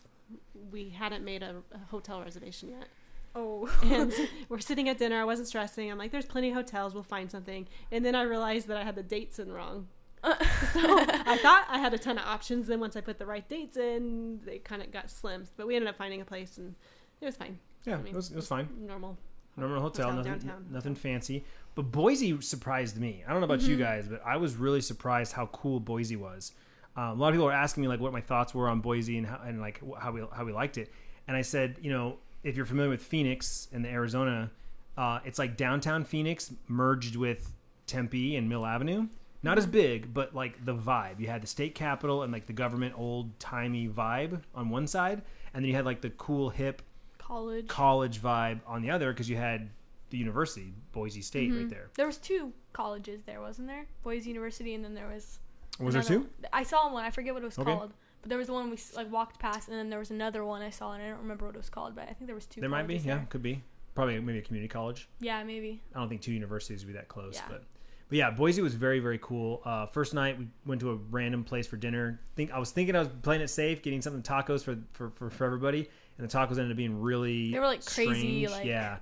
we 0.72 0.90
hadn't 0.90 1.24
made 1.24 1.44
a, 1.44 1.56
a 1.74 1.78
hotel 1.92 2.22
reservation 2.22 2.70
yet. 2.70 2.88
oh 3.36 3.70
And 3.84 4.12
we're 4.50 4.60
sitting 4.60 4.90
at 4.90 4.98
dinner. 4.98 5.20
I 5.20 5.26
wasn't 5.26 5.48
stressing. 5.48 5.92
I'm 5.92 5.98
like, 5.98 6.12
there's 6.12 6.26
plenty 6.26 6.50
of 6.50 6.56
hotels. 6.56 6.94
We'll 6.94 7.04
find 7.04 7.30
something. 7.30 7.68
And 7.92 8.04
then 8.06 8.16
I 8.16 8.24
realized 8.24 8.68
that 8.68 8.78
I 8.78 8.84
had 8.84 8.96
the 8.96 9.04
dates 9.04 9.40
in 9.40 9.52
wrong. 9.52 9.88
So 10.74 10.80
I 10.82 11.38
thought 11.42 11.66
I 11.70 11.78
had 11.78 11.94
a 11.94 11.98
ton 12.00 12.18
of 12.18 12.26
options. 12.26 12.66
Then 12.68 12.80
once 12.80 12.96
I 12.96 13.02
put 13.02 13.20
the 13.20 13.26
right 13.28 13.48
dates 13.48 13.78
in, 13.78 14.40
they 14.46 14.58
kind 14.58 14.82
of 14.82 14.92
got 14.92 15.12
slim. 15.12 15.46
But 15.56 15.68
we 15.68 15.76
ended 15.76 15.88
up 15.88 15.96
finding 15.98 16.20
a 16.20 16.26
place, 16.26 16.58
and 16.58 16.74
it 17.22 17.26
was 17.26 17.36
fine. 17.38 17.60
yeah, 17.86 17.94
I 17.94 17.98
mean, 17.98 18.08
it 18.08 18.16
was 18.16 18.32
it 18.32 18.36
was 18.36 18.48
fine. 18.48 18.68
Normal. 18.80 19.18
Normal 19.56 19.82
hotel, 19.82 20.10
hotel 20.10 20.18
nothing 20.24 20.48
downtown. 20.48 20.66
nothing 20.72 20.96
fancy. 20.96 21.46
But 21.76 21.84
Boise 21.92 22.42
surprised 22.42 22.98
me. 23.00 23.24
I 23.26 23.32
don't 23.32 23.40
know 23.40 23.46
about 23.46 23.62
you 23.62 23.76
Mhm. 23.76 23.80
guys, 23.80 24.08
but 24.08 24.22
I 24.26 24.38
was 24.38 24.56
really 24.56 24.82
surprised 24.82 25.34
how 25.34 25.46
cool 25.48 25.80
Boise 25.80 26.16
was. 26.16 26.54
Um, 26.98 27.04
a 27.04 27.14
lot 27.16 27.28
of 27.30 27.34
people 27.34 27.46
were 27.48 27.52
asking 27.52 27.82
me 27.82 27.88
like 27.88 28.00
what 28.00 28.14
my 28.14 28.22
thoughts 28.22 28.54
were 28.54 28.70
on 28.70 28.80
Boise 28.82 29.18
and 29.18 29.28
how, 29.28 29.40
and 29.46 29.60
like 29.60 29.82
how 30.00 30.12
we 30.12 30.22
how 30.34 30.46
we 30.46 30.52
liked 30.54 30.78
it. 30.78 30.92
And 31.28 31.36
I 31.36 31.42
said, 31.42 31.78
you 31.82 31.92
know, 31.92 32.18
if 32.44 32.56
you're 32.56 32.66
familiar 32.66 32.90
with 32.90 33.02
Phoenix 33.02 33.68
and 33.74 33.84
the 33.84 33.90
Arizona 33.90 34.52
Uh, 34.98 35.20
it's 35.26 35.38
like 35.38 35.58
downtown 35.58 36.06
Phoenix 36.06 36.54
merged 36.70 37.18
with 37.18 37.52
Tempe 37.86 38.38
and 38.38 38.48
Mill 38.48 38.66
Avenue. 38.66 39.08
Not 39.44 39.58
as 39.58 39.66
big, 39.68 40.14
but 40.14 40.34
like 40.34 40.64
the 40.64 40.74
vibe. 40.74 41.20
You 41.20 41.28
had 41.28 41.44
the 41.44 41.48
state 41.48 41.76
capitol 41.76 42.24
and 42.24 42.32
like 42.32 42.46
the 42.46 42.54
government 42.54 42.94
old 42.98 43.38
timey 43.38 43.90
vibe 43.90 44.42
on 44.56 44.70
one 44.70 44.88
side, 44.88 45.22
and 45.54 45.62
then 45.64 45.70
you 45.70 45.76
had 45.76 45.84
like 45.86 46.00
the 46.00 46.12
cool 46.12 46.50
hip 46.50 46.82
College. 47.18 47.68
college 47.68 48.22
vibe 48.22 48.62
on 48.66 48.82
the 48.84 48.90
other 48.90 49.12
because 49.12 49.30
you 49.30 49.36
had 49.36 49.70
the 50.12 50.18
university, 50.18 50.74
Boise 50.94 51.22
State, 51.22 51.52
right 51.52 51.66
Mhm. 51.66 51.70
there. 51.70 51.90
There 51.96 52.08
was 52.08 52.18
two 52.18 52.54
colleges 52.72 53.24
there, 53.24 53.42
wasn't 53.42 53.68
there? 53.68 53.88
Boise 54.02 54.30
University, 54.30 54.74
and 54.74 54.84
then 54.86 54.94
there 54.94 55.08
was. 55.10 55.40
Was 55.80 55.94
there 55.94 56.04
two? 56.04 56.28
I 56.54 56.64
saw 56.64 56.92
one. 56.92 57.04
I 57.04 57.10
forget 57.10 57.34
what 57.34 57.44
it 57.44 57.46
was 57.48 57.60
Okay. 57.60 57.72
called, 57.74 57.94
but 58.22 58.30
there 58.30 58.38
was 58.38 58.48
the 58.48 58.54
one 58.54 58.70
we 58.70 58.78
like 58.96 59.12
walked 59.12 59.40
past, 59.40 59.68
and 59.68 59.78
then 59.78 59.90
there 59.90 60.00
was 60.00 60.12
another 60.12 60.44
one 60.46 60.62
I 60.62 60.70
saw, 60.70 60.94
and 60.94 61.04
I 61.04 61.10
don't 61.10 61.20
remember 61.20 61.46
what 61.46 61.56
it 61.56 61.60
was 61.60 61.70
called, 61.70 61.96
but 61.96 62.04
I 62.10 62.14
think 62.14 62.28
there 62.28 62.36
was 62.36 62.46
two. 62.46 62.62
There 62.62 62.70
might 62.70 62.84
be, 62.88 62.94
colleges 62.96 63.06
yeah, 63.06 63.16
there. 63.18 63.26
could 63.30 63.44
be. 63.44 63.64
Probably 63.94 64.20
maybe 64.20 64.40
a 64.40 64.42
community 64.42 64.68
college. 64.70 65.08
Yeah, 65.20 65.42
maybe. 65.44 65.82
I 65.94 66.00
don't 66.00 66.10
think 66.10 66.22
two 66.22 66.34
universities 66.34 66.84
would 66.84 66.92
be 66.92 66.98
that 66.98 67.08
close, 67.08 67.36
Yeah. 67.36 67.44
but 67.50 67.64
but 68.10 68.18
yeah, 68.18 68.30
Boise 68.32 68.62
was 68.62 68.74
very 68.76 69.00
very 69.00 69.20
cool. 69.22 69.62
Uh, 69.66 69.86
first 69.88 70.14
night 70.14 70.38
we 70.38 70.48
went 70.66 70.82
to 70.82 70.92
a 70.92 70.96
random 70.96 71.44
place 71.44 71.66
for 71.68 71.78
dinner. 71.78 72.20
Think 72.36 72.52
I 72.52 72.60
was 72.60 72.72
thinking 72.72 72.96
I 72.96 73.00
was 73.00 73.08
playing 73.22 73.42
it 73.42 73.48
safe, 73.50 73.82
getting 73.82 74.02
something 74.02 74.22
tacos 74.22 74.64
for 74.64 74.78
for, 74.94 75.10
for, 75.12 75.30
for 75.30 75.46
everybody, 75.46 75.90
and 76.18 76.30
the 76.30 76.38
tacos 76.38 76.52
ended 76.52 76.72
up 76.72 76.78
being 76.78 77.02
really 77.02 77.52
They 77.52 77.60
were, 77.60 77.68
like, 77.68 77.86
crazy, 77.86 78.46
strange. 78.46 78.50
like, 78.52 78.66
yeah, 78.66 78.98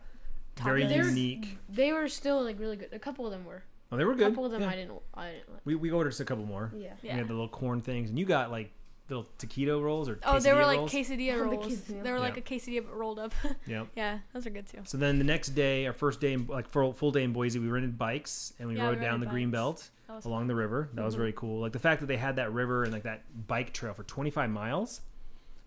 very 0.62 0.84
tacos. 0.84 0.90
They 0.90 1.00
were- 1.00 1.08
unique. 1.08 1.58
They 1.70 1.92
were 1.92 2.08
still 2.08 2.44
like 2.44 2.60
really 2.60 2.78
good. 2.78 2.94
A 2.94 3.00
couple 3.00 3.26
of 3.26 3.32
them 3.32 3.46
were. 3.46 3.64
Oh, 3.94 3.98
they 3.98 4.06
were 4.06 4.14
A 4.14 4.16
good. 4.16 4.30
couple 4.30 4.46
of 4.46 4.52
them 4.52 4.62
yeah. 4.62 4.70
I 4.70 4.76
didn't. 4.76 4.92
I 5.14 5.32
didn't 5.32 5.50
like. 5.54 5.62
We 5.66 5.76
we 5.76 5.92
ordered 5.92 6.10
just 6.10 6.22
a 6.22 6.26
couple 6.26 6.46
more. 6.46 6.72
Yeah. 6.76 6.94
We 7.04 7.10
had 7.10 7.28
the 7.28 7.34
little 7.34 7.48
corn 7.48 7.82
things, 7.82 8.10
and 8.10 8.18
you 8.18 8.26
got 8.26 8.50
like 8.52 8.72
little 9.10 9.28
taquito 9.38 9.82
rolls 9.84 10.08
or 10.10 10.18
Oh, 10.24 10.40
they 10.40 10.54
were 10.54 10.66
like 10.66 10.78
rolls. 10.80 10.92
quesadilla 10.92 11.34
Oh, 11.34 11.38
the 11.38 11.44
rolls. 11.44 11.68
quesadilla. 11.68 12.04
They 12.04 12.12
were 12.12 12.20
like 12.20 12.36
Yeah. 12.36 12.42
a 12.42 12.60
quesadilla 12.60 12.86
but 12.86 12.96
rolled 12.98 13.20
up. 13.20 13.34
yeah. 13.68 13.84
yeah, 13.96 14.20
those 14.34 14.48
are 14.48 14.50
good 14.50 14.66
too. 14.66 14.80
So 14.86 14.98
then 14.98 15.18
the 15.20 15.26
next 15.26 15.50
day, 15.50 15.86
our 15.86 15.94
first 15.94 16.20
day, 16.22 16.34
in, 16.34 16.48
like 16.48 16.68
full, 16.70 16.94
full 16.94 17.12
day 17.12 17.24
in 17.24 17.34
Boise, 17.34 17.60
we 17.60 17.68
rented 17.68 17.98
bikes 17.98 18.54
and 18.60 18.68
we 18.70 18.76
Yeah, 18.78 18.84
we 18.84 18.96
rode 18.96 19.02
down 19.02 19.20
the 19.20 19.26
rented 19.26 19.30
green 19.30 19.52
belt 19.52 19.90
along 20.10 20.22
fun. 20.42 20.48
the 20.48 20.56
river. 20.56 20.90
That 20.94 21.04
was 21.06 21.16
Mhm. 21.16 21.18
very 21.20 21.34
cool. 21.34 21.60
Like 21.62 21.74
the 21.74 21.80
fact 21.80 22.00
that 22.00 22.08
they 22.08 22.18
had 22.18 22.38
that 22.38 22.54
river 22.54 22.84
and 22.84 22.94
like 22.94 23.04
that 23.04 23.24
bike 23.48 23.74
trail 23.74 23.94
for 23.94 24.04
25 24.04 24.50
miles, 24.50 25.02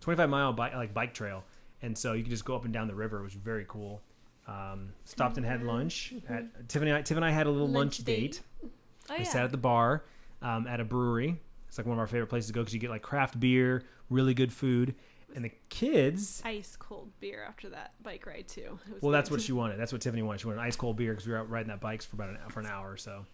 25 0.01 0.29
mile 0.29 0.51
bike 0.53 0.73
like 0.73 0.93
bike 0.93 1.13
trail, 1.13 1.43
and 1.81 1.95
so 1.97 2.13
you 2.13 2.23
could 2.23 2.31
just 2.31 2.43
go 2.45 2.55
up 2.55 2.65
and 2.65 2.73
down 2.73 2.87
the 2.87 2.95
river. 2.95 3.19
It 3.19 3.23
was 3.23 3.33
very 3.33 3.65
cool. 3.67 4.01
Um, 4.47 4.93
stopped 5.03 5.37
and 5.37 5.45
had 5.45 5.61
lunch. 5.63 6.13
At, 6.29 6.69
Tiffany, 6.69 6.91
and 6.91 6.97
I, 6.99 7.01
Tiffany 7.01 7.17
and 7.17 7.25
I 7.25 7.31
had 7.31 7.47
a 7.47 7.51
little 7.51 7.67
lunch, 7.67 7.99
Lunch 7.99 8.05
date. 8.05 8.41
date. 8.61 8.69
Oh 9.09 9.15
We 9.17 9.23
yeah. 9.23 9.29
sat 9.29 9.43
at 9.43 9.51
the 9.51 9.57
bar 9.57 10.03
um, 10.41 10.67
at 10.67 10.79
a 10.79 10.85
brewery. 10.85 11.39
It's 11.67 11.77
like 11.77 11.85
one 11.85 11.95
of 11.97 11.99
our 11.99 12.07
favorite 12.07 12.27
places 12.27 12.47
to 12.47 12.53
go 12.53 12.61
because 12.61 12.73
you 12.73 12.79
get 12.79 12.89
like 12.89 13.01
craft 13.01 13.39
beer, 13.39 13.83
really 14.09 14.33
good 14.33 14.53
food, 14.53 14.95
and 15.35 15.43
the 15.43 15.51
kids. 15.69 16.41
Ice 16.45 16.77
cold 16.77 17.09
beer 17.19 17.43
after 17.45 17.67
that 17.69 17.91
bike 18.03 18.25
ride 18.25 18.47
too. 18.47 18.79
It 18.87 18.93
was 18.93 19.01
Well, 19.01 19.11
that's 19.11 19.29
what 19.29 19.41
she 19.41 19.51
wanted. 19.53 19.77
That's 19.77 19.91
what 19.91 20.01
Tiffany 20.01 20.23
wanted. 20.23 20.39
She 20.41 20.47
wanted 20.47 20.61
ice 20.61 20.77
cold 20.77 20.95
beer 20.95 21.11
because 21.11 21.27
we 21.27 21.33
were 21.33 21.39
out 21.39 21.49
riding 21.49 21.67
that 21.67 21.81
bikes 21.81 22.05
for 22.05 22.15
about 22.15 22.29
an 22.29 22.37
for 22.49 22.61
an 22.61 22.67
hour 22.67 22.89
or 22.89 22.97
so. 22.97 23.25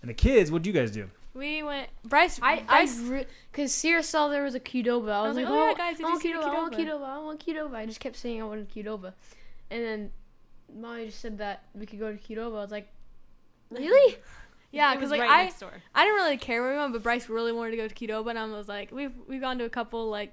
And 0.00 0.08
the 0.08 0.14
kids, 0.14 0.50
what'd 0.50 0.66
you 0.66 0.72
guys 0.72 0.90
do? 0.90 1.08
we 1.34 1.62
went. 1.62 1.88
Bryce. 2.04 2.40
I 2.42 2.60
Bryce. 2.60 2.98
I 2.98 3.02
re- 3.08 3.26
cause 3.52 3.72
Sierra 3.72 4.02
saw 4.02 4.28
there 4.28 4.42
was 4.42 4.54
a 4.54 4.60
Qdoba. 4.60 5.10
I 5.12 5.22
was, 5.22 5.28
was 5.28 5.36
like, 5.36 5.44
like, 5.44 5.52
oh, 5.52 5.66
yeah, 5.66 5.72
oh, 5.72 5.74
guys, 5.76 5.96
did 5.98 6.04
I 6.04 6.08
you 6.08 6.12
want 6.12 6.22
see 6.22 6.32
the 6.32 6.38
Qdoba, 6.38 6.44
I 6.44 6.54
want 6.54 6.74
Qdoba?" 6.74 6.86
Qdoba, 6.88 7.04
I 7.04 7.18
want 7.18 7.46
Qdoba. 7.46 7.74
I 7.74 7.86
just 7.86 8.00
kept 8.00 8.16
saying 8.16 8.40
I 8.40 8.44
wanted 8.46 8.70
Qdoba, 8.70 9.12
and 9.70 9.84
then 9.84 10.10
Molly 10.74 11.06
just 11.06 11.20
said 11.20 11.38
that 11.38 11.64
we 11.74 11.86
could 11.86 11.98
go 11.98 12.12
to 12.12 12.18
Qdoba. 12.18 12.58
I 12.58 12.60
was 12.62 12.70
like, 12.70 12.88
really? 13.70 14.16
yeah, 14.70 14.94
because 14.94 15.10
like 15.10 15.20
right 15.20 15.30
I, 15.30 15.44
next 15.44 15.60
door. 15.60 15.72
I 15.94 16.04
didn't 16.04 16.16
really 16.16 16.36
care 16.36 16.62
where 16.62 16.72
we 16.72 16.78
went, 16.78 16.92
but 16.92 17.02
Bryce 17.02 17.28
really 17.28 17.52
wanted 17.52 17.72
to 17.72 17.76
go 17.76 17.88
to 17.88 17.94
Qdoba, 17.94 18.30
and 18.30 18.38
I 18.38 18.46
was 18.46 18.68
like, 18.68 18.90
we've 18.92 19.12
we've 19.26 19.40
gone 19.40 19.58
to 19.58 19.64
a 19.64 19.70
couple 19.70 20.08
like 20.10 20.32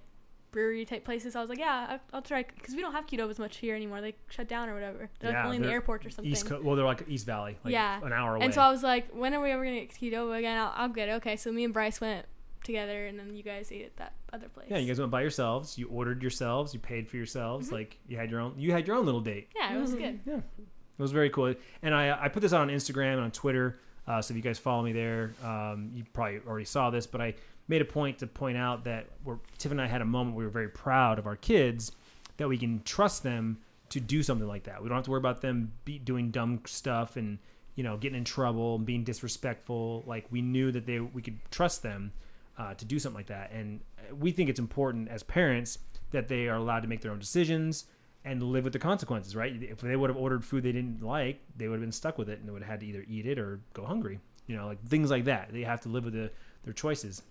brewery 0.52 0.84
type 0.84 1.06
places. 1.06 1.36
I 1.36 1.42
was 1.42 1.50
like, 1.50 1.60
yeah, 1.60 1.88
I, 2.12 2.16
I'll 2.16 2.22
try 2.24 2.44
because 2.44 2.76
we 2.76 2.82
don't 2.82 2.94
have 2.94 3.06
Qdobas 3.06 3.38
much 3.40 3.58
here 3.58 3.76
anymore. 3.76 4.02
They 4.02 4.16
shut 4.30 4.48
down 4.48 4.68
or 4.70 4.74
whatever. 4.74 5.10
They're 5.20 5.32
Yeah, 5.32 5.38
like 5.38 5.46
only 5.46 5.58
in 5.58 5.62
the 5.62 5.68
they're 5.68 5.76
airport 5.76 6.06
or 6.06 6.10
something. 6.10 6.32
East 6.32 6.48
Co- 6.48 6.62
well, 6.62 6.76
they're 6.76 6.86
like 6.86 7.06
East 7.08 7.26
Valley, 7.26 7.58
like 7.64 7.72
Yeah. 7.74 8.04
an 8.04 8.12
hour 8.14 8.36
away. 8.36 8.46
And 8.46 8.54
so 8.54 8.62
I 8.62 8.72
was 8.72 8.82
like, 8.82 9.10
when 9.14 9.34
are 9.34 9.42
we 9.42 9.52
ever 9.52 9.64
gonna 9.64 9.80
get 9.82 9.92
Qdoba 9.92 10.38
again? 10.40 10.58
I'll, 10.58 10.74
I'll 10.76 10.90
get 10.90 11.10
it. 11.10 11.14
Okay, 11.14 11.36
so 11.36 11.52
me 11.52 11.64
and 11.64 11.74
Bryce 11.74 12.02
went 12.02 12.26
together, 12.64 13.08
and 13.08 13.18
then 13.20 13.36
you 13.36 13.44
guys 13.44 13.72
ate 13.72 13.86
at 13.86 13.98
that 13.98 14.14
other 14.34 14.48
place. 14.50 14.68
yeah, 14.70 14.78
you 14.78 14.88
guys 14.88 15.00
went 15.00 15.12
by 15.12 15.22
yourselves. 15.22 15.78
You 15.78 15.88
ordered 15.88 16.22
yourselves. 16.22 16.74
You 16.74 16.80
paid 16.80 17.08
for 17.10 17.18
yourselves. 17.18 17.68
Mm-hmm. 17.68 17.76
Like 17.76 17.98
you 18.08 18.18
had 18.18 18.30
your 18.32 18.40
own. 18.42 18.54
You 18.58 18.72
had 18.72 18.88
your 18.88 18.96
own 18.98 19.06
little 19.06 19.22
date. 19.22 19.50
Yeah, 19.56 19.76
it 19.76 19.80
was 19.80 19.92
Mhm. 19.94 19.98
good. 19.98 20.20
Yeah, 20.26 20.36
it 20.38 21.02
was 21.02 21.12
very 21.12 21.30
cool. 21.30 21.54
And 21.82 21.94
I 21.96 22.26
I 22.26 22.30
put 22.30 22.42
this 22.42 22.54
out 22.54 22.62
on 22.62 22.70
Instagram 22.70 23.14
and 23.14 23.22
on 23.22 23.32
Twitter. 23.32 23.80
Uh, 24.08 24.22
so 24.22 24.32
if 24.32 24.36
you 24.38 24.42
guys 24.42 24.58
follow 24.58 24.82
me 24.82 24.92
there, 24.92 25.34
um, 25.44 25.92
you 25.94 26.04
probably 26.14 26.40
already 26.48 26.66
saw 26.66 26.90
this. 26.90 27.06
But 27.06 27.22
I 27.22 27.36
made 27.68 27.82
a 27.82 27.86
point 27.86 28.18
to 28.20 28.28
point 28.28 28.58
out 28.58 28.86
that 28.86 29.06
we're, 29.24 29.38
Tiff 29.60 29.72
and 29.72 29.80
I 29.80 29.86
had 29.86 30.02
a 30.02 30.06
moment 30.06 30.36
where 30.36 30.42
we 30.42 30.46
were 30.46 30.52
very 30.52 30.70
proud 30.70 31.20
of 31.20 31.28
our 31.28 31.36
kids 31.36 31.92
that 32.38 32.48
we 32.50 32.58
can 32.58 32.82
trust 32.84 33.22
them 33.22 33.60
to 33.90 34.00
do 34.00 34.24
something 34.24 34.48
like 34.48 34.64
that. 34.64 34.82
We 34.82 34.90
don't 34.90 34.96
have 34.98 35.06
to 35.06 35.12
worry 35.12 35.20
about 35.20 35.42
them 35.42 35.74
be 35.86 36.00
doing 36.00 36.32
dumb 36.32 36.62
stuff 36.66 37.18
and 37.18 37.38
you 37.76 37.84
know 37.84 37.98
getting 37.98 38.18
in 38.18 38.24
trouble 38.24 38.76
and 38.78 38.86
being 38.86 39.04
disrespectful. 39.04 40.04
Like 40.08 40.26
we 40.32 40.42
knew 40.42 40.72
that 40.72 40.86
they 40.88 41.00
we 41.00 41.22
could 41.22 41.38
trust 41.52 41.84
them 41.84 42.12
uh, 42.60 42.74
to 42.76 42.86
do 42.86 43.00
something 43.00 43.18
like 43.18 43.28
that. 43.28 43.52
And 43.52 43.80
we 44.20 44.32
think 44.32 44.50
it's 44.50 44.60
important 44.60 45.08
as 45.10 45.24
parents 45.24 45.80
that 46.12 46.28
they 46.28 46.48
are 46.48 46.58
allowed 46.58 46.82
to 46.82 46.88
make 46.88 47.02
their 47.02 47.12
own 47.12 47.20
decisions 47.20 47.86
and 48.26 48.44
live 48.44 48.66
with 48.66 48.74
the 48.74 48.80
consequences, 48.80 49.36
right? 49.36 49.54
If 49.64 49.80
they 49.80 49.96
would 49.96 50.10
have 50.10 50.18
ordered 50.18 50.44
food 50.44 50.64
they 50.64 50.72
didn't 50.74 51.02
like, 51.02 51.40
they 51.56 51.68
would 51.68 51.76
have 51.76 51.82
been 51.82 51.92
stuck 51.92 52.18
with 52.18 52.30
it 52.30 52.40
and 52.40 52.48
they 52.48 52.52
would 52.52 52.62
have 52.62 52.70
had 52.72 52.80
to 52.82 52.86
either 52.86 53.06
eat 53.08 53.26
it 53.26 53.40
or 53.40 53.62
go 53.74 53.86
hungry. 53.86 54.20
You 54.46 54.58
know, 54.58 54.68
like 54.68 54.84
things 54.84 55.10
like 55.10 55.26
that. 55.26 55.54
They 55.54 55.62
have 55.62 55.82
to 55.82 55.90
live 55.90 56.04
with 56.06 56.14
the, 56.14 56.32
their 56.64 56.74
choices. 56.74 57.22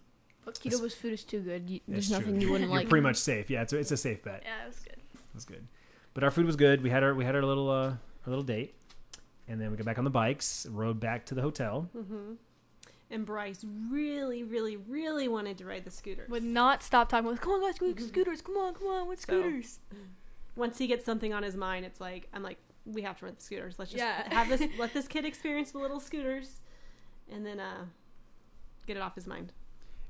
But 0.45 0.55
Qdoba's 0.55 0.95
food 0.95 1.13
is 1.13 1.25
too 1.25 1.41
good. 1.41 1.69
You, 1.69 1.81
there's 1.87 2.09
That's 2.09 2.23
true. 2.23 2.33
nothing 2.33 2.41
you 2.41 2.51
wouldn't 2.53 2.71
You're 2.71 2.79
like. 2.81 2.89
pretty 2.89 3.03
much 3.03 3.17
safe. 3.17 3.51
Yeah, 3.51 3.63
it's 3.63 3.73
a, 3.75 3.79
it's 3.79 3.91
a 3.91 3.97
safe 3.99 4.23
bet. 4.23 4.43
Yeah, 4.47 4.65
it 4.65 4.69
was 4.69 4.79
good. 4.79 4.97
It 4.97 5.35
was 5.35 5.45
good. 5.45 5.67
But 6.15 6.25
our 6.25 6.31
food 6.31 6.47
was 6.47 6.57
good. 6.57 6.83
We 6.83 6.89
had 6.91 7.03
our 7.03 7.15
we 7.15 7.25
had 7.25 7.35
our 7.37 7.43
little 7.45 7.69
uh, 7.69 7.89
our 7.91 7.99
little 8.27 8.45
date, 8.45 8.75
and 9.47 9.61
then 9.61 9.71
we 9.71 9.77
got 9.77 9.85
back 9.85 9.99
on 9.99 10.05
the 10.05 10.11
bikes, 10.11 10.67
rode 10.71 10.99
back 11.01 11.27
to 11.27 11.35
the 11.35 11.43
hotel. 11.43 11.89
hmm 11.93 12.35
And 13.11 13.25
Bryce 13.25 13.65
really, 13.91 14.43
really, 14.45 14.77
really 14.77 15.29
wanted 15.29 15.57
to 15.59 15.65
ride 15.65 15.85
the 15.85 15.91
scooters. 15.91 16.29
Would 16.29 16.43
not 16.43 16.83
stop 16.83 17.09
talking. 17.09 17.27
With, 17.27 17.41
come 17.41 17.53
on, 17.53 17.63
guys, 17.63 17.79
go 17.79 17.95
scooters. 17.97 18.43
Come 18.43 18.57
on, 18.57 18.75
come 18.75 18.87
on, 18.89 19.07
what 19.07 19.19
So- 19.19 19.23
scooters? 19.23 19.81
Once 20.57 20.77
he 20.79 20.87
gets 20.87 21.05
something 21.05 21.33
on 21.33 21.43
his 21.43 21.57
mind, 21.57 21.87
it's 21.87 22.01
like 22.01 22.29
I'm 22.35 22.43
like, 22.43 22.59
we 22.85 23.03
have 23.03 23.19
to 23.21 23.27
rent 23.27 23.39
the 23.39 23.45
scooters. 23.45 23.79
Let's 23.79 23.93
just 23.93 24.03
Yeah. 24.03 24.29
have 24.35 24.49
this. 24.49 24.63
Let 24.79 24.93
this 24.93 25.07
kid 25.09 25.25
experience 25.25 25.71
the 25.73 25.79
little 25.79 26.01
scooters, 26.01 26.61
and 27.31 27.47
then 27.47 27.61
uh, 27.61 27.85
get 28.87 28.97
it 28.97 29.01
off 29.01 29.15
his 29.15 29.27
mind. 29.27 29.53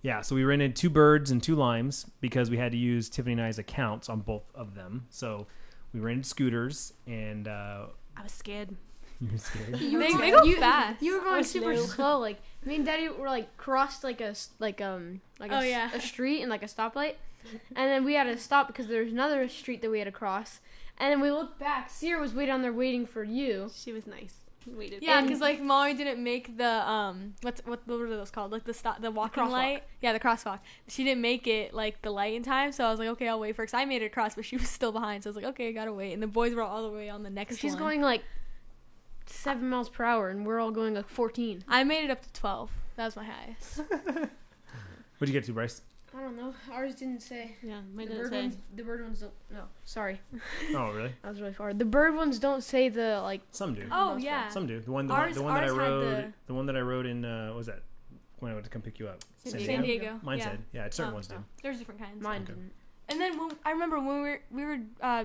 Yeah, 0.03 0.21
so 0.23 0.35
we 0.37 0.45
rented 0.45 0.75
two 0.77 0.91
birds 0.91 1.31
and 1.33 1.43
two 1.43 1.55
limes 1.57 2.07
because 2.21 2.51
we 2.51 2.57
had 2.57 2.71
to 2.73 2.79
use 2.79 3.09
Tiffany 3.11 3.33
and 3.33 3.43
I's 3.43 3.59
accounts 3.59 4.09
on 4.09 4.21
both 4.21 4.45
of 4.55 4.75
them. 4.77 5.07
So 5.11 5.47
we 5.93 6.01
rented 6.01 6.25
scooters, 6.25 6.93
and 7.07 7.47
uh, 7.49 7.87
I 8.17 8.23
was 8.23 8.33
scared. 8.33 8.75
you 9.20 9.28
were 9.33 9.38
scared. 9.38 9.81
You 9.81 9.98
They- 9.98 10.12
were- 10.12 10.18
they 10.20 10.31
go 10.31 10.44
you, 10.44 10.57
fast. 10.59 11.02
You 11.02 11.14
were 11.18 11.24
going 11.24 11.44
super 11.44 11.74
slow. 11.76 11.87
slow. 11.87 12.18
Like 12.20 12.40
me 12.64 12.76
and 12.76 12.87
Daddy 12.87 13.09
were 13.09 13.26
like 13.28 13.57
crossed 13.57 14.04
like 14.04 14.20
a 14.20 14.28
s- 14.28 14.50
like 14.59 14.81
um 14.81 15.20
like 15.40 15.50
a, 15.50 15.54
Oh, 15.57 15.59
s- 15.59 15.66
yeah. 15.66 15.90
a 15.92 16.00
street 16.00 16.40
and 16.42 16.50
like 16.50 16.62
a 16.62 16.66
stoplight, 16.66 17.14
and 17.74 17.90
then 17.90 18.04
we 18.04 18.14
had 18.14 18.24
to 18.24 18.37
stop 18.38 18.66
because 18.68 18.87
there 18.88 19.02
was 19.02 19.12
another 19.12 19.48
street 19.48 19.83
that 19.83 19.90
we 19.90 19.98
had 19.98 20.04
to 20.07 20.12
cross. 20.12 20.61
And 21.00 21.12
then 21.12 21.20
we 21.20 21.31
looked 21.31 21.59
back. 21.61 21.90
Sierra 21.90 22.20
was 22.20 22.35
way 22.35 22.46
down 22.46 22.62
there 22.62 22.72
waiting 22.72 23.07
for 23.07 23.22
you. 23.22 23.70
She 23.74 23.92
was 23.92 24.07
nice. 24.07 24.35
Waited. 24.66 25.02
Yeah, 25.02 25.22
because 25.22 25.40
like 25.40 25.62
Molly 25.62 25.94
didn't 25.94 26.22
make 26.22 26.59
the 26.59 26.68
um 26.90 27.35
what's 27.42 27.61
what 27.64 27.81
what 27.87 28.00
are 28.00 28.09
those 28.11 28.31
called? 28.31 28.52
Like 28.52 28.64
the 28.64 28.74
stop 28.74 29.00
the 29.00 29.11
walking 29.11 29.44
crosswalk. 29.44 29.50
light. 29.52 29.83
Yeah, 30.02 30.12
the 30.12 30.20
crosswalk. 30.20 30.59
She 30.88 31.04
didn't 31.04 31.22
make 31.22 31.46
it 31.46 31.72
like 31.72 32.02
the 32.02 32.11
light 32.11 32.35
in 32.35 32.42
time, 32.42 32.72
so 32.72 32.85
I 32.85 32.90
was 32.90 32.98
like, 32.98 33.09
okay, 33.11 33.28
I'll 33.28 33.40
wait 33.40 33.57
for. 33.57 33.64
Cause 33.64 33.72
I 33.74 33.85
made 33.87 34.02
it 34.02 34.07
across, 34.07 34.35
but 34.35 34.44
she 34.44 34.57
was 34.59 34.68
still 34.68 34.92
behind, 34.92 35.22
so 35.22 35.28
I 35.28 35.31
was 35.31 35.37
like, 35.37 35.44
okay, 35.46 35.68
I 35.68 35.72
gotta 35.72 35.92
wait. 35.92 36.12
And 36.12 36.22
the 36.22 36.26
boys 36.26 36.54
were 36.54 36.62
all 36.62 36.83
the 36.83 36.90
way 36.94 37.09
on 37.09 37.22
the 37.22 37.31
next 37.31 37.52
one. 37.52 37.59
She's 37.59 37.72
one. 37.74 37.78
going 37.83 38.02
like 38.02 38.24
seven 39.29 39.69
miles 39.69 39.88
per 39.88 40.05
hour, 40.05 40.29
and 40.31 40.47
we're 40.47 40.59
all 40.61 40.71
going 40.71 40.95
like 40.95 41.09
fourteen. 41.09 41.62
I 41.69 41.85
made 41.85 42.05
it 42.05 42.11
up 42.11 42.23
to 42.23 42.33
twelve. 42.33 42.71
That 42.97 43.05
was 43.07 43.17
my 43.17 43.25
highest. 43.25 43.81
What'd 45.19 45.29
you 45.29 45.33
get 45.33 45.45
to, 45.45 45.53
Bryce? 45.53 45.83
I 46.17 46.21
don't 46.23 46.37
know. 46.37 46.55
Ours 46.73 46.95
didn't 46.95 47.21
say. 47.23 47.55
yeah, 47.62 47.81
The 47.91 47.97
mine 47.97 48.07
didn't 48.07 48.23
bird 48.23 48.31
say. 48.33 48.41
ones. 48.43 48.57
The 48.75 48.83
bird 48.83 49.03
ones 49.03 49.21
don't. 49.21 49.33
No, 49.53 49.62
sorry, 49.85 50.21
Oh, 50.75 50.91
really? 50.93 51.12
that 51.23 51.29
was 51.31 51.41
really 51.41 51.53
far. 51.53 51.75
The 51.75 51.85
bird 51.85 52.14
ones 52.17 52.38
don't 52.38 52.62
say 52.64 52.88
the 52.88 53.21
like. 53.23 53.43
Some 53.51 53.75
do. 53.75 53.87
Oh 53.93 54.14
Most 54.14 54.25
yeah. 54.25 54.49
Some 54.49 54.67
do. 54.67 54.81
The 54.81 54.91
one, 54.91 55.07
the, 55.07 55.14
Ours- 55.14 55.38
one, 55.38 55.45
the 55.47 55.53
one 55.53 55.55
that 55.55 55.64
I 55.64 55.69
ours 55.69 55.71
had 55.73 55.79
rode, 55.79 56.17
the- 56.17 56.33
the... 56.47 56.55
one 56.55 56.67
that 56.67 56.77
I 56.77 56.81
rode 56.81 57.07
in, 57.07 57.25
uh, 57.25 57.49
what 57.49 57.57
was 57.59 57.67
that? 57.67 57.83
When 58.38 58.51
I 58.53 58.55
went 58.55 58.64
to 58.64 58.71
come 58.71 58.83
pick 58.83 58.99
you 58.99 59.09
up. 59.09 59.19
San 59.37 59.53
San 59.53 59.59
Diego. 59.61 59.75
San 59.77 59.83
Diego. 59.83 60.21
Mine 60.23 60.38
yeah. 60.38 60.45
said, 60.45 60.59
yeah, 60.73 60.88
certain 60.91 61.11
Oh, 61.11 61.14
ones 61.14 61.27
do. 61.27 61.35
There's 61.62 61.79
different 61.79 62.01
kinds. 62.01 62.23
Mine 62.23 62.43
Okay. 62.43 62.53
didn't. 62.55 62.73
And 63.09 63.21
then 63.21 63.38
when, 63.38 63.51
I 63.67 63.73
remember 63.73 63.97
when 63.99 64.07
we 64.23 64.29
were 64.29 64.41
we 64.51 64.64
were 64.64 64.79
uh, 65.03 65.25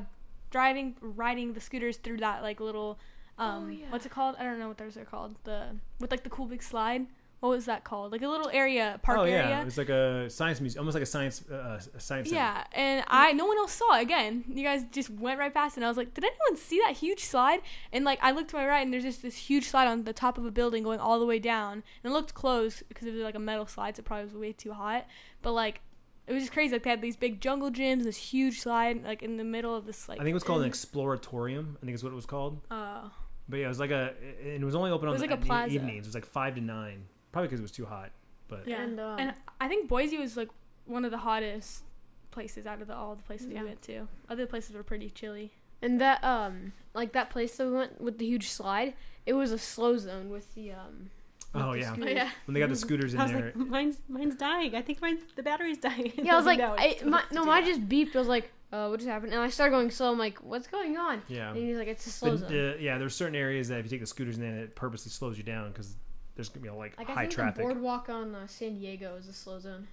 driving, 0.50 0.96
riding 1.00 1.54
the 1.54 1.62
scooters 1.62 1.98
through 1.98 2.18
that 2.18 2.42
like 2.42 2.60
little, 2.60 3.00
um, 3.38 3.66
Oh, 3.66 3.68
yeah. 3.70 3.86
what's 3.90 4.06
it 4.06 4.12
called? 4.12 4.36
I 4.40 4.44
don't 4.44 4.60
know 4.60 4.68
what 4.68 4.78
those 4.78 4.98
are 4.98 5.06
called. 5.06 5.36
The 5.44 5.68
with 6.00 6.12
like 6.12 6.24
the 6.24 6.30
cool 6.30 6.46
big 6.46 6.64
slide. 6.64 7.08
What 7.40 7.50
was 7.50 7.66
that 7.66 7.84
called? 7.84 8.14
Like 8.14 8.22
a 8.22 8.28
little 8.30 8.50
area, 8.54 9.02
park 9.04 9.20
oh, 9.20 9.24
yeah. 9.26 9.34
area. 9.34 9.62
It 9.62 9.66
was 9.66 9.78
like 9.78 9.90
a 9.90 10.30
science 10.30 10.62
museum, 10.62 10.80
almost 10.80 10.96
like 10.96 11.04
a 11.04 11.06
science, 11.06 11.44
uh, 11.52 11.78
a 11.94 12.00
science 12.00 12.30
center. 12.30 12.36
Yeah, 12.40 12.64
and 12.72 13.04
I 13.10 13.34
no 13.34 13.46
one 13.46 13.58
else 13.58 13.74
saw 13.74 13.98
it 13.98 14.02
again. 14.02 14.46
You 14.48 14.64
guys 14.64 14.86
just 14.94 15.10
went 15.10 15.40
right 15.40 15.54
past 15.54 15.76
it. 15.76 15.80
And 15.82 15.86
I 15.86 15.90
was 15.90 15.98
like, 15.98 16.14
did 16.14 16.24
anyone 16.24 16.56
see 16.56 16.80
that 16.86 16.96
huge 16.96 17.20
slide? 17.26 17.60
And 17.92 18.06
like 18.06 18.20
I 18.22 18.32
looked 18.32 18.52
to 18.52 18.56
my 18.56 18.66
right 18.66 18.80
and 18.82 18.94
there's 18.94 19.04
just 19.04 19.22
this 19.24 19.36
huge 19.36 19.68
slide 19.68 19.88
on 19.88 20.06
the 20.06 20.14
top 20.14 20.38
of 20.38 20.46
a 20.46 20.52
building 20.52 20.84
going 20.84 21.02
all 21.02 21.20
the 21.20 21.26
way 21.26 21.38
down. 21.38 21.84
And 22.02 22.12
it 22.12 22.14
looked 22.14 22.34
closed 22.34 22.84
because 22.88 23.08
it 23.08 23.14
was 23.14 23.24
like 23.24 23.36
a 23.36 23.40
metal 23.40 23.66
slide, 23.68 23.98
so 23.98 24.00
it 24.00 24.06
probably 24.06 24.24
was 24.24 24.34
way 24.36 24.54
too 24.54 24.72
hot. 24.72 25.06
But 25.42 25.52
like 25.52 25.82
it 26.28 26.32
was 26.32 26.44
just 26.44 26.54
crazy. 26.54 26.72
Like 26.72 26.84
they 26.84 26.92
had 26.92 27.02
these 27.02 27.18
big 27.18 27.42
jungle 27.42 27.72
gyms, 27.72 28.06
this 28.06 28.16
huge 28.16 28.62
slide 28.62 29.04
like 29.04 29.22
in 29.22 29.36
the 29.36 29.44
middle 29.44 29.76
of 29.76 29.86
this 29.86 30.08
like 30.08 30.18
I 30.22 30.24
think 30.24 30.32
it 30.32 30.36
was 30.36 30.44
called 30.44 30.62
an 30.62 30.72
exploratorium. 30.72 31.76
I 31.82 31.86
think 31.86 31.96
is 31.96 32.06
what 32.06 32.14
it 32.14 32.16
was 32.16 32.26
called. 32.26 32.62
uh 32.72 33.10
But 33.50 33.58
yeah, 33.60 33.66
it 33.66 33.70
was 33.70 33.80
like 33.80 33.92
a. 33.92 34.14
And 34.42 34.62
it 34.62 34.66
was 34.66 34.76
only 34.76 34.92
open 34.92 35.08
It 35.08 35.12
on 35.12 35.14
was 35.14 35.22
the 35.22 35.28
like 35.28 35.32
a 35.32 35.34
at 35.34 35.42
the 35.42 35.46
plaza. 35.48 35.74
evenings. 35.74 36.06
It 36.06 36.10
was 36.10 36.16
like 36.16 36.26
five 36.26 36.56
to 36.56 36.62
nine. 36.62 37.06
Probably 37.32 37.48
because 37.48 37.60
it 37.60 37.64
was 37.64 37.72
too 37.72 37.86
hot. 37.86 38.12
But 38.48 38.68
Yeah. 38.68 38.82
And, 38.82 39.00
um, 39.00 39.20
and 39.20 39.34
I 39.60 39.68
think 39.68 39.88
Boise 39.90 40.18
was 40.18 40.38
like 40.38 40.50
one 40.86 41.04
of 41.06 41.12
the 41.12 41.18
hottest 41.18 41.84
places 42.32 42.66
out 42.66 42.82
of 42.82 42.88
the, 42.88 42.96
all 42.96 43.16
the 43.16 43.24
places 43.24 43.48
Yeah. 43.52 43.62
we 43.62 43.68
went 43.70 43.82
to. 43.84 44.08
Other 44.30 44.46
places 44.46 44.76
were 44.76 44.84
pretty 44.84 45.10
chilly. 45.10 45.52
And 45.82 46.00
that 46.00 46.24
um 46.24 46.72
like 46.94 47.12
that 47.14 47.30
place 47.30 47.58
that 47.58 47.66
we 47.68 47.74
went 47.74 48.00
with 48.00 48.18
the 48.18 48.26
huge 48.26 48.50
slide, 48.50 48.94
it 49.26 49.34
was 49.34 49.52
a 49.52 49.58
slow 49.58 49.98
zone 49.98 50.30
with 50.30 50.54
the 50.56 50.72
um 50.72 51.10
with 51.54 51.64
Oh, 51.64 51.74
the 51.74 51.80
yeah. 51.80 51.96
Oh, 52.00 52.06
yeah. 52.08 52.30
when 52.46 52.54
they 52.54 52.60
got 52.60 52.70
the 52.70 52.76
scooters 52.76 53.14
in 53.14 53.20
I 53.20 53.24
was 53.24 53.32
there, 53.32 53.46
like, 53.46 53.56
mine's 53.56 53.98
mine's 54.08 54.36
dying. 54.36 54.76
I 54.76 54.82
think 54.82 55.02
mine's 55.02 55.20
the 55.36 55.44
battery's 55.44 55.78
dying. 55.80 56.14
Yeah, 56.18 56.34
I 56.34 56.38
was 56.38 56.46
like, 56.52 56.60
No, 56.60 56.76
I, 56.78 56.98
my, 57.06 57.24
no, 57.32 57.44
mine 57.46 57.64
that. 57.66 57.70
just 57.76 57.90
beeped. 57.90 58.16
I 58.16 58.20
was 58.20 58.28
like, 58.28 58.52
uh, 58.74 58.88
what 58.90 59.00
just 59.00 59.08
happened? 59.10 59.32
And 59.34 59.42
I 59.42 59.50
started 59.50 59.72
going 59.72 59.92
slow. 59.92 60.12
I'm 60.12 60.18
like, 60.18 60.40
what's 60.40 60.68
going 60.68 60.98
on? 60.98 61.22
yeah. 61.28 61.50
And 61.50 61.58
he's 61.58 61.78
like, 61.78 61.88
it's 61.88 62.08
a 62.08 62.10
slow 62.10 62.32
But, 62.32 62.50
zone. 62.50 62.70
uh, 62.72 62.74
yeah, 62.80 62.98
there's 62.98 63.16
certain 63.16 63.36
areas 63.36 63.68
that 63.70 63.80
if 63.80 63.86
you 63.86 63.90
take 63.92 64.00
the 64.02 64.08
scooters 64.08 64.38
in, 64.38 64.44
it 64.44 64.76
purposely 64.76 65.12
slows 65.12 65.38
you 65.38 65.44
down 65.44 65.72
because 65.72 65.96
there's 66.36 66.50
gonna 66.50 66.64
be 66.64 66.70
like, 66.70 66.98
like 66.98 67.10
I 67.10 67.14
high 67.14 67.22
think 67.22 67.34
traffic. 67.34 67.56
the 67.58 67.62
boardwalk 67.64 68.10
on 68.10 68.34
uh, 68.34 68.48
San 68.48 68.74
Diego 68.74 69.16
is 69.16 69.28
a 69.28 69.34
slow 69.34 69.60
zone, 69.60 69.88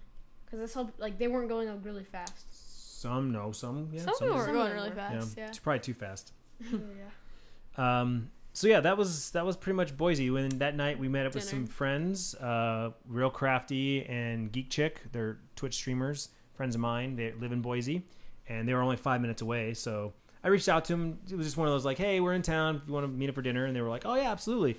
because 0.46 0.58
that's 0.60 0.72
how 0.74 0.88
like 0.98 1.18
they 1.18 1.28
weren't 1.28 1.48
going 1.50 1.68
up 1.68 1.84
really 1.84 2.04
fast. 2.04 2.46
Some 3.00 3.30
no, 3.30 3.52
some 3.52 3.90
yeah, 3.92 4.00
Some 4.02 4.14
some, 4.14 4.26
people 4.28 4.38
were 4.38 4.44
Some 4.46 4.54
going 4.54 4.72
really 4.72 4.88
them 4.90 4.98
yeah, 5.12 5.20
fast. 5.20 5.34
Yeah. 5.36 5.48
it's 5.48 5.58
probably 5.58 5.80
too 5.80 5.94
fast. 5.94 6.32
yeah. 6.72 6.80
Um, 7.76 8.30
so 8.52 8.66
yeah, 8.66 8.80
that 8.80 8.96
was 8.98 9.30
that 9.32 9.44
was 9.46 9.56
pretty 9.56 9.76
much 9.76 9.96
Boise. 9.96 10.30
When 10.30 10.58
that 10.58 10.74
night 10.76 10.98
we 10.98 11.08
met 11.08 11.26
up 11.26 11.34
with 11.34 11.44
some 11.44 11.66
friends, 11.66 12.34
uh, 12.36 12.90
Real 13.06 13.30
Crafty 13.30 14.04
and 14.06 14.50
Geek 14.50 14.70
Chick. 14.70 15.02
They're 15.12 15.38
Twitch 15.56 15.74
streamers, 15.74 16.30
friends 16.54 16.74
of 16.74 16.80
mine. 16.80 17.16
They 17.16 17.32
live 17.32 17.52
in 17.52 17.60
Boise, 17.62 18.02
and 18.50 18.68
they 18.68 18.74
were 18.74 18.82
only 18.82 18.96
five 18.96 19.22
minutes 19.22 19.40
away. 19.40 19.72
So 19.72 20.12
I 20.44 20.48
reached 20.48 20.68
out 20.68 20.84
to 20.86 20.92
them. 20.92 21.18
It 21.30 21.36
was 21.36 21.46
just 21.46 21.56
one 21.56 21.66
of 21.68 21.72
those 21.72 21.84
like, 21.86 21.96
hey, 21.96 22.20
we're 22.20 22.34
in 22.34 22.42
town. 22.42 22.76
If 22.76 22.82
you 22.86 22.92
want 22.92 23.04
to 23.04 23.08
meet 23.08 23.28
up 23.30 23.34
for 23.34 23.42
dinner, 23.42 23.64
and 23.64 23.74
they 23.74 23.80
were 23.80 23.88
like, 23.88 24.04
oh 24.04 24.14
yeah, 24.16 24.30
absolutely. 24.30 24.76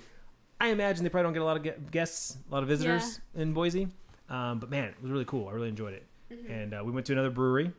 I 0.60 0.68
imagine 0.68 1.02
they 1.02 1.10
probably 1.10 1.24
don't 1.26 1.32
get 1.32 1.42
a 1.42 1.44
lot 1.44 1.56
of 1.66 1.90
guests, 1.90 2.36
a 2.48 2.54
lot 2.54 2.62
of 2.62 2.68
visitors 2.68 3.20
in 3.34 3.52
Boise. 3.52 3.88
Um, 4.28 4.60
but 4.60 4.70
man, 4.70 4.84
it 4.90 5.02
was 5.02 5.10
really 5.10 5.24
cool. 5.24 5.48
I 5.48 5.52
really 5.52 5.68
enjoyed 5.68 5.94
it. 5.94 6.06
Mm-hmm. 6.32 6.52
And 6.52 6.74
uh, 6.74 6.82
we 6.84 6.92
went 6.92 7.06
to 7.06 7.12
another 7.12 7.30
brewery. 7.30 7.72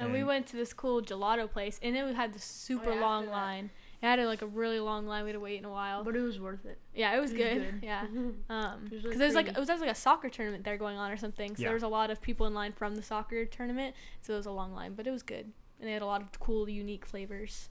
And 0.00 0.12
we 0.12 0.22
went 0.22 0.46
to 0.48 0.56
this 0.56 0.72
cool 0.72 1.02
gelato 1.02 1.50
place, 1.50 1.80
and 1.82 1.96
it 1.96 2.14
had 2.14 2.32
this 2.32 2.44
super 2.44 2.90
Oh, 2.90 2.94
yeah, 2.94 3.00
long 3.00 3.22
after 3.24 3.30
that. 3.30 3.36
line. 3.36 3.70
It 4.00 4.06
had 4.06 4.20
like 4.20 4.42
a 4.42 4.46
really 4.46 4.78
long 4.78 5.06
line. 5.08 5.24
We 5.24 5.30
had 5.30 5.34
to 5.34 5.40
wait 5.40 5.58
in 5.58 5.64
a 5.64 5.70
while. 5.70 6.04
But 6.04 6.14
it 6.14 6.20
was 6.20 6.38
worth 6.38 6.64
it. 6.64 6.78
Yeah, 6.94 7.16
it 7.16 7.20
was 7.20 7.32
It 7.32 7.38
was 7.38 7.42
good. 7.48 7.80
good. 7.80 7.82
Yeah. 7.82 8.06
Um, 8.48 8.84
It 8.86 8.92
was 8.94 9.02
because 9.02 9.04
really 9.04 9.16
there's 9.18 9.34
like 9.34 9.46
creamy. 9.46 9.56
it 9.56 9.60
was 9.60 9.80
like 9.80 9.90
a 9.90 9.94
soccer 9.94 10.28
tournament 10.30 10.62
there 10.64 10.76
going 10.76 10.96
on 10.96 11.10
or 11.10 11.16
something. 11.16 11.56
So 11.56 11.62
Yeah. 11.62 11.68
there 11.68 11.74
was 11.74 11.82
a 11.82 11.88
lot 11.88 12.10
of 12.10 12.20
people 12.22 12.46
in 12.46 12.54
line 12.54 12.72
from 12.72 12.94
the 12.94 13.02
soccer 13.02 13.44
tournament. 13.44 13.96
So 14.22 14.34
it 14.34 14.36
was 14.36 14.46
a 14.46 14.52
long 14.52 14.72
line, 14.72 14.94
but 14.94 15.06
it 15.06 15.10
was 15.10 15.22
good, 15.24 15.52
and 15.80 15.88
they 15.88 15.92
had 15.92 16.02
a 16.02 16.06
lot 16.06 16.22
of 16.22 16.38
cool, 16.38 16.68
unique 16.68 17.04
flavors. 17.06 17.70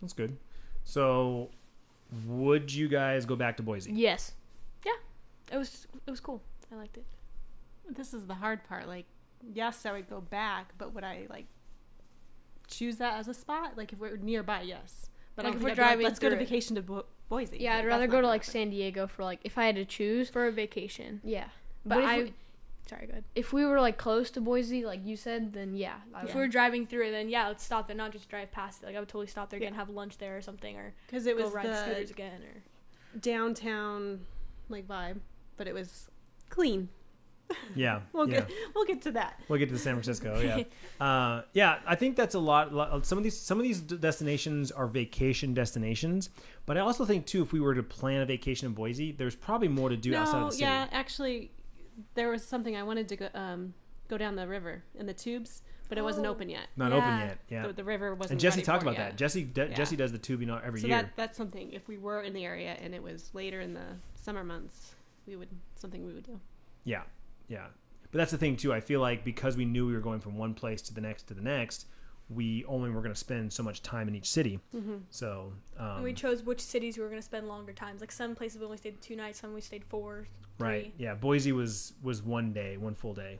That's 0.00 0.12
good. 0.14 0.36
So, 0.84 1.50
would 2.26 2.72
you 2.72 2.88
guys 2.88 3.26
go 3.26 3.36
back 3.36 3.56
to 3.58 3.62
Boise? 3.62 3.92
Yes. 3.92 4.32
Yeah, 4.84 4.92
it 5.52 5.58
was 5.58 5.86
it 6.06 6.10
was 6.10 6.20
cool. 6.20 6.40
I 6.72 6.76
liked 6.76 6.96
it. 6.96 7.04
This 7.88 8.14
is 8.14 8.26
the 8.26 8.34
hard 8.34 8.64
part. 8.64 8.88
Like, 8.88 9.06
yes, 9.52 9.84
I 9.84 9.92
would 9.92 10.08
go 10.08 10.20
back, 10.20 10.72
but 10.78 10.94
would 10.94 11.04
I 11.04 11.26
like 11.28 11.46
choose 12.68 12.96
that 12.96 13.14
as 13.18 13.28
a 13.28 13.34
spot? 13.34 13.76
Like, 13.76 13.92
if 13.92 13.98
we're 13.98 14.16
nearby, 14.16 14.62
yes. 14.62 15.10
But 15.36 15.44
Like, 15.44 15.54
if 15.54 15.60
we're 15.62 15.68
think 15.68 15.70
I'd 15.70 15.74
be 15.76 15.80
like, 15.82 15.88
driving 15.88 16.04
let's 16.04 16.18
go 16.18 16.28
to 16.30 16.34
through 16.36 16.42
it. 16.42 16.48
vacation 16.48 16.76
to 16.76 16.82
Bo- 16.82 17.04
Boise. 17.28 17.58
Yeah, 17.60 17.74
Like, 17.76 17.84
I'd 17.84 17.86
rather 17.88 18.06
go 18.06 18.20
to 18.20 18.26
like 18.26 18.42
happen. 18.42 18.52
San 18.52 18.70
Diego 18.70 19.06
for 19.06 19.22
like 19.22 19.40
if 19.44 19.56
I 19.58 19.66
had 19.66 19.76
to 19.76 19.84
choose. 19.84 20.28
For 20.30 20.46
a 20.46 20.52
vacation. 20.52 21.20
Yeah. 21.22 21.48
But, 21.84 21.96
But, 21.96 22.04
I 22.04 22.18
we, 22.22 22.34
sorry, 22.88 23.06
go 23.06 23.12
ahead. 23.12 23.24
if 23.34 23.52
we 23.52 23.64
were 23.64 23.80
like 23.80 23.98
close 23.98 24.30
to 24.32 24.40
Boise, 24.40 24.84
like 24.84 25.04
you 25.04 25.16
said, 25.16 25.52
then 25.52 25.76
yeah. 25.76 25.96
I 26.14 26.20
If 26.22 26.26
would. 26.28 26.34
we 26.34 26.40
were 26.40 26.48
driving 26.48 26.86
through 26.86 27.06
it, 27.08 27.10
then 27.12 27.28
yeah, 27.28 27.46
let's 27.48 27.62
stop 27.62 27.86
there, 27.86 27.96
not 27.96 28.12
just 28.12 28.28
drive 28.28 28.50
past 28.50 28.82
it. 28.82 28.86
Like 28.86 28.96
I 28.96 29.00
would 29.00 29.08
totally 29.08 29.26
stop 29.26 29.50
there 29.50 29.60
Yeah. 29.60 29.66
again, 29.68 29.76
have 29.78 29.88
lunch 29.90 30.18
there 30.18 30.36
or 30.36 30.42
something, 30.42 30.76
or 30.76 30.94
because 31.06 31.26
it 31.26 31.36
go 31.36 31.44
was 31.44 31.52
ride 31.52 31.66
scooters 31.66 32.08
the 32.08 32.14
again, 32.14 32.40
or 32.42 32.62
downtown 33.20 34.20
like 34.68 34.86
vibe, 34.88 35.18
but 35.56 35.66
it 35.68 35.74
was 35.74 36.08
clean. 36.48 36.88
Yeah, 37.76 38.00
We'll 38.12 38.28
yeah. 38.28 38.40
get 38.40 38.50
we'll 38.74 38.84
get 38.86 39.02
to 39.02 39.10
that. 39.12 39.40
We'll 39.48 39.58
get 39.58 39.68
to 39.68 39.78
San 39.78 39.94
Francisco. 39.94 40.40
Yeah, 40.40 40.64
uh, 41.04 41.42
yeah. 41.52 41.78
I 41.86 41.94
think 41.94 42.16
that's 42.16 42.34
a 42.34 42.38
lot, 42.38 42.72
lot. 42.72 43.04
Some 43.06 43.18
of 43.18 43.24
these, 43.24 43.38
some 43.38 43.58
of 43.58 43.64
these 43.64 43.80
destinations 43.80 44.70
are 44.72 44.86
vacation 44.86 45.52
destinations, 45.54 46.30
but 46.64 46.76
I 46.76 46.80
also 46.80 47.04
think 47.04 47.26
too, 47.26 47.42
if 47.42 47.52
we 47.52 47.60
were 47.60 47.74
to 47.74 47.82
plan 47.82 48.20
a 48.22 48.26
vacation 48.26 48.66
in 48.68 48.72
Boise, 48.74 49.12
there's 49.12 49.36
probably 49.36 49.68
more 49.68 49.88
to 49.90 49.96
do 49.96 50.14
outside 50.14 50.38
of 50.42 50.46
the 50.46 50.52
city. 50.52 50.62
yeah, 50.64 50.88
actually, 50.90 51.50
there 52.14 52.30
was 52.30 52.44
something 52.44 52.74
I 52.76 52.82
wanted 52.82 53.08
to 53.10 53.16
go 53.16 53.28
um 53.34 53.74
go 54.08 54.16
down 54.16 54.36
the 54.36 54.46
river 54.48 54.82
in 54.94 55.06
the 55.06 55.14
tubes, 55.14 55.62
but 55.88 55.98
it 55.98 56.02
wasn't 56.02 56.26
Oh. 56.26 56.30
open 56.30 56.48
yet. 56.48 56.68
Not 56.76 56.92
Yeah. 56.92 56.96
open 56.98 57.18
yet. 57.18 57.38
Yeah, 57.50 57.66
The, 57.66 57.72
the 57.74 57.84
river 57.84 58.14
wasn't. 58.14 58.32
and 58.32 58.40
Jesse 58.40 58.62
talked 58.62 58.82
about 58.82 58.94
yet. 58.96 59.10
that. 59.10 59.16
Jesse, 59.18 59.44
de- 59.44 59.68
Yeah. 59.68 59.74
Jesse 59.74 59.96
does 59.96 60.12
the 60.12 60.18
tubing 60.18 60.48
out 60.48 60.62
every 60.64 60.80
so 60.80 60.86
year. 60.86 60.96
that 61.02 61.10
that's 61.16 61.36
something. 61.36 61.72
If 61.72 61.86
we 61.88 61.98
were 61.98 62.22
in 62.22 62.32
the 62.32 62.44
area 62.44 62.76
and 62.80 62.94
it 62.94 63.02
was 63.02 63.30
later 63.34 63.60
in 63.60 63.74
the 63.74 63.96
summer 64.14 64.44
months, 64.44 64.94
we 65.26 65.36
would 65.36 65.48
something 65.74 66.06
we 66.06 66.12
would 66.14 66.24
do. 66.24 66.40
Yeah, 66.84 67.02
yeah. 67.48 67.66
But 68.10 68.18
that's 68.18 68.30
the 68.30 68.38
thing 68.38 68.56
too. 68.56 68.72
I 68.72 68.80
feel 68.80 69.00
like 69.00 69.24
because 69.24 69.56
we 69.56 69.64
knew 69.64 69.86
we 69.86 69.92
were 69.92 70.00
going 70.00 70.20
from 70.20 70.36
one 70.36 70.54
place 70.54 70.80
to 70.82 70.94
the 70.94 71.00
next 71.00 71.24
to 71.24 71.34
the 71.34 71.42
next, 71.42 71.86
we 72.28 72.64
only 72.66 72.90
were 72.90 73.00
going 73.00 73.14
to 73.14 73.18
spend 73.18 73.52
so 73.52 73.62
much 73.62 73.82
time 73.82 74.08
in 74.08 74.14
each 74.14 74.30
city. 74.30 74.60
Mm-hmm. 74.74 74.96
So 75.10 75.52
um, 75.78 76.02
we 76.02 76.12
chose 76.12 76.42
which 76.42 76.60
cities 76.60 76.96
we 76.96 77.04
were 77.04 77.08
gonna 77.08 77.22
spend 77.22 77.46
longer 77.48 77.72
times. 77.72 78.00
Like 78.00 78.12
some 78.12 78.34
places 78.34 78.58
we 78.58 78.64
only 78.64 78.78
stayed 78.78 79.00
two 79.00 79.16
nights, 79.16 79.40
some 79.40 79.54
we 79.54 79.60
stayed 79.60 79.84
four. 79.84 80.26
right, 80.58 80.92
yeah. 80.98 81.14
Boise 81.14 81.52
was 81.52 81.92
was 82.02 82.22
one 82.22 82.52
day, 82.52 82.76
one 82.76 82.94
full 82.94 83.14
day. 83.14 83.38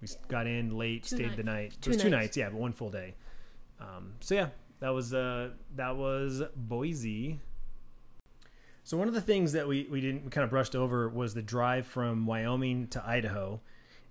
We 0.00 0.06
s 0.06 0.16
got 0.28 0.46
in 0.46 0.76
late, 0.76 1.04
Two 1.04 1.16
stayed 1.16 1.36
the 1.36 1.42
night. 1.42 1.76
Two 1.80 1.90
it 1.90 1.94
was 1.94 2.02
two 2.02 2.10
nights. 2.10 2.22
nights, 2.22 2.36
yeah, 2.36 2.48
but 2.50 2.58
one 2.58 2.72
full 2.72 2.90
day. 2.90 3.14
Um, 3.80 4.14
so 4.20 4.34
yeah, 4.34 4.48
that 4.80 4.90
was 4.90 5.14
uh, 5.14 5.50
that 5.76 5.96
was 5.96 6.42
Boise. 6.54 7.40
So 8.86 8.96
one 8.96 9.08
of 9.08 9.14
the 9.14 9.20
things 9.20 9.50
that 9.54 9.66
we 9.66 9.88
we 9.90 10.00
didn't 10.00 10.24
we 10.24 10.30
kind 10.30 10.44
of 10.44 10.50
brushed 10.50 10.76
over 10.76 11.08
was 11.08 11.34
the 11.34 11.42
drive 11.42 11.88
from 11.88 12.24
Wyoming 12.24 12.86
to 12.90 13.04
Idaho. 13.04 13.60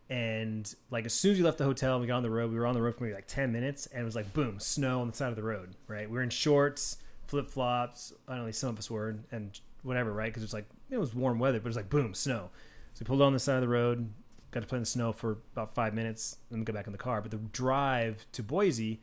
And 0.09 0.75
like 0.91 1.05
as 1.05 1.13
soon 1.13 1.31
as 1.31 1.37
we 1.37 1.45
left 1.45 1.59
the 1.59 1.63
hotel 1.63 1.93
and 1.93 2.01
we 2.01 2.07
got 2.07 2.17
on 2.17 2.23
the 2.23 2.29
road, 2.29 2.51
we 2.51 2.59
were 2.59 2.67
on 2.67 2.73
the 2.73 2.81
road 2.81 2.93
for 2.97 3.05
maybe 3.05 3.15
like 3.15 3.25
ten 3.25 3.53
minutes, 3.53 3.85
and 3.85 4.01
it 4.01 4.03
was 4.03 4.17
like 4.17 4.33
boom, 4.33 4.59
snow 4.59 4.99
on 4.99 5.07
the 5.07 5.15
side 5.15 5.29
of 5.29 5.37
the 5.37 5.43
road. 5.43 5.75
Right, 5.87 6.09
we 6.09 6.17
were 6.17 6.23
in 6.23 6.29
shorts, 6.29 6.97
flip 7.25 7.47
flops. 7.47 8.11
I 8.27 8.35
don't 8.35 8.43
know, 8.43 8.51
some 8.51 8.71
of 8.71 8.77
us 8.77 8.91
were, 8.91 9.15
and 9.31 9.57
whatever, 9.83 10.11
right? 10.11 10.25
Because 10.25 10.43
it 10.43 10.47
was 10.47 10.53
like 10.53 10.67
it 10.89 10.97
was 10.97 11.15
warm 11.15 11.39
weather, 11.39 11.59
but 11.59 11.67
it 11.67 11.69
was 11.69 11.77
like 11.77 11.89
boom, 11.89 12.13
snow. 12.13 12.49
So 12.95 12.99
we 12.99 13.05
pulled 13.05 13.21
on 13.21 13.31
the 13.31 13.39
side 13.39 13.55
of 13.55 13.61
the 13.61 13.69
road, 13.69 14.09
got 14.51 14.59
to 14.59 14.67
play 14.67 14.75
in 14.75 14.81
the 14.81 14.87
snow 14.87 15.13
for 15.13 15.37
about 15.53 15.73
five 15.73 15.93
minutes, 15.93 16.35
and 16.49 16.59
then 16.59 16.65
go 16.65 16.73
back 16.73 16.87
in 16.87 16.91
the 16.91 16.97
car. 16.97 17.21
But 17.21 17.31
the 17.31 17.37
drive 17.37 18.25
to 18.33 18.43
Boise, 18.43 18.99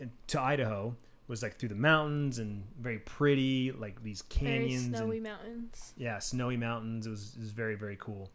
and 0.00 0.10
to 0.26 0.40
Idaho, 0.40 0.96
was 1.32 1.42
like 1.42 1.56
through 1.56 1.70
the 1.70 1.74
mountains 1.74 2.38
and 2.38 2.62
very 2.78 2.98
pretty, 2.98 3.72
like 3.72 4.02
these 4.02 4.20
canyons, 4.22 4.84
Very 4.84 4.98
snowy 4.98 5.16
and 5.16 5.24
mountains. 5.24 5.94
yeah, 5.96 6.18
snowy 6.18 6.58
mountains. 6.58 7.06
It 7.06 7.10
was, 7.10 7.34
it 7.36 7.40
was 7.40 7.50
very, 7.52 7.74
very 7.74 7.96
cool. 7.98 8.30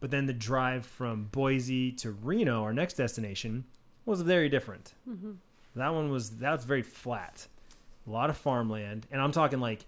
But 0.00 0.10
then 0.10 0.24
the 0.26 0.32
drive 0.32 0.86
from 0.86 1.24
Boise 1.24 1.92
to 1.92 2.10
Reno, 2.10 2.62
our 2.62 2.72
next 2.72 2.94
destination, 2.94 3.64
was 4.06 4.22
very 4.22 4.48
different. 4.48 4.94
Mm-hmm. 5.06 5.32
That 5.76 5.92
one 5.92 6.10
was 6.10 6.38
that 6.38 6.52
was 6.52 6.64
very 6.64 6.82
flat, 6.82 7.46
a 8.06 8.10
lot 8.10 8.30
of 8.30 8.36
farmland, 8.38 9.06
and 9.12 9.20
I'm 9.20 9.32
talking 9.32 9.60
like 9.60 9.84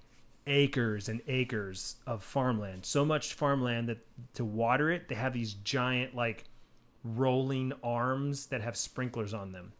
acres 0.46 1.08
and 1.08 1.22
acres 1.28 1.96
of 2.06 2.22
farmland. 2.22 2.84
So 2.84 3.04
much 3.06 3.32
farmland 3.34 3.88
that 3.88 3.98
to 4.34 4.44
water 4.44 4.90
it, 4.90 5.08
they 5.08 5.14
have 5.14 5.32
these 5.32 5.54
giant 5.54 6.14
like 6.14 6.44
rolling 7.04 7.72
arms 7.82 8.46
that 8.46 8.60
have 8.60 8.76
sprinklers 8.76 9.32
on 9.32 9.52
them. 9.52 9.72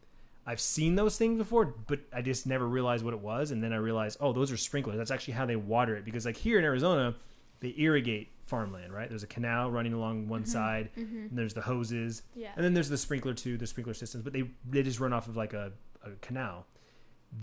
I've 0.46 0.61
seen 0.61 0.94
those 0.94 1.18
things 1.18 1.38
before, 1.38 1.74
but 1.87 2.00
I 2.12 2.22
just 2.22 2.46
never 2.46 2.66
realized 2.66 3.05
what 3.05 3.14
it 3.14 3.20
was, 3.20 3.50
and 3.50 3.62
then 3.62 3.72
I 3.72 3.76
realized, 3.76 4.18
oh, 4.20 4.33
those 4.33 4.50
are 4.50 4.57
sprinklers. 4.57 4.96
That's 4.96 5.11
actually 5.11 5.35
how 5.35 5.46
they 5.46 5.57
water 5.57 5.96
it 5.96 6.05
because 6.05 6.24
like 6.24 6.37
here 6.37 6.59
in 6.59 6.64
Arizona, 6.64 7.14
they 7.61 7.74
irrigate 7.76 8.31
farmland, 8.46 8.92
right? 8.92 9.09
There's 9.09 9.22
a 9.22 9.29
canal 9.29 9.70
running 9.70 9.92
along 9.92 10.29
one 10.29 10.42
mm-hmm. 10.42 10.50
side, 10.50 10.90
and 10.96 11.07
mm-hmm. 11.07 11.37
there's 11.37 11.55
the 11.55 11.61
hoses, 11.61 12.22
Yeah. 12.35 12.50
and 12.57 12.64
then 12.64 12.74
there's 12.74 12.88
the 12.88 12.98
sprinkler 12.98 13.35
too, 13.35 13.57
the 13.57 13.66
sprinkler 13.66 13.94
systems, 13.94 14.24
but 14.24 14.33
they 14.33 14.50
they 14.68 14.83
just 14.83 14.98
run 14.98 15.12
off 15.12 15.29
of 15.29 15.37
like 15.37 15.53
a, 15.53 15.72
a 16.05 16.11
canal. 16.22 16.66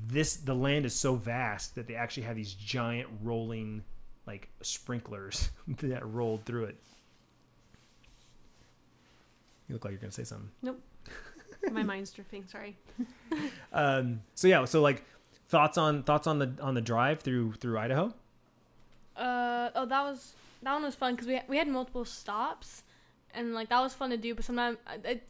This 0.08 0.36
the 0.38 0.56
land 0.56 0.86
is 0.86 0.94
so 0.94 1.16
vast 1.16 1.76
that 1.76 1.88
they 1.88 1.96
actually 1.96 2.24
have 2.24 2.36
these 2.36 2.54
giant 2.54 3.08
rolling 3.24 3.84
like 4.26 4.50
sprinklers 4.62 5.50
that 5.68 6.06
rolled 6.06 6.44
through 6.46 6.66
it. 6.66 6.78
You 9.68 9.76
look 9.76 9.86
like 9.86 9.92
you're 9.92 10.02
gonna 10.02 10.12
say 10.12 10.24
something. 10.24 10.50
My 11.72 11.84
mind's 11.84 12.12
drifting. 12.12 12.46
Sorry. 12.48 12.78
Um, 13.74 14.22
so 14.34 14.48
yeah, 14.48 14.64
so 14.66 14.82
like 14.82 15.04
thoughts 15.50 15.78
on 15.78 16.02
thoughts 16.04 16.26
on 16.26 16.40
the 16.40 16.56
on 16.62 16.74
the 16.74 16.82
drive 16.82 17.20
through 17.22 17.54
through 17.54 17.78
Idaho. 17.78 18.14
Uh 19.16 19.70
oh, 19.76 19.86
that 19.86 20.02
was 20.04 20.34
that 20.64 20.74
one 20.74 20.84
was 20.84 20.96
fun 20.96 21.14
because 21.16 21.28
we 21.28 21.40
we 21.48 21.58
had 21.58 21.68
multiple 21.68 22.06
stops, 22.06 22.84
and 23.34 23.54
like 23.54 23.70
that 23.70 23.80
was 23.82 23.94
fun 23.94 24.10
to 24.12 24.18
do. 24.18 24.34
But 24.36 24.46
sometimes 24.46 24.78
it 25.04 25.28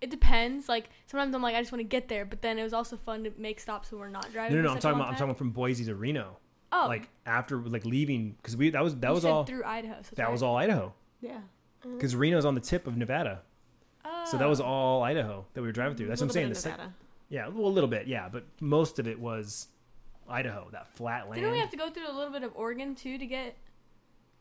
it 0.00 0.10
depends. 0.10 0.68
Like 0.68 0.88
sometimes 1.06 1.34
I'm 1.34 1.42
like 1.42 1.54
I 1.54 1.60
just 1.60 1.72
want 1.72 1.80
to 1.80 1.84
get 1.88 2.08
there, 2.08 2.24
but 2.24 2.40
then 2.42 2.58
it 2.58 2.62
was 2.62 2.72
also 2.72 2.96
fun 2.96 3.24
to 3.24 3.32
make 3.36 3.60
stops 3.60 3.90
when 3.90 4.00
we're 4.00 4.08
not 4.08 4.30
driving. 4.32 4.56
No, 4.56 4.62
no, 4.62 4.68
no. 4.68 4.74
I'm 4.74 4.80
talking 4.80 4.98
long 4.98 5.00
about 5.08 5.12
I'm 5.14 5.18
talking 5.18 5.34
from 5.34 5.50
Boise 5.50 5.84
to 5.86 5.94
Reno. 5.94 6.38
oh 6.72 6.86
Like 6.88 7.08
after 7.26 7.56
like 7.58 7.84
leaving 7.84 8.36
because 8.36 8.56
we 8.56 8.70
that 8.70 8.82
was 8.82 8.94
that 8.96 9.08
you 9.08 9.14
was 9.14 9.24
all 9.24 9.44
through 9.44 9.64
Idaho. 9.64 9.96
So 10.02 10.10
that 10.16 10.30
was 10.30 10.42
all 10.42 10.56
Idaho 10.56 10.94
Yeah. 11.20 11.40
because 11.82 12.14
Reno's 12.16 12.44
on 12.44 12.54
the 12.54 12.60
tip 12.60 12.86
of 12.86 12.96
Nevada. 12.96 13.42
So 14.30 14.36
that 14.38 14.48
was 14.48 14.60
Oh. 14.60 14.64
all 14.64 15.02
Idaho 15.02 15.46
that 15.54 15.60
we 15.60 15.66
were 15.68 15.72
driving 15.72 15.96
through. 15.96 16.06
That's 16.08 16.20
what 16.20 16.26
I'm 16.28 16.32
saying. 16.32 16.48
The 16.48 16.54
sec- 16.54 16.80
yeah, 17.28 17.48
well, 17.48 17.66
a 17.66 17.68
little 17.68 17.88
bit, 17.88 18.06
yeah, 18.06 18.28
but 18.28 18.44
most 18.60 18.98
of 18.98 19.06
it 19.06 19.18
was 19.18 19.68
Idaho, 20.28 20.68
that 20.72 20.88
flat 20.88 21.24
land. 21.28 21.36
Didn't 21.36 21.52
we 21.52 21.58
have 21.58 21.70
to 21.70 21.76
go 21.76 21.90
through 21.90 22.08
a 22.08 22.12
little 22.12 22.32
bit 22.32 22.42
of 22.42 22.52
Oregon 22.54 22.94
too 22.94 23.16
to 23.18 23.26
get 23.26 23.56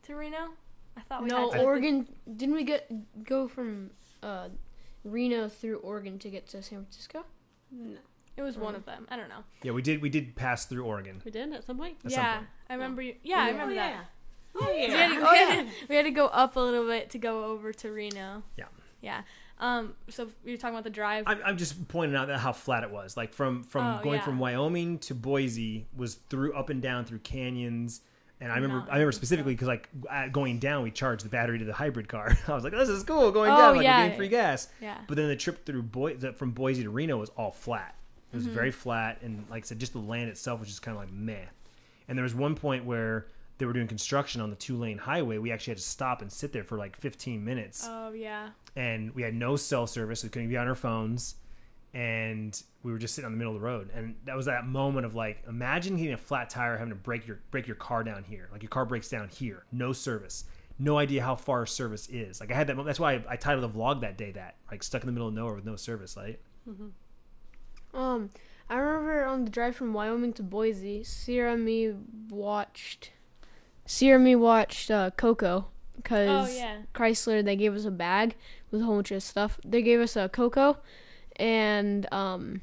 to 0.04 0.15
Reno? 0.15 0.50
I 0.97 1.02
thought 1.02 1.24
we 1.24 1.30
No, 1.30 1.50
had 1.52 1.60
to. 1.60 1.65
Oregon. 1.65 2.08
Didn't 2.36 2.56
we 2.56 2.63
get 2.63 3.24
go 3.24 3.47
from 3.47 3.91
uh, 4.21 4.50
Reno 5.04 5.47
through 5.47 5.78
Oregon 5.78 6.19
to 6.19 6.30
get 6.30 6.47
to 6.50 6.62
San 6.62 6.80
Francisco? 6.80 7.26
No, 7.71 7.97
It 8.38 8.41
was 8.41 8.58
one 8.58 8.74
Mm. 8.74 8.78
of 8.78 8.86
them. 8.86 9.08
I 9.10 9.15
don't 9.15 9.30
know. 9.30 9.43
yeah, 9.63 9.71
we 9.71 9.82
did. 9.82 10.02
We 10.02 10.10
did 10.10 10.36
pass 10.36 10.65
through 10.65 10.84
Oregon. 10.86 11.21
we 11.24 11.32
did 11.32 11.54
at 11.54 11.63
some 11.63 11.78
point. 11.78 11.97
At 12.06 12.12
some 12.12 12.19
yeah, 12.24 12.36
point. 12.38 12.47
I 12.69 12.74
remember. 12.74 13.02
You, 13.02 13.15
yeah, 13.24 13.39
I 13.39 13.50
remember 13.52 13.74
oh, 13.74 13.76
that. 13.78 13.89
yeah. 13.91 14.02
Oh 14.54 14.67
We 14.69 14.82
had, 14.82 14.89
yeah. 14.91 15.08
to, 15.19 15.26
oh, 15.28 15.34
yeah. 15.34 15.69
we 15.88 15.95
had 15.95 16.04
to 16.06 16.12
go 16.12 16.26
up 16.28 16.58
a 16.58 16.60
little 16.60 16.86
bit 16.86 17.10
to 17.12 17.17
go 17.17 17.45
over 17.45 17.71
to 17.71 17.89
Reno. 17.91 18.43
Yeah. 18.58 18.65
Yeah. 19.02 19.21
Um. 19.62 19.93
So 20.10 20.28
were 20.52 20.58
talking 20.58 20.76
about 20.76 20.84
the 20.84 20.89
drive. 20.89 21.24
I'm, 21.28 21.39
I'm 21.45 21.58
just 21.58 21.88
pointing 21.88 22.17
out 22.17 22.28
that 22.28 22.39
how 22.39 22.52
flat 22.52 22.84
it 22.84 22.91
was. 22.91 23.15
Like 23.15 23.34
from 23.34 23.63
from 23.63 24.00
Oh, 24.00 24.04
going 24.04 24.19
yeah. 24.19 24.26
from 24.26 24.39
Wyoming 24.39 24.97
to 25.00 25.15
Boise 25.15 25.86
was 25.95 26.15
through 26.30 26.54
up 26.54 26.69
and 26.69 26.82
down 26.82 27.06
through 27.06 27.19
canyons. 27.19 28.02
And 28.39 28.52
I 28.52 28.56
remember, 28.56 28.78
mountains 28.78 28.89
I 28.91 28.95
remember 28.95 29.12
specifically 29.12 29.54
because 29.54 29.67
like 29.67 29.88
going 30.32 30.58
down, 30.58 30.82
we 30.82 30.89
charged 30.89 31.24
the 31.24 31.30
battery 31.30 31.60
to 31.60 31.65
the 31.65 31.74
hybrid 31.74 32.08
car. 32.10 32.36
I 32.47 32.54
was 32.56 32.63
like, 32.63 32.74
"This 32.74 32.89
is 32.89 33.04
cool." 33.04 33.32
Going 33.32 33.52
Oh, 33.52 33.56
down, 33.58 33.76
like 33.76 33.84
yeah. 33.84 33.97
we're 34.00 34.04
getting 34.06 34.17
free 34.17 34.28
gas. 34.30 34.67
yeah. 34.82 34.97
But 35.08 35.15
then 35.17 35.28
the 35.28 35.36
trip 35.36 35.63
through 35.63 35.84
the, 36.17 36.34
from 36.34 36.52
Boise 36.52 36.82
to 36.84 36.89
Reno 36.89 37.17
was 37.17 37.30
all 37.38 37.52
flat. 37.52 37.93
It 38.34 38.38
Mm-hmm. 38.38 38.45
was 38.47 38.56
very 38.56 38.71
flat, 38.71 39.19
and 39.21 39.45
like 39.52 39.65
I 39.65 39.67
said, 39.67 39.80
just 39.80 39.93
the 39.93 40.00
land 40.00 40.30
itself 40.30 40.60
was 40.60 40.69
just 40.69 40.82
kind 40.82 40.97
of 40.97 41.04
like 41.04 41.12
meh. 41.13 41.45
And 42.08 42.17
there 42.17 42.24
was 42.24 42.34
one 42.34 42.56
point 42.56 42.84
where 42.86 43.28
they 43.62 43.65
were 43.67 43.74
doing 43.74 43.88
construction 43.88 44.41
on 44.41 44.50
the 44.50 44.56
two 44.56 44.76
lane 44.76 44.97
highway. 44.97 45.38
We 45.38 45.52
actually 45.52 45.71
had 45.71 45.78
to 45.78 45.84
stop 45.84 46.21
and 46.21 46.30
sit 46.32 46.52
there 46.52 46.63
for 46.63 46.78
like 46.78 46.97
15 46.97 47.45
minutes, 47.45 47.86
Oh 47.88 48.12
yeah. 48.12 48.50
and 48.76 49.13
we 49.15 49.21
had 49.21 49.34
no 49.36 49.56
cell 49.56 49.86
service. 49.88 50.24
We 50.24 50.30
couldn't 50.30 50.50
be 50.50 50.58
on 50.58 50.67
our 50.67 50.76
phones, 50.76 51.36
and 51.93 52.62
we 52.84 52.91
were 52.91 52.97
just 52.97 53.13
sitting 53.13 53.28
on 53.28 53.32
the 53.34 53.38
middle 53.38 53.54
of 53.56 53.62
the 53.62 53.65
road. 53.65 53.91
And 53.93 54.15
that 54.26 54.36
was 54.36 54.47
that 54.47 54.65
moment 54.65 55.06
of 55.06 55.13
like, 55.13 55.43
imagine 55.47 55.95
getting 55.97 56.13
a 56.13 56.17
flat 56.17 56.50
tire, 56.50 56.76
having 56.78 56.89
to 56.89 56.95
break 56.95 57.28
your 57.28 57.39
break 57.52 57.67
your 57.67 57.76
car 57.76 58.04
down 58.04 58.24
here. 58.24 58.50
Like 58.52 58.63
your 58.63 58.69
car 58.69 58.86
breaks 58.86 59.08
down 59.10 59.30
here, 59.30 59.65
no 59.71 59.93
service. 59.93 60.45
No 60.80 60.97
idea 60.97 61.21
how 61.21 61.36
far 61.36 61.67
service 61.67 62.08
is. 62.10 62.39
Like 62.41 62.52
I 62.52 62.56
had 62.56 62.65
that. 62.67 62.76
mo- 62.76 62.84
That's 62.84 63.00
why 63.00 63.13
I, 63.13 63.24
I 63.30 63.36
titled 63.36 63.71
the 63.71 63.78
vlog 63.80 64.02
that 64.02 64.17
day 64.17 64.32
that 64.32 64.56
like 64.71 64.82
stuck 64.82 65.04
in 65.04 65.06
the 65.06 65.12
middle 65.13 65.28
of 65.28 65.34
nowhere 65.36 65.54
with 65.54 65.65
no 65.65 65.76
service. 65.76 66.17
Like 66.17 66.41
Um, 67.93 68.30
I 68.69 68.76
remember 68.78 69.26
on 69.26 69.43
the 69.43 69.52
drive 69.52 69.76
from 69.76 69.93
Wyoming 69.93 70.34
to 70.34 70.43
Boise, 70.43 71.04
Sierra 71.04 71.54
and 71.54 71.65
me 71.65 71.93
watched. 72.30 73.12
Sierra 73.91 74.15
and 74.15 74.23
me 74.23 74.36
watched 74.36 74.89
uh, 74.89 75.12
Coco 75.12 75.65
Oh 75.67 75.67
because 75.97 76.56
yeah. 76.58 76.77
Chrysler 76.95 77.43
they 77.43 77.56
gave 77.56 77.75
us 77.75 77.86
a 77.86 77.91
bag 77.91 78.36
with 78.71 78.82
a 78.82 78.86
whole 78.86 78.95
bunch 78.95 79.12
of 79.12 79.21
stuff. 79.21 79.60
They 79.65 79.82
gave 79.82 79.99
us 79.99 80.15
a 80.15 80.30
Coco 80.30 80.77
and 81.36 82.12
um 82.13 82.62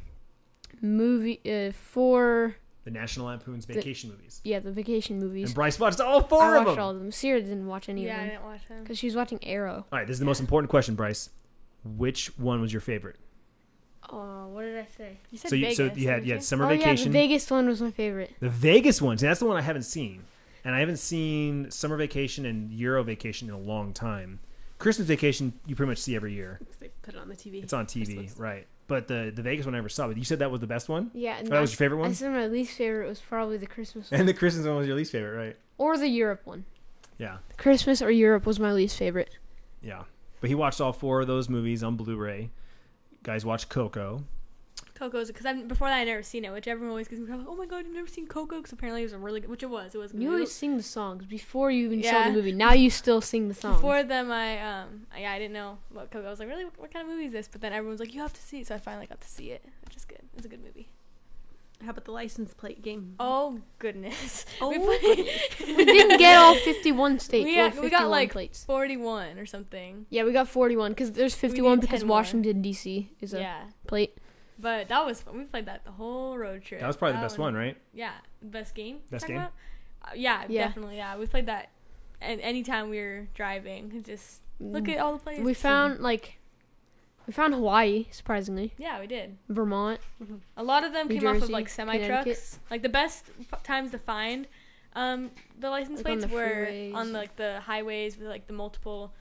movie 0.81 1.41
uh, 1.45 1.73
for 1.73 2.57
the 2.85 2.91
National 2.91 3.27
Lampoon's 3.27 3.67
vacation 3.67 4.11
movies. 4.11 4.41
yeah 4.45 4.59
the 4.61 4.73
vacation 4.73 5.19
movies. 5.19 5.47
And 5.51 5.55
Bryce 5.55 5.79
watched 5.79 6.01
all 6.01 6.23
four 6.23 6.43
I 6.43 6.59
of 6.59 6.65
watched 6.65 6.77
them. 6.77 6.85
all 6.85 6.91
of 6.91 6.99
them. 6.99 7.13
Sierra 7.13 7.41
didn't 7.41 7.67
watch 7.67 7.89
any 7.89 8.07
Yeah, 8.07 8.13
of 8.13 8.17
them 8.17 8.27
Yeah, 8.27 8.31
I 8.31 8.31
didn't 8.39 8.45
watch 8.51 8.69
them. 8.69 8.83
because 8.83 8.99
she 8.99 9.07
was 9.07 9.17
watching 9.17 9.39
Arrow. 9.45 9.85
All 9.93 9.99
right, 9.99 10.07
this 10.07 10.15
is 10.15 10.21
the 10.21 10.25
most 10.27 10.41
important 10.41 10.71
question, 10.71 10.95
Bryce. 10.95 11.31
Which 11.85 12.27
one 12.39 12.61
was 12.61 12.73
your 12.73 12.81
favorite? 12.81 13.17
Oh, 14.11 14.49
what 14.49 14.63
did 14.63 14.79
I 14.79 14.87
say? 14.97 15.19
You 15.31 15.39
said 15.39 15.49
so 15.51 15.55
you 15.57 15.65
Vegas. 15.67 15.77
so 15.77 15.85
you 15.85 15.91
had 16.09 16.15
didn't 16.17 16.27
you 16.27 16.33
had 16.33 16.43
summer 16.43 16.65
oh 16.65 16.69
vacation. 16.69 17.13
yeah, 17.13 17.21
the 17.21 17.27
Vegas 17.29 17.51
one 17.51 17.67
was 17.69 17.83
my 17.83 17.91
favorite. 17.91 18.33
The 18.41 18.49
Vegas 18.49 19.03
one. 19.03 19.19
See, 19.19 19.27
that's 19.27 19.41
the 19.41 19.47
one 19.47 19.57
I 19.59 19.61
haven't 19.63 19.83
seen. 19.83 20.23
And 20.65 20.75
I 20.75 20.81
haven't 20.81 20.99
seen 20.99 21.71
Summer 21.71 21.97
Vacation 21.97 22.45
and 22.47 22.73
Euro 22.73 23.03
Vacation 23.03 23.49
in 23.49 23.55
a 23.55 23.59
long 23.59 23.93
time. 23.93 24.41
Christmas 24.79 25.07
Vacation, 25.09 25.53
you 25.67 25.75
pretty 25.75 25.89
much 25.91 25.99
see 25.99 26.15
every 26.17 26.33
year. 26.35 26.61
They 26.81 26.91
put 27.03 27.15
it 27.15 27.21
on 27.21 27.29
the 27.29 27.35
TV. 27.35 27.63
It's 27.63 27.73
on 27.73 27.87
TV, 27.87 28.39
right? 28.39 28.67
But 28.87 29.09
the 29.09 29.33
the 29.35 29.43
Vegas 29.43 29.67
one 29.67 29.75
I 29.75 29.79
never 29.79 29.89
saw. 29.89 30.07
But 30.09 30.17
you 30.17 30.25
said 30.25 30.39
that 30.39 30.51
was 30.51 30.61
the 30.61 30.67
best 30.67 30.89
one. 30.89 31.11
Yeah, 31.15 31.39
Oh, 31.41 31.49
that 31.49 31.61
was 31.61 31.73
your 31.73 31.77
favorite 31.79 31.99
one. 31.99 32.11
I 32.11 32.13
said 32.13 32.31
my 32.33 32.47
least 32.47 32.77
favorite 32.77 33.09
was 33.09 33.19
probably 33.21 33.57
the 33.57 33.67
Christmas 33.67 34.11
one 34.11 34.21
And 34.21 34.29
the 34.29 34.35
Christmas 34.35 34.67
one 34.67 34.77
was 34.77 34.87
your 34.87 34.97
least 34.97 35.13
favorite, 35.13 35.37
right? 35.37 35.57
or 35.79 35.97
the 35.99 36.09
Europe 36.09 36.43
one. 36.45 36.65
Yeah, 37.19 37.39
Christmas 37.57 38.01
or 38.01 38.11
Europe 38.11 38.47
was 38.47 38.61
my 38.61 38.73
least 38.73 38.97
favorite. 38.97 39.37
yeah. 39.83 40.03
But 40.41 40.49
he 40.51 40.55
watched 40.55 40.81
all 40.81 40.93
four 40.93 41.21
of 41.21 41.27
those 41.27 41.49
movies 41.49 41.83
on 41.83 41.97
Blu-ray. 41.97 42.51
Guys 43.25 43.45
watched 43.45 43.69
Coco. 43.69 44.23
Coco's 44.99 45.29
because 45.29 45.47
before 45.67 45.89
that 45.89 45.97
I 45.99 46.05
never 46.05 46.23
seen 46.23 46.45
it, 46.45 46.53
which 46.53 46.67
everyone 46.67 46.91
always 46.91 47.07
gives 47.09 47.21
me 47.21 47.27
crap. 47.27 47.41
Oh 47.47 47.55
my 47.55 47.67
god, 47.67 47.85
you've 47.87 47.95
never 47.95 48.09
seen 48.09 48.27
Coco? 48.27 48.57
Because 48.57 48.73
apparently 48.73 49.03
it 49.03 49.05
was 49.05 49.13
a 49.13 49.19
really 49.19 49.41
good, 49.41 49.51
which 49.51 49.63
it 49.63 49.71
was. 49.71 49.95
It 49.95 49.99
was. 49.99 50.11
a 50.11 50.15
good 50.15 50.23
You 50.23 50.33
always 50.33 50.53
sing 50.53 50.77
the 50.77 50.83
songs 50.83 51.25
before 51.25 51.71
you 51.71 51.85
even 51.87 52.03
saw 52.03 52.25
the 52.25 52.33
movie. 52.33 52.53
Now 52.53 52.73
you 52.73 52.91
still 52.91 53.21
sing 53.21 53.49
the 53.49 53.55
songs. 53.55 53.77
Before 53.77 54.03
them, 54.03 54.31
I 54.33 54.59
um, 54.61 55.07
yeah, 55.19 55.33
I 55.33 55.39
didn't 55.39 55.55
know 55.55 55.79
what 55.93 56.11
Coco. 56.11 56.27
I 56.27 56.31
was 56.31 56.41
like, 56.41 56.49
really, 56.49 56.65
what 56.77 56.93
kind 56.93 57.07
of 57.07 57.13
movie 57.13 57.27
is 57.27 57.33
this? 57.33 57.49
But 57.49 57.61
then 57.61 57.73
everyone's 57.73 58.01
like, 58.01 58.13
you 58.15 58.21
have 58.21 58.33
to 58.33 58.43
see 58.43 58.61
it. 58.61 58.67
So 58.67 58.75
I 58.75 58.79
finally 58.79 59.07
got 59.07 59.21
to 59.21 59.29
see 59.29 59.51
it, 59.51 59.65
which 59.85 59.97
is 59.97 60.05
good. 60.05 60.23
It's 60.37 60.47
a 60.47 60.49
good 60.49 60.63
movie. 60.65 60.89
How 61.85 61.91
about 61.91 62.07
the 62.07 62.11
license 62.11 62.53
plate 62.55 62.83
game? 62.83 63.15
Oh 63.21 63.61
goodness. 63.79 64.45
Oh, 64.61 64.71
we 64.71 64.79
played 64.81 65.29
we 65.77 65.85
didn't 65.85 66.19
get 66.19 66.37
all 66.37 66.57
51 66.57 67.21
states. 67.21 67.45
We 67.45 67.51
We, 67.53 67.57
got- 67.57 67.79
we 67.85 67.89
got, 67.91 68.09
like, 68.11 68.33
plates. 68.33 68.65
41 68.65 69.39
or 69.39 69.47
something. 69.47 70.07
Yeah, 70.11 70.25
we 70.25 70.33
got 70.33 70.49
41 70.49 70.91
because 70.91 71.13
there's 71.13 71.37
51 71.37 71.79
because 71.79 72.05
Washington 72.05 72.63
D.C. 72.63 73.13
is 73.21 73.33
a 73.33 73.39
Yeah, 73.41 73.63
plate. 73.87 74.19
But 74.59 74.89
that 74.89 75.05
was 75.07 75.21
fun. 75.23 75.39
We 75.39 75.45
played 75.45 75.67
that 75.67 75.85
the 75.85 75.93
whole 75.93 76.37
road 76.39 76.63
trip. 76.63 76.81
That 76.81 76.87
was 76.87 76.97
probably 76.97 77.17
the 77.17 77.23
best 77.23 77.39
one, 77.39 77.55
right? 77.55 77.77
Yeah, 77.93 78.13
best 78.43 78.75
game. 78.75 78.99
Best 79.11 79.27
game? 79.27 79.39
Uh, 79.41 79.49
yeah, 80.15 80.45
Yeah. 80.49 80.67
definitely. 80.69 80.97
Yeah, 80.97 81.17
we 81.17 81.27
played 81.27 81.47
that. 81.47 81.71
And 82.21 82.41
anytime 82.41 82.91
we 82.91 82.99
were 82.99 83.29
driving, 83.35 84.03
just 84.05 84.43
look 84.61 84.89
at 84.89 84.99
all 84.99 85.13
the 85.17 85.23
places. 85.23 85.45
We 85.45 85.55
found 85.55 86.01
like 86.01 86.39
we 87.27 87.33
found 87.33 87.53
Hawaii 87.55 88.07
surprisingly, 88.11 88.73
Yeah, 88.79 88.99
we 89.01 89.07
did. 89.07 89.37
Vermont. 89.49 90.01
A 90.57 90.63
lot 90.63 90.83
of 90.83 90.93
them 90.93 91.09
New 91.09 91.19
came 91.21 91.29
off 91.29 91.43
of 91.43 91.51
like 91.51 91.69
semi 91.69 91.99
trucks. 92.07 92.59
Like 92.71 92.83
the 92.83 92.89
best 92.89 93.27
f- 93.53 93.63
times 93.63 93.91
to 93.93 93.99
find 93.99 94.47
um, 94.95 95.31
the 95.59 95.69
license 95.71 95.99
Like 96.03 96.13
on 96.15 96.19
plates 96.21 96.31
the 96.33 96.35
were 96.35 96.67
freeways. 96.71 96.95
on 96.95 97.13
like 97.13 97.37
the 97.37 97.61
highways 97.61 98.17
with 98.17 98.27
like 98.29 98.47
the 98.47 98.55
multiple 98.55 99.13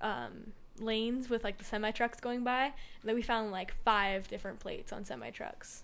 um, 0.00 0.52
lanes 0.80 1.28
with 1.30 1.44
like 1.44 1.58
the 1.58 1.64
semi 1.64 1.90
trucks 1.90 2.20
going 2.20 2.42
by. 2.44 2.64
And 2.64 2.72
then 3.04 3.14
we 3.14 3.22
found 3.22 3.50
like 3.52 3.74
five 3.84 4.28
different 4.28 4.58
plates 4.60 4.92
on 4.92 5.04
semi 5.04 5.30
trucks. 5.30 5.82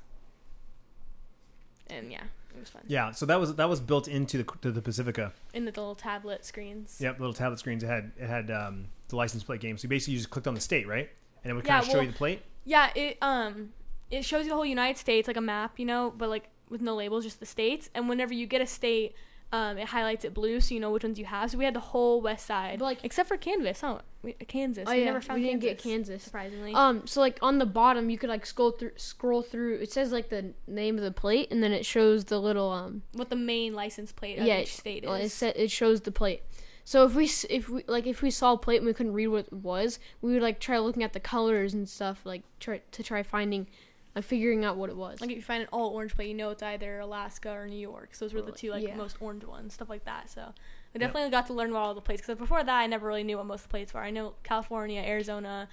And 1.89 2.11
yeah, 2.11 2.25
it 2.55 2.61
was 2.61 2.69
fun. 2.69 2.83
Yeah. 2.89 3.13
So 3.13 3.27
that 3.27 3.39
was 3.39 3.55
that 3.57 3.69
was 3.69 3.81
built 3.81 4.09
into 4.09 4.39
the 4.39 4.45
to 4.63 4.73
the 4.73 4.83
Pacifica. 4.83 5.33
In 5.55 5.65
the 5.65 5.71
little 5.71 5.95
tablet 5.95 6.45
screens. 6.45 6.99
Yep, 7.01 7.21
little 7.21 7.35
tablet 7.35 7.59
screens. 7.59 7.83
It 7.83 7.87
had 7.89 8.13
it 8.19 8.27
had 8.27 8.51
um, 8.51 8.87
the 9.09 9.17
license 9.17 9.45
plate 9.45 9.61
game. 9.61 9.79
So 9.79 9.85
you 9.85 9.89
basically 9.91 10.15
you 10.15 10.19
just 10.19 10.31
clicked 10.31 10.49
on 10.49 10.55
the 10.55 10.61
state, 10.61 10.87
right? 10.89 11.09
And 11.45 11.51
it 11.51 11.55
would 11.55 11.65
kind 11.65 11.77
Yeah, 11.77 11.81
of 11.81 11.87
show 11.87 11.93
well- 11.95 12.03
you 12.03 12.11
the 12.11 12.17
plate. 12.17 12.43
Yeah, 12.65 12.91
it 12.97 13.19
um 13.23 13.73
it 14.11 14.25
shows 14.25 14.45
you 14.45 14.51
the 14.51 14.57
whole 14.57 14.67
United 14.67 14.99
States 14.99 15.29
like 15.29 15.37
a 15.37 15.41
map, 15.41 15.79
you 15.79 15.85
know, 15.87 16.13
but 16.17 16.29
like 16.29 16.49
with 16.69 16.81
no 16.81 16.97
labels, 16.97 17.23
just 17.25 17.39
the 17.39 17.47
states. 17.47 17.89
And 17.95 18.09
whenever 18.09 18.35
you 18.35 18.47
get 18.47 18.61
a 18.61 18.67
state, 18.67 19.15
um, 19.53 19.79
it 19.79 19.87
highlights 19.89 20.25
it 20.25 20.35
blue, 20.35 20.61
so 20.61 20.75
you 20.75 20.81
know 20.81 20.91
which 20.91 21.05
ones 21.05 21.19
you 21.19 21.25
have. 21.25 21.51
So 21.51 21.59
we 21.59 21.65
had 21.65 21.75
the 21.75 21.81
whole 21.81 22.21
west 22.21 22.47
side, 22.47 22.79
But, 22.81 22.85
like- 22.85 23.05
except 23.05 23.29
for 23.29 23.37
Kansas, 23.37 23.81
huh? 23.81 24.01
We, 24.23 24.33
Kansas. 24.33 24.85
Oh 24.89 24.93
we 24.93 24.99
yeah, 25.01 25.05
never 25.05 25.21
found 25.21 25.41
we 25.41 25.47
didn't 25.47 25.61
Kansas, 25.63 25.83
get 25.85 25.91
Kansas. 25.91 26.23
surprisingly. 26.25 26.75
Um, 26.75 27.07
so 27.07 27.21
like 27.21 27.39
on 27.43 27.59
the 27.59 27.67
bottom, 27.67 28.11
you 28.11 28.19
could 28.19 28.29
like 28.29 28.45
scroll 28.45 28.73
through, 28.73 28.91
scroll 28.97 29.43
through. 29.43 29.77
It 29.77 29.93
says 29.93 30.11
like 30.11 30.29
the 30.31 30.53
name 30.67 30.99
of 30.99 31.05
the 31.05 31.13
plate, 31.13 31.49
and 31.53 31.63
then 31.63 31.73
it 31.73 31.87
shows 31.87 32.25
the 32.25 32.41
little 32.41 32.71
um. 32.71 33.03
what 33.13 33.31
the 33.31 33.37
main 33.37 33.73
license 33.75 34.11
plate 34.13 34.39
of 34.41 34.47
yeah, 34.47 34.61
each 34.61 34.75
state 34.77 35.05
well, 35.05 35.15
It 35.15 35.25
is. 35.27 35.33
sa- 35.35 35.53
it 35.55 35.71
shows 35.71 36.01
the 36.01 36.13
plate. 36.13 36.43
So 36.83 37.05
if 37.05 37.15
we 37.15 37.25
if 37.49 37.69
we 37.69 37.85
like 37.87 38.07
if 38.07 38.23
we 38.23 38.31
saw 38.33 38.53
a 38.55 38.59
plate 38.59 38.79
and 38.79 38.87
we 38.87 38.95
couldn't 38.95 39.13
read 39.13 39.29
what 39.29 39.47
it 39.47 39.53
was, 39.53 39.99
we 40.23 40.33
would 40.33 40.43
like 40.43 40.59
try 40.61 40.79
looking 40.79 41.03
at 41.05 41.13
the 41.13 41.21
colors 41.21 41.73
and 41.73 41.89
stuff, 41.89 42.21
like 42.25 42.43
try 42.59 42.81
to 42.93 43.03
try 43.05 43.23
finding, 43.23 43.69
like 44.17 44.25
figuring 44.25 44.65
out 44.65 44.77
what 44.77 44.91
it 44.91 44.97
was. 44.97 45.21
like 45.21 45.31
if 45.31 45.37
you 45.37 45.43
find 45.43 45.63
an 45.63 45.69
all 45.73 45.91
orange 45.91 46.15
plate, 46.17 46.27
you 46.29 46.35
know 46.35 46.51
it's 46.51 46.63
either 46.63 46.99
Alaska 46.99 47.51
or 47.53 47.69
New 47.69 47.79
York. 47.79 48.15
So 48.15 48.25
those 48.25 48.35
were 48.35 48.43
the 48.43 48.51
two 48.51 48.71
like 48.71 48.83
Yeah. 48.83 48.97
most 48.97 49.17
orange 49.21 49.45
ones, 49.45 49.75
stuff 49.75 49.89
like 49.91 50.05
that. 50.07 50.29
So 50.31 50.53
I 50.95 50.99
definitely 50.99 51.31
got 51.31 51.47
to 51.49 51.53
learn 51.53 51.71
about 51.71 51.83
all 51.83 51.95
the 51.95 52.01
plates 52.01 52.23
because 52.23 52.37
before 52.39 52.65
that 52.65 52.75
I 52.81 52.87
never 52.89 53.07
really 53.07 53.23
knew 53.23 53.37
what 53.37 53.47
most 53.47 53.61
of 53.61 53.69
the 53.69 53.71
plates 53.71 53.93
were. 53.95 54.01
I 54.01 54.11
know 54.11 54.35
California, 54.43 55.01
Arizona, 55.03 55.69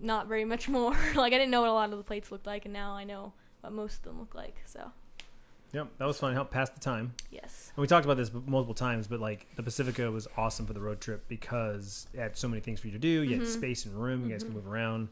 not 0.00 0.26
very 0.28 0.44
much 0.52 0.68
more. 0.68 0.96
like 1.14 1.32
I 1.32 1.38
didn't 1.38 1.50
know 1.50 1.60
what 1.60 1.70
a 1.70 1.74
lot 1.74 1.90
of 1.92 1.98
the 1.98 2.04
plates 2.04 2.32
looked 2.32 2.46
like, 2.46 2.64
and 2.64 2.72
now 2.72 2.92
I 2.92 3.04
know 3.04 3.32
what 3.60 3.72
most 3.72 3.98
of 3.98 4.02
them 4.04 4.18
look 4.20 4.34
like. 4.34 4.56
So 4.66 4.90
Yep, 5.72 5.88
that 5.98 6.06
was 6.06 6.18
fun. 6.18 6.32
Helped 6.32 6.52
pass 6.52 6.70
the 6.70 6.80
time. 6.80 7.12
yes, 7.30 7.72
And 7.76 7.82
we 7.82 7.86
talked 7.88 8.04
about 8.06 8.16
this 8.16 8.30
multiple 8.46 8.72
times, 8.74 9.08
but 9.08 9.20
like 9.20 9.46
the 9.56 9.62
Pacifica 9.62 10.10
was 10.10 10.26
awesome 10.36 10.64
for 10.64 10.72
the 10.72 10.80
road 10.80 11.00
trip 11.00 11.28
because 11.28 12.06
it 12.14 12.20
had 12.20 12.36
so 12.36 12.48
many 12.48 12.60
things 12.62 12.80
for 12.80 12.86
you 12.86 12.92
to 12.94 12.98
do. 12.98 13.08
You 13.08 13.34
had 13.34 13.42
Mhm. 13.42 13.46
space 13.46 13.84
and 13.84 13.94
room. 13.94 14.24
You 14.24 14.30
guys 14.32 14.42
could 14.44 14.54
move 14.54 14.66
around. 14.66 15.08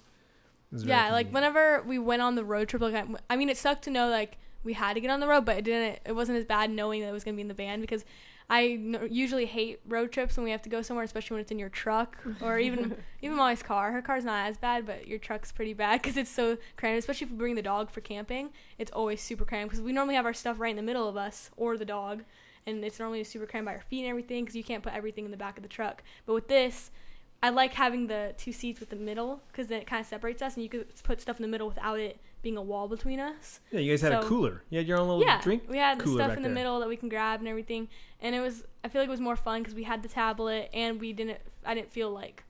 Yeah. 0.83 1.13
Like 1.13 1.31
whenever 1.31 1.83
we 1.83 1.99
went 1.99 2.23
on 2.23 2.35
the 2.35 2.45
road 2.45 2.69
trip, 2.69 2.83
like 2.83 2.95
I, 2.95 3.05
I 3.31 3.37
mean, 3.37 3.49
it 3.49 3.57
sucked 3.57 3.85
to 3.85 3.91
know 3.91 4.09
like 4.09 4.39
we 4.63 4.73
had 4.73 4.95
to 4.95 5.01
get 5.01 5.11
on 5.11 5.21
the 5.21 5.29
road, 5.29 5.45
but 5.45 5.59
it 5.59 5.65
didn't. 5.65 6.01
It 6.07 6.13
wasn't 6.13 6.39
as 6.39 6.45
bad 6.45 6.71
knowing 6.71 7.03
that 7.03 7.09
it 7.09 7.13
was 7.13 7.25
gonna 7.25 7.37
be 7.37 7.43
in 7.43 7.49
the 7.49 7.55
van 7.55 7.81
because 7.81 8.05
I 8.51 8.79
n- 8.79 9.09
usually 9.11 9.47
hate 9.47 9.81
road 9.89 10.13
trips 10.13 10.37
when 10.37 10.45
we 10.45 10.51
have 10.51 10.61
to 10.63 10.69
go 10.69 10.83
somewhere, 10.83 11.05
especially 11.05 11.37
when 11.37 11.41
it's 11.43 11.51
in 11.51 11.59
your 11.59 11.71
truck 11.71 12.19
or 12.43 12.59
even 12.59 12.97
even 13.23 13.37
Molly's 13.37 13.63
car. 13.63 13.93
Her 13.93 14.03
car's 14.03 14.25
not 14.25 14.47
as 14.49 14.57
bad, 14.59 14.85
but 14.87 15.07
your 15.07 15.19
truck's 15.19 15.53
pretty 15.53 15.73
bad 15.75 16.03
because 16.03 16.17
it's 16.17 16.31
so 16.31 16.59
cramped. 16.77 16.99
Especially 16.99 17.27
if 17.27 17.31
we 17.31 17.37
bring 17.37 17.55
the 17.55 17.63
dog 17.63 17.91
for 17.91 18.01
camping, 18.01 18.51
it's 18.79 18.91
always 18.93 19.21
super 19.21 19.45
cramped 19.45 19.71
because 19.71 19.83
we 19.83 19.93
normally 19.93 20.15
have 20.15 20.27
our 20.27 20.35
stuff 20.35 20.59
right 20.61 20.71
in 20.71 20.77
the 20.77 20.83
middle 20.83 21.09
of 21.09 21.17
us 21.17 21.51
or 21.57 21.77
the 21.77 21.85
dog, 21.85 22.25
and 22.67 22.85
it's 22.85 22.99
normally 22.99 23.25
super 23.25 23.47
cramped 23.47 23.67
by 23.67 23.75
our 23.75 23.81
feet 23.83 24.01
and 24.01 24.09
everything 24.11 24.45
because 24.45 24.57
you 24.57 24.65
can't 24.65 24.83
put 24.83 24.93
everything 24.95 25.25
in 25.25 25.31
the 25.31 25.37
back 25.37 25.57
of 25.57 25.63
the 25.63 25.69
truck. 25.69 26.03
But 26.27 26.35
with 26.35 26.49
this, 26.49 26.91
I 27.45 27.51
like 27.51 27.75
having 27.75 28.07
the 28.07 28.33
two 28.39 28.53
seats 28.53 28.81
with 28.81 28.89
the 28.89 28.97
middle 28.97 29.43
because 29.49 29.67
then 29.67 29.79
it 29.79 29.87
kind 29.87 30.01
of 30.01 30.07
separates 30.07 30.41
us, 30.41 30.55
and 30.55 30.63
you 30.63 30.71
could 30.71 30.87
put 31.03 31.21
stuff 31.21 31.37
in 31.37 31.43
the 31.43 31.49
middle 31.49 31.69
without 31.69 32.01
it 32.01 32.19
being 32.41 32.57
a 32.57 32.63
wall 32.63 32.89
between 32.89 33.21
us. 33.21 33.61
Yeah, 33.71 33.81
you 33.81 33.93
guys 33.93 34.01
had 34.01 34.13
a 34.13 34.23
cooler. 34.23 34.63
You 34.71 34.79
had 34.79 34.89
your 34.89 34.97
own 34.97 35.09
little 35.09 35.23
yeah, 35.23 35.43
drink. 35.43 35.65
we 35.69 35.77
had 35.77 35.99
the 35.99 36.07
stuff 36.07 36.29
back 36.29 36.37
in 36.39 36.43
the 36.43 36.49
there. 36.49 36.55
middle 36.55 36.81
that 36.81 36.89
we 36.89 36.97
can 36.97 37.11
grab 37.11 37.41
and 37.41 37.49
everything, 37.49 37.89
and 38.23 38.35
it 38.35 38.41
was. 38.41 38.65
I 38.83 38.89
feel 38.89 39.03
like 39.03 39.09
it 39.09 39.11
was 39.11 39.21
more 39.21 39.37
fun 39.37 39.61
because 39.61 39.75
we 39.75 39.83
had 39.83 40.03
the 40.03 40.09
tablet 40.09 40.71
and 40.73 40.99
we 40.99 41.13
didn't. 41.13 41.37
I 41.67 41.75
didn't 41.75 41.91
feel 41.91 42.11
like, 42.11 42.45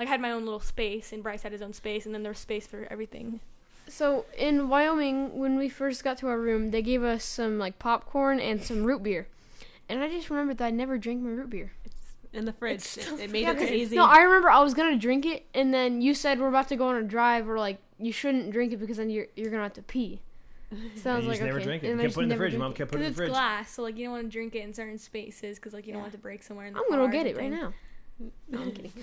like 0.00 0.08
I 0.08 0.10
had 0.10 0.20
my 0.20 0.32
own 0.32 0.44
little 0.44 0.58
space 0.58 1.12
and 1.12 1.22
Bryce 1.22 1.42
had 1.42 1.52
his 1.52 1.62
own 1.62 1.72
space, 1.72 2.04
and 2.04 2.12
then 2.12 2.24
there 2.24 2.32
was 2.32 2.40
space 2.40 2.66
for 2.66 2.88
everything. 2.90 3.38
So 3.86 4.24
in 4.36 4.68
Wyoming, 4.68 5.38
when 5.38 5.58
we 5.58 5.68
first 5.68 6.02
got 6.02 6.18
to 6.18 6.26
our 6.26 6.40
room, 6.40 6.72
they 6.72 6.82
gave 6.82 7.04
us 7.04 7.22
some 7.22 7.56
like 7.60 7.78
popcorn 7.78 8.40
and 8.40 8.64
some 8.64 8.82
root 8.82 9.04
beer, 9.04 9.28
and 9.88 10.02
I 10.02 10.08
just 10.08 10.28
remembered 10.28 10.58
that 10.58 10.66
I 10.66 10.70
never 10.70 10.98
drank 10.98 11.22
my 11.22 11.30
root 11.30 11.50
beer. 11.50 11.70
It's 12.32 12.38
in 12.38 12.44
the 12.44 12.52
fridge. 12.52 12.76
It's 12.76 12.96
It, 12.96 13.02
still- 13.02 13.18
it 13.18 13.30
made 13.32 13.42
Yeah, 13.42 13.52
it 13.52 13.58
'cause- 13.58 13.70
easy. 13.70 13.96
No, 13.96 14.04
I 14.06 14.22
remember 14.22 14.50
I 14.50 14.60
was 14.60 14.74
gonna 14.74 14.96
drink 14.96 15.26
it, 15.26 15.46
and 15.54 15.72
then 15.74 16.00
you 16.00 16.14
said 16.14 16.38
we're 16.40 16.48
about 16.48 16.68
to 16.68 16.76
go 16.76 16.88
on 16.88 16.96
a 16.96 17.02
drive, 17.02 17.46
We're 17.46 17.58
like 17.58 17.78
you 17.98 18.12
shouldn't 18.12 18.50
drink 18.50 18.72
it 18.72 18.78
because 18.78 18.96
then 18.96 19.10
you're 19.10 19.26
you're 19.36 19.50
gonna 19.50 19.62
have 19.64 19.74
to 19.74 19.82
pee. 19.82 20.20
So 21.02 21.10
I 21.12 21.16
was 21.16 21.26
like, 21.26 21.40
never 21.42 21.56
okay. 21.56 21.64
drank 21.64 21.82
it. 21.82 21.86
You 21.88 21.92
And 21.92 22.00
I 22.00 22.04
kept 22.04 22.08
just 22.10 22.14
putting 22.14 22.30
it 22.30 22.34
in 22.34 22.38
the 22.38 22.42
never 22.42 22.44
fridge. 22.44 22.52
drank 22.52 22.60
Mom 22.62 22.70
it. 22.72 22.76
kept 22.76 22.90
putting 22.92 23.04
it 23.04 23.06
in 23.08 23.12
Because 23.12 23.18
the 23.18 23.24
it's 23.24 23.32
glass, 23.32 23.70
so 23.72 23.82
like 23.82 23.98
you 23.98 24.04
don't 24.04 24.12
want 24.12 24.24
to 24.26 24.30
drink 24.30 24.54
it 24.54 24.60
in 24.62 24.72
certain 24.72 24.98
spaces 24.98 25.58
because 25.58 25.72
like 25.74 25.86
you 25.86 25.92
don't 25.92 26.02
want 26.02 26.12
to 26.12 26.18
break 26.18 26.42
somewhere 26.44 26.66
in 26.66 26.74
the 26.74 26.78
I'm 26.78 26.88
gonna 26.88 27.06
go 27.06 27.12
get 27.12 27.26
it 27.26 27.36
right 27.36 27.50
now. 27.50 27.72
No, 28.48 28.60
I'm 28.60 28.70
kidding. 28.72 28.92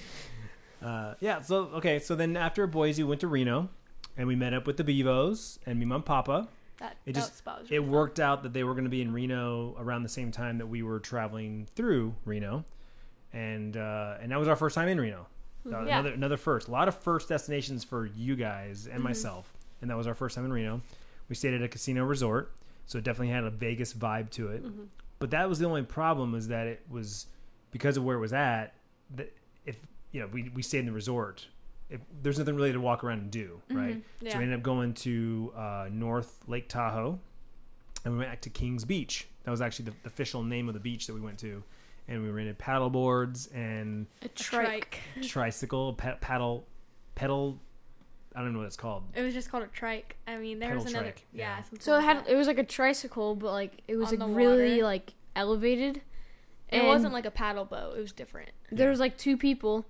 Uh, 0.81 1.15
yeah. 1.19 1.41
So 1.41 1.65
okay. 1.75 1.97
So 1.99 2.15
then 2.15 2.37
after 2.37 2.67
Boise, 2.67 3.03
we 3.03 3.09
went 3.09 3.21
to 3.21 3.27
Reno, 3.27 3.69
and 4.15 4.27
we 4.27 4.35
met 4.35 4.53
up 4.53 4.67
with 4.67 4.77
the 4.77 4.83
Bevos 4.83 5.57
and 5.65 5.79
me, 5.79 5.85
mom, 5.85 6.03
papa. 6.03 6.47
That, 6.77 6.95
It 7.07 7.13
that 7.15 7.19
just- 7.21 7.37
spot 7.39 7.61
was 7.61 7.71
It 7.71 7.79
fun. 7.81 7.89
worked 7.89 8.19
out 8.19 8.43
that 8.43 8.53
they 8.53 8.63
were 8.63 8.73
going 8.73 8.83
to 8.83 8.89
be 8.91 9.01
in 9.01 9.11
Reno 9.11 9.75
around 9.79 10.03
the 10.03 10.09
same 10.09 10.31
time 10.31 10.59
that 10.59 10.67
we 10.67 10.83
were 10.83 10.99
traveling 10.99 11.67
through 11.75 12.13
Reno, 12.25 12.63
and 13.37 13.77
uh, 13.77 14.15
and 14.21 14.31
that 14.31 14.39
was 14.39 14.47
our 14.47 14.55
first 14.55 14.73
time 14.75 14.87
in 14.87 14.99
Reno. 14.99 15.27
Uh, 15.65 15.69
Yeah. 15.69 15.99
Another 15.99 16.13
another 16.13 16.37
first. 16.37 16.67
A 16.67 16.71
lot 16.71 16.87
of 16.87 16.95
first 16.95 17.29
destinations 17.29 17.83
for 17.83 18.05
you 18.05 18.35
guys 18.35 18.87
and 18.87 18.99
Mhm. 19.01 19.03
myself, 19.03 19.53
and 19.81 19.89
that 19.91 19.97
was 19.97 20.07
our 20.07 20.15
first 20.15 20.35
time 20.35 20.45
in 20.45 20.51
Reno. 20.53 20.81
We 21.29 21.35
stayed 21.35 21.53
at 21.53 21.61
a 21.61 21.67
casino 21.67 22.03
resort, 22.05 22.51
so 22.85 22.97
it 22.97 23.03
definitely 23.03 23.33
had 23.33 23.43
a 23.43 23.49
Vegas 23.49 23.93
vibe 23.93 24.29
to 24.31 24.47
it. 24.49 24.63
Mhm. 24.65 24.87
But 25.19 25.31
that 25.31 25.49
was 25.49 25.59
the 25.59 25.65
only 25.65 25.83
problem 25.83 26.33
is 26.35 26.47
that 26.47 26.67
it 26.67 26.81
was 26.89 27.27
because 27.71 27.97
of 27.97 28.03
where 28.03 28.15
it 28.17 28.21
was 28.21 28.33
at. 28.33 28.73
That 29.15 29.33
if 29.65 29.77
you 30.11 30.21
know 30.21 30.27
we 30.27 30.49
we 30.49 30.61
stayed 30.61 30.79
in 30.79 30.85
the 30.87 30.91
resort, 30.93 31.47
if, 31.89 32.01
there's 32.23 32.39
nothing 32.39 32.55
really 32.55 32.71
to 32.73 32.79
walk 32.79 33.03
around 33.03 33.19
and 33.19 33.31
do, 33.31 33.61
right? 33.69 33.97
Mhm. 33.97 34.01
Yeah. 34.21 34.31
So 34.31 34.37
we 34.37 34.43
ended 34.45 34.59
up 34.59 34.63
going 34.63 34.93
to 35.05 35.53
uh, 35.55 35.89
North 35.91 36.43
Lake 36.47 36.69
Tahoe, 36.69 37.19
and 38.03 38.13
we 38.13 38.19
went 38.19 38.31
back 38.31 38.41
to 38.41 38.49
Kings 38.49 38.85
Beach. 38.85 39.27
That 39.43 39.51
was 39.51 39.61
actually 39.61 39.85
the, 39.85 39.95
the 40.03 40.07
official 40.07 40.43
name 40.43 40.67
of 40.69 40.73
the 40.73 40.79
beach 40.79 41.07
that 41.07 41.13
we 41.13 41.21
went 41.21 41.39
to, 41.39 41.63
and 42.07 42.23
we 42.23 42.29
rented 42.29 42.57
paddle 42.57 42.89
boards 42.89 43.47
and 43.47 44.07
A 44.21 44.25
A 44.25 44.29
trike. 44.29 45.01
tricycle 45.23 45.93
pa- 45.93 46.15
paddle 46.21 46.65
pedal. 47.15 47.59
I 48.35 48.41
don't 48.41 48.53
know 48.53 48.59
what 48.59 48.65
it's 48.67 48.77
called. 48.77 49.03
It 49.15 49.23
was 49.23 49.33
just 49.33 49.49
called 49.49 49.63
a 49.63 49.67
trike. 49.67 50.15
I 50.27 50.37
mean, 50.37 50.59
there 50.59 50.69
Pedal 50.69 50.83
was 50.83 50.91
another. 50.93 51.05
trike, 51.11 51.25
Yeah. 51.33 51.57
yeah. 51.57 51.63
something 51.63 51.79
So 51.79 51.97
it 51.97 52.01
had 52.03 52.17
that. 52.19 52.29
it 52.29 52.35
was 52.35 52.45
like 52.47 52.59
a 52.59 52.63
tricycle, 52.63 53.35
but 53.35 53.51
like 53.51 53.81
it 53.87 53.95
was 53.95 54.13
On 54.13 54.19
like 54.19 54.35
really 54.37 54.73
water. 54.73 54.83
like 54.83 55.13
elevated. 55.35 56.01
It 56.69 56.83
wasn't 56.85 57.13
like 57.13 57.25
a 57.25 57.31
paddle 57.31 57.65
boat. 57.65 57.97
It 57.97 58.01
was 58.01 58.11
different. 58.11 58.49
there 58.71 58.87
Yeah. 58.87 58.91
was 58.91 58.99
like 58.99 59.17
two 59.17 59.37
people, 59.37 59.85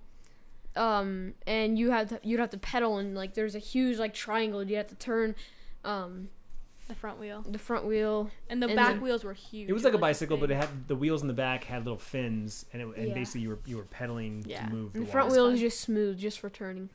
um, 0.75 1.33
and 1.47 1.77
you 1.77 1.89
had 1.91 2.09
to 2.09 2.19
you'd 2.23 2.39
have 2.39 2.51
to 2.51 2.57
pedal 2.57 2.97
and 2.99 3.15
like 3.15 3.33
there's 3.33 3.55
a 3.55 3.59
huge 3.59 3.97
like 3.97 4.13
triangle. 4.13 4.63
You 4.63 4.77
have 4.77 4.87
to 4.87 4.95
turn, 4.95 5.35
um, 5.83 6.29
The 6.87 6.95
front 6.95 7.19
wheel 7.19 7.43
the 7.45 7.59
front 7.59 7.85
wheel. 7.85 8.29
and 8.49 8.63
the 8.63 8.67
And 8.67 8.75
back 8.75 8.93
then- 8.93 9.01
wheels 9.01 9.23
were 9.25 9.33
huge. 9.33 9.69
It 9.69 9.73
was 9.73 9.83
like 9.83 9.93
a 9.93 9.97
bicycle, 9.97 10.37
but 10.37 10.49
it 10.51 10.55
had 10.55 10.87
the 10.87 10.95
wheels 10.95 11.21
in 11.21 11.27
the 11.27 11.33
back 11.33 11.65
had 11.65 11.83
little 11.83 11.97
fins, 11.97 12.65
and, 12.71 12.81
it, 12.81 12.87
and 12.97 13.07
Yeah. 13.09 13.13
basically 13.13 13.41
you 13.41 13.49
were 13.49 13.59
you 13.65 13.77
were 13.77 13.83
pedaling 13.83 14.43
Yeah. 14.47 14.65
to 14.65 14.71
move 14.73 14.95
And 14.95 15.03
the, 15.03 15.05
the 15.05 15.11
front 15.11 15.31
wheel 15.31 15.49
was 15.51 15.59
just 15.59 15.81
smooth, 15.81 16.17
just 16.17 16.39
for 16.39 16.49
turning. 16.49 16.89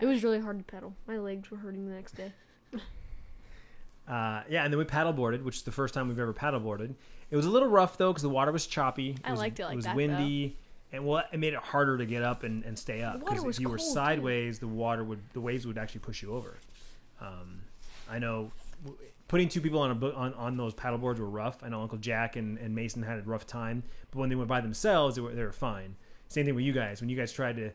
It 0.00 0.06
was 0.06 0.24
really 0.24 0.40
hard 0.40 0.58
to 0.58 0.64
pedal. 0.64 0.96
My 1.06 1.18
legs 1.18 1.50
were 1.50 1.58
hurting 1.58 1.86
the 1.88 1.94
next 1.94 2.12
day. 2.12 2.32
Uh, 4.08 4.42
yeah, 4.48 4.64
and 4.64 4.72
then 4.72 4.78
we 4.78 4.84
paddleboarded, 4.84 5.42
which 5.44 5.56
is 5.58 5.62
the 5.62 5.70
first 5.70 5.94
time 5.94 6.08
we've 6.08 6.18
ever 6.18 6.34
paddleboarded. 6.34 6.94
It 7.30 7.36
was 7.36 7.46
a 7.46 7.50
little 7.50 7.68
rough 7.68 7.96
though 7.96 8.10
because 8.10 8.24
the 8.24 8.28
water 8.28 8.50
was 8.50 8.66
choppy. 8.66 9.10
It 9.10 9.20
I 9.24 9.30
was, 9.30 9.38
liked 9.40 9.60
it 9.60 9.64
like 9.64 9.72
It 9.74 9.76
was 9.76 9.84
that, 9.84 9.96
windy, 9.96 10.56
and 10.92 11.06
well, 11.06 11.22
it 11.32 11.38
made 11.38 11.54
it 11.54 11.60
harder 11.60 11.96
to 11.96 12.04
get 12.04 12.22
up 12.22 12.42
and, 12.42 12.64
and 12.64 12.76
stay 12.78 13.00
up 13.02 13.20
because 13.20 13.44
if 13.44 13.60
you 13.60 13.68
were 13.68 13.76
cold, 13.78 13.88
too. 13.88 13.94
sideways, 13.94 14.58
the 14.58 14.66
water 14.66 15.04
would 15.04 15.20
the 15.34 15.40
waves 15.40 15.66
would 15.68 15.78
actually 15.78 16.00
push 16.00 16.20
you 16.20 16.34
over. 16.34 16.56
Um, 17.20 17.62
I 18.10 18.18
know 18.18 18.50
w- 18.84 19.00
putting 19.32 19.48
two 19.48 19.62
people 19.62 19.78
on 19.80 19.90
a 19.90 20.06
on, 20.10 20.34
on 20.34 20.56
those 20.58 20.74
paddleboards 20.74 21.18
were 21.18 21.24
rough. 21.30 21.62
I 21.62 21.70
know 21.70 21.80
Uncle 21.80 21.96
Jack 21.96 22.36
and, 22.36 22.58
and 22.58 22.74
Mason 22.74 23.02
had 23.02 23.18
a 23.18 23.22
rough 23.22 23.46
time, 23.46 23.82
but 24.10 24.18
when 24.18 24.28
they 24.28 24.34
went 24.34 24.46
by 24.46 24.60
themselves, 24.60 25.16
they 25.16 25.22
were, 25.22 25.32
they 25.32 25.42
were 25.42 25.52
fine. 25.52 25.96
Same 26.28 26.44
thing 26.44 26.54
with 26.54 26.64
you 26.66 26.74
guys. 26.74 27.00
When 27.00 27.08
you 27.08 27.16
guys 27.16 27.32
tried 27.32 27.56
to, 27.56 27.70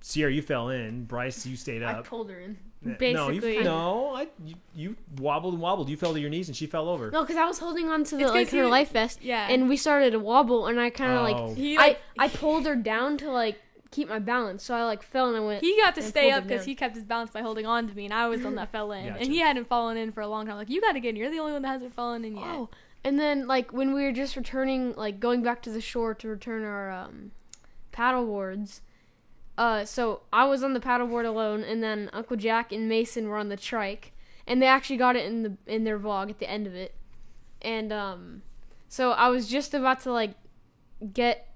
Sierra, 0.00 0.32
you 0.32 0.40
fell 0.40 0.70
in. 0.70 1.04
Bryce, 1.04 1.44
you 1.44 1.56
stayed 1.56 1.82
up. 1.82 1.96
I 1.98 2.00
pulled 2.00 2.30
her 2.30 2.40
in. 2.40 2.56
no, 2.82 3.28
you, 3.28 3.62
no, 3.62 4.14
I, 4.16 4.28
you, 4.42 4.54
you 4.74 4.96
wobbled 5.18 5.52
and 5.52 5.62
wobbled. 5.62 5.90
You 5.90 5.98
fell 5.98 6.14
to 6.14 6.20
your 6.20 6.30
knees 6.30 6.48
and 6.48 6.56
she 6.56 6.64
fell 6.66 6.88
over. 6.88 7.10
No, 7.10 7.20
because 7.20 7.36
I 7.36 7.44
was 7.44 7.58
holding 7.58 7.90
on 7.90 8.04
to 8.04 8.16
the 8.16 8.26
like 8.28 8.48
her 8.50 8.62
he- 8.64 8.70
life 8.70 8.92
vest, 8.92 9.20
Yeah. 9.22 9.46
and 9.50 9.68
we 9.68 9.76
started 9.76 10.12
to 10.12 10.18
wobble, 10.18 10.68
and 10.68 10.80
I 10.80 10.88
kind 10.88 11.12
of 11.12 11.18
Oh. 11.18 11.46
like 11.48 11.56
he 11.58 11.76
I 11.76 11.80
like 11.88 12.00
I 12.18 12.28
pulled 12.28 12.64
her 12.64 12.76
down 12.76 13.18
to 13.18 13.30
like 13.30 13.60
keep 13.90 14.08
my 14.08 14.18
balance, 14.18 14.62
so 14.62 14.74
I 14.74 14.84
like 14.84 15.02
fell 15.02 15.28
and 15.28 15.36
I 15.36 15.40
went. 15.40 15.62
he 15.62 15.76
got 15.76 15.94
to 15.96 16.02
stay 16.02 16.30
up 16.30 16.46
because 16.46 16.64
he 16.64 16.74
kept 16.74 16.94
his 16.94 17.04
balance 17.04 17.30
by 17.30 17.40
holding 17.42 17.66
on 17.66 17.88
to 17.88 17.94
me, 17.94 18.04
and 18.04 18.14
I 18.14 18.28
was 18.28 18.40
the 18.40 18.46
one 18.46 18.54
that 18.56 18.70
fell 18.72 18.92
in, 18.92 19.08
Gotcha. 19.08 19.20
and 19.20 19.32
he 19.32 19.38
hadn't 19.40 19.66
fallen 19.66 19.96
in 19.96 20.12
for 20.12 20.20
a 20.20 20.28
long 20.28 20.46
time. 20.46 20.56
Like 20.56 20.70
you 20.70 20.80
got 20.80 20.92
to 20.92 21.00
get 21.00 21.10
in. 21.10 21.16
You're 21.16 21.30
the 21.30 21.38
only 21.38 21.52
one 21.52 21.62
that 21.62 21.68
hasn't 21.68 21.94
fallen 21.94 22.24
in 22.24 22.36
yet. 22.36 22.46
Oh, 22.46 22.68
and 23.02 23.18
then 23.18 23.46
like 23.46 23.72
when 23.72 23.92
we 23.92 24.02
were 24.04 24.12
just 24.12 24.36
returning, 24.36 24.94
like 24.94 25.20
going 25.20 25.42
back 25.42 25.62
to 25.62 25.70
the 25.70 25.80
shore 25.80 26.14
to 26.14 26.28
return 26.28 26.62
our 26.64 26.90
um, 26.90 27.32
paddle 27.92 28.26
boards. 28.26 28.82
Uh, 29.58 29.84
so 29.84 30.22
I 30.32 30.46
was 30.46 30.62
on 30.62 30.72
the 30.72 30.80
paddleboard 30.80 31.26
alone, 31.26 31.62
and 31.62 31.82
then 31.82 32.08
Uncle 32.12 32.36
Jack 32.36 32.72
and 32.72 32.88
Mason 32.88 33.28
were 33.28 33.36
on 33.36 33.50
the 33.50 33.56
trike, 33.58 34.12
and 34.46 34.62
they 34.62 34.66
actually 34.66 34.96
got 34.96 35.16
it 35.16 35.26
in 35.26 35.42
the 35.42 35.56
in 35.66 35.84
their 35.84 35.98
vlog 35.98 36.30
at 36.30 36.38
the 36.38 36.48
end 36.48 36.66
of 36.66 36.74
it. 36.74 36.94
And 37.60 37.92
um, 37.92 38.42
so 38.88 39.10
I 39.10 39.28
was 39.28 39.48
just 39.48 39.74
about 39.74 40.00
to 40.02 40.12
like 40.12 40.34
get 41.12 41.48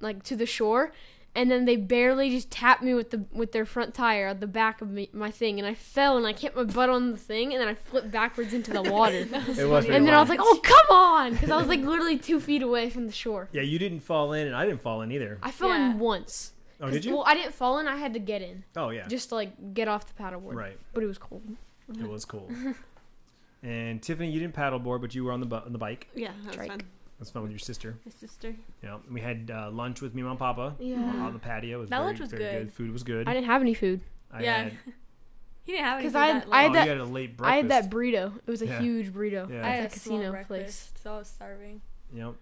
like 0.00 0.22
to 0.24 0.36
the 0.36 0.46
shore, 0.46 0.92
and 1.34 1.50
then 1.50 1.64
they 1.66 1.76
barely 1.76 2.30
just 2.30 2.50
tapped 2.50 2.82
me 2.82 2.94
with 2.94 3.10
the 3.10 3.24
with 3.32 3.52
their 3.52 3.64
front 3.64 3.94
tire 3.94 4.28
at 4.28 4.40
the 4.40 4.46
back 4.46 4.80
of 4.80 4.90
me, 4.90 5.08
my 5.12 5.30
thing, 5.30 5.58
and 5.58 5.66
I 5.68 5.74
fell 5.74 6.16
and 6.16 6.26
I 6.26 6.32
hit 6.32 6.56
my 6.56 6.64
butt 6.64 6.88
on 6.90 7.12
the 7.12 7.16
thing, 7.16 7.52
and 7.52 7.60
then 7.60 7.68
I 7.68 7.74
flipped 7.74 8.10
backwards 8.10 8.52
into 8.54 8.72
the 8.72 8.82
water. 8.82 9.26
It 9.32 9.32
was 9.32 9.58
And 9.58 9.86
pretty 9.86 10.04
then 10.04 10.14
I 10.14 10.20
was 10.20 10.28
like, 10.28 10.40
"Oh, 10.42 10.60
come 10.62 10.96
on!" 10.96 11.32
Because 11.32 11.50
I 11.50 11.56
was 11.56 11.68
like 11.68 11.80
literally 11.80 12.18
two 12.18 12.40
feet 12.40 12.62
away 12.62 12.90
from 12.90 13.06
the 13.06 13.12
shore. 13.12 13.48
Yeah, 13.52 13.62
you 13.62 13.78
didn't 13.78 14.00
fall 14.00 14.32
in, 14.32 14.46
and 14.46 14.56
I 14.56 14.64
didn't 14.66 14.82
fall 14.82 15.02
in 15.02 15.12
either. 15.12 15.38
I 15.42 15.50
fell 15.50 15.68
Yeah. 15.68 15.92
in 15.92 15.98
once. 15.98 16.52
Oh, 16.80 16.90
did 16.90 17.04
you? 17.04 17.12
Well, 17.14 17.24
I 17.26 17.34
didn't 17.34 17.54
fall 17.54 17.78
in. 17.80 17.88
I 17.88 17.96
had 17.96 18.12
to 18.14 18.20
get 18.20 18.40
in 18.40 18.62
oh, 18.76 18.90
yeah. 18.90 19.06
just 19.08 19.30
to 19.30 19.34
like 19.34 19.74
get 19.74 19.88
off 19.88 20.06
the 20.06 20.22
paddleboard. 20.22 20.54
Right. 20.54 20.78
But 20.94 21.02
it 21.02 21.06
was 21.06 21.18
cold. 21.18 21.42
It 21.88 22.08
was 22.08 22.24
cold. 22.24 22.52
and 23.62 24.00
Tiffany, 24.02 24.30
you 24.30 24.38
didn't 24.40 24.54
paddleboard, 24.54 25.00
but 25.00 25.14
you 25.14 25.24
were 25.24 25.32
on 25.32 25.40
the 25.40 25.46
bu- 25.46 25.56
on 25.56 25.72
the 25.72 25.78
bike. 25.78 26.08
Yeah, 26.14 26.30
that 26.44 26.46
was 26.46 26.56
Trike. 26.56 26.68
fun. 26.68 26.80
That's 27.18 27.30
fun 27.30 27.42
with 27.42 27.50
your 27.50 27.58
sister. 27.58 27.96
My 28.06 28.12
sister. 28.12 28.54
Yeah, 28.82 28.98
and 29.04 29.12
we 29.14 29.20
had 29.20 29.50
uh, 29.52 29.70
lunch 29.72 30.00
with 30.00 30.14
me, 30.14 30.22
mom, 30.22 30.32
and 30.32 30.38
papa 30.38 30.76
Yeah. 30.78 30.96
on 30.98 31.32
the 31.32 31.38
patio. 31.40 31.78
It 31.78 31.80
was 31.80 31.90
That 31.90 31.96
very, 31.96 32.06
lunch 32.06 32.20
was 32.20 32.30
very 32.30 32.42
good. 32.44 32.72
Food 32.72 32.92
was 32.92 33.02
good. 33.02 33.28
I 33.28 33.34
didn't 33.34 33.46
have 33.46 33.60
any 33.60 33.74
food. 33.74 34.00
I 34.32 34.42
Yeah. 34.42 34.62
had, 34.64 34.72
He 35.64 35.72
didn't 35.72 35.84
have 35.84 35.98
any 35.98 36.04
'Cause 36.04 36.12
food 36.12 36.18
I 36.18 36.26
had- 36.28 36.42
that 36.42 36.48
I 36.52 36.62
had 36.62 36.70
oh, 36.70 36.74
that- 36.74 36.84
you 36.84 36.90
had 36.92 37.00
a 37.00 37.04
late 37.04 37.36
breakfast. 37.36 37.52
I 37.52 37.56
had 37.56 37.68
that 37.70 37.90
burrito. 37.90 38.36
It 38.38 38.46
was 38.50 38.62
a 38.62 38.66
Yeah. 38.66 38.80
huge 38.80 39.12
burrito. 39.12 39.50
Yeah. 39.50 39.66
I 39.66 39.70
had 39.70 39.90
the 39.90 39.96
a 39.96 39.98
small 39.98 40.16
casino 40.18 40.30
breakfast, 40.30 40.48
place. 40.48 40.92
so 41.02 41.12
I 41.14 41.18
was 41.18 41.28
starving. 41.28 41.80
Yep. 42.14 42.34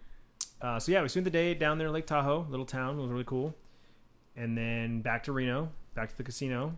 Uh, 0.61 0.79
so 0.79 0.93
yeah, 0.93 1.03
we 1.03 1.09
spent 1.09 1.25
the 1.25 1.31
day 1.31 1.55
down 1.55 1.79
there 1.79 1.87
in 1.89 1.93
Lake 1.93 2.07
Tahoe, 2.07 2.47
little 2.51 2.67
town. 2.67 2.99
It 2.99 3.03
was 3.03 3.11
really 3.11 3.25
cool. 3.25 3.55
And 4.37 4.57
then 4.57 5.01
back 5.01 5.23
to 5.25 5.33
Reno, 5.33 5.71
back 5.95 6.11
to 6.11 6.17
the 6.17 6.23
casino. 6.23 6.77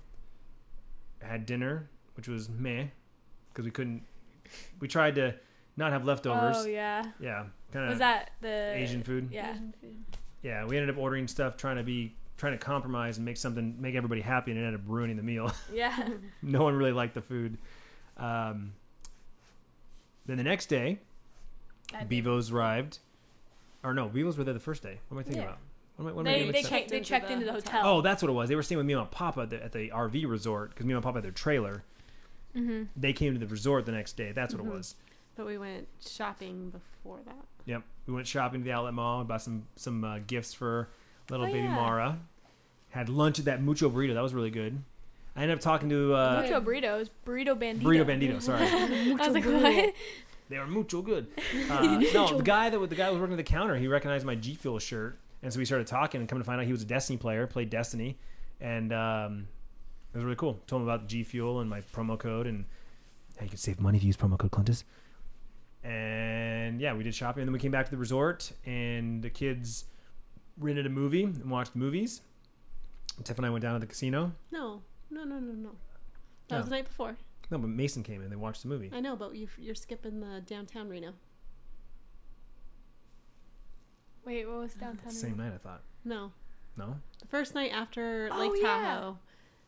Had 1.21 1.47
dinner, 1.47 1.89
which 2.17 2.29
was 2.29 2.49
meh, 2.49 2.87
because 3.51 3.65
we 3.65 3.71
couldn't. 3.73 4.03
We 4.81 4.87
tried 4.89 5.17
to 5.17 5.35
not 5.77 5.91
have 5.93 6.05
leftovers. 6.05 6.57
Oh 6.59 6.67
yeah. 6.67 7.03
Yeah, 7.21 7.47
kind 7.73 7.89
Was 7.89 7.99
that 7.99 8.31
the 8.41 8.75
Asian 8.75 9.03
food. 9.03 9.29
Yeah. 9.33 9.57
Yeah, 10.43 10.65
we 10.67 10.77
ended 10.77 10.95
up 10.95 11.01
ordering 11.01 11.27
stuff, 11.29 11.57
trying 11.57 11.77
to 11.77 11.83
be 11.83 12.15
trying 12.37 12.53
to 12.53 12.59
compromise 12.59 13.17
and 13.19 13.25
make 13.27 13.37
something 13.37 13.77
make 13.81 13.95
everybody 13.97 14.21
happy, 14.21 14.53
and 14.53 14.61
it 14.61 14.65
ended 14.65 14.81
up 14.81 14.87
ruining 14.87 15.17
the 15.17 15.23
meal. 15.23 15.51
Yeah. 15.73 16.09
no 16.43 16.63
one 16.63 16.75
really 16.77 16.93
liked 16.93 17.15
the 17.15 17.21
food. 17.23 17.59
Um, 18.17 18.73
then 20.27 20.37
the 20.37 20.45
next 20.45 20.67
day, 20.67 20.99
That 21.93 22.09
day. 22.09 22.21
Bevos 22.23 22.53
arrived. 22.53 22.99
Or 23.85 23.95
no, 23.95 24.09
Bevos 24.09 24.37
were 24.37 24.45
there 24.45 24.55
the 24.55 24.61
first 24.61 24.83
day. 24.83 24.99
What 25.09 25.17
am 25.17 25.19
I 25.21 25.23
thinking 25.23 25.43
Yeah. 25.43 25.49
about? 25.49 25.59
What 25.97 26.05
am 26.05 26.09
I, 26.11 26.13
what 26.15 26.21
am 26.23 26.27
I 26.27 26.31
They 26.33 26.39
getting 26.39 26.53
they, 26.53 26.59
mixed 26.59 26.73
up? 26.73 26.79
came, 26.79 26.89
they 26.89 26.97
Into 26.99 27.09
checked 27.09 27.27
the 27.29 27.33
into 27.33 27.47
the 27.47 27.53
hotel. 27.53 27.73
hotel. 27.81 27.95
Oh, 27.99 28.01
that's 28.03 28.23
what 28.23 28.29
it 28.29 28.33
was. 28.33 28.49
They 28.49 28.55
were 28.57 28.63
staying 28.63 28.77
with 28.79 28.87
me 28.87 28.93
and 28.95 29.03
my 29.03 29.09
Papa 29.09 29.41
at 29.43 29.51
the, 29.51 29.65
at 29.65 29.73
the 29.73 29.91
RV 29.91 30.29
resort 30.29 30.71
because 30.71 30.87
me 30.87 30.95
and 30.95 31.03
Papa 31.03 31.17
had 31.19 31.25
their 31.25 31.31
trailer. 31.33 31.83
Mm-hmm. 32.57 32.85
They 32.97 33.13
came 33.13 33.33
to 33.35 33.39
the 33.41 33.47
resort 33.47 33.87
the 33.87 33.93
next 33.93 34.17
day. 34.17 34.33
That's 34.33 34.55
what 34.55 34.63
Mhm. 34.65 34.69
it 34.69 34.73
was. 34.73 34.95
But 35.39 35.47
we 35.47 35.57
went 35.57 35.87
shopping 36.05 36.71
before 36.71 37.21
that. 37.25 37.45
Yep. 37.65 37.83
We 38.09 38.13
went 38.15 38.27
shopping 38.27 38.61
to 38.61 38.65
the 38.65 38.73
outlet 38.73 38.93
mall. 38.93 39.23
Bought 39.23 39.41
some 39.41 39.67
some 39.77 40.03
uh, 40.03 40.19
gifts 40.27 40.53
for 40.53 40.89
little 41.31 41.47
Oh, 41.47 41.49
baby 41.49 41.61
yeah. 41.61 41.75
Mara. 41.77 42.19
Had 42.91 43.09
lunch 43.09 43.39
at 43.39 43.45
that 43.45 43.63
Mucho 43.63 43.89
Burrito. 43.89 44.15
That 44.15 44.23
was 44.23 44.35
really 44.35 44.51
good. 44.51 44.83
I 45.37 45.43
ended 45.43 45.57
up 45.57 45.63
talking 45.63 45.89
to 45.91 46.13
uh, 46.15 46.41
Mucho 46.43 46.61
burritos, 46.61 47.09
burrito 47.25 47.57
bandito. 47.57 47.83
Burrito 47.83 48.05
Bandito. 48.05 48.43
Sorry. 48.43 48.67
I 48.67 49.15
was 49.29 49.35
like, 49.35 49.45
what? 49.45 49.95
They 50.51 50.59
were 50.59 50.67
mucho 50.67 51.03
good. 51.03 51.27
Uh, 51.71 52.01
no, 52.15 52.39
the 52.39 52.43
guy 52.43 52.71
that 52.71 52.81
was- 52.81 52.89
the 52.89 52.97
guy 52.97 53.09
was 53.11 53.21
working 53.21 53.35
at 53.35 53.37
the 53.37 53.43
counter, 53.45 53.77
he 53.77 53.87
recognized 53.87 54.25
my 54.27 54.35
G 54.35 54.55
Fuel 54.55 54.79
shirt, 54.81 55.19
and 55.43 55.53
so 55.53 55.59
we 55.61 55.65
started 55.67 55.87
talking. 55.87 56.21
And 56.23 56.29
come 56.29 56.39
to 56.39 56.45
find 56.45 56.59
out, 56.61 56.67
he 56.67 56.73
was 56.73 56.83
a 56.83 56.87
Destiny 56.87 57.19
player, 57.19 57.47
played 57.47 57.69
Destiny, 57.71 58.17
and 58.61 58.93
um, 58.93 59.47
it 60.13 60.17
was 60.17 60.25
really 60.25 60.37
cool. 60.37 60.59
Told 60.67 60.83
him 60.83 60.89
about 60.89 61.07
G 61.07 61.23
Fuel 61.23 61.61
and 61.61 61.69
my 61.71 61.83
promo 61.95 62.19
code, 62.19 62.47
and 62.49 62.65
how 63.37 63.45
you 63.45 63.51
can 63.51 63.59
save 63.59 63.79
money 63.79 63.99
if 63.99 64.03
you 64.03 64.09
use 64.09 64.17
promo 64.17 64.37
code 64.39 64.51
Clintus. 64.51 64.83
And 65.85 66.81
yeah, 66.81 66.93
we 66.95 67.05
did 67.05 67.15
shopping, 67.15 67.43
and 67.43 67.49
then 67.49 67.53
we 67.53 67.59
came 67.59 67.71
back 67.71 67.85
to 67.87 67.91
the 67.91 67.97
resort, 67.97 68.53
and 68.67 69.23
the 69.23 69.31
kids 69.31 69.85
rented 70.59 70.87
a 70.87 70.91
movie 70.91 71.23
and 71.25 71.51
watched 71.51 71.77
movies. 71.77 72.21
Tiff 73.25 73.37
and 73.37 73.47
I 73.47 73.51
went 73.51 73.63
down 73.63 73.75
to 73.75 73.81
the 73.81 73.87
casino. 73.87 74.33
No, 74.51 74.83
no, 75.11 75.25
no, 75.25 75.39
no, 75.39 75.53
no. 75.53 75.71
That 76.49 76.57
was 76.59 76.67
the 76.67 76.71
night 76.73 76.85
before. 76.87 77.17
No, 77.51 77.59
but 77.59 77.69
Mason 77.69 78.03
came 78.03 78.23
in. 78.23 78.31
They 78.31 78.37
watched 78.37 78.63
the 78.63 78.69
movie. 78.69 78.91
I 78.93 79.01
know, 79.01 79.17
but 79.17 79.35
you, 79.35 79.49
you're 79.59 79.75
skipping 79.75 80.21
the 80.21 80.43
downtown 80.47 80.89
Reno. 80.89 81.15
Wait, 84.25 84.47
what 84.47 84.59
was 84.59 84.75
downtown? 84.75 85.11
Same 85.11 85.37
night, 85.37 85.53
I 85.55 85.59
thought. 85.59 85.83
No, 86.05 86.33
No, 86.77 86.97
the 87.21 87.27
first 87.27 87.55
night 87.55 87.73
after 87.73 88.29
Oh, 88.33 88.39
Lake 88.39 88.53
yeah. 88.63 88.69
Tahoe, 88.69 89.19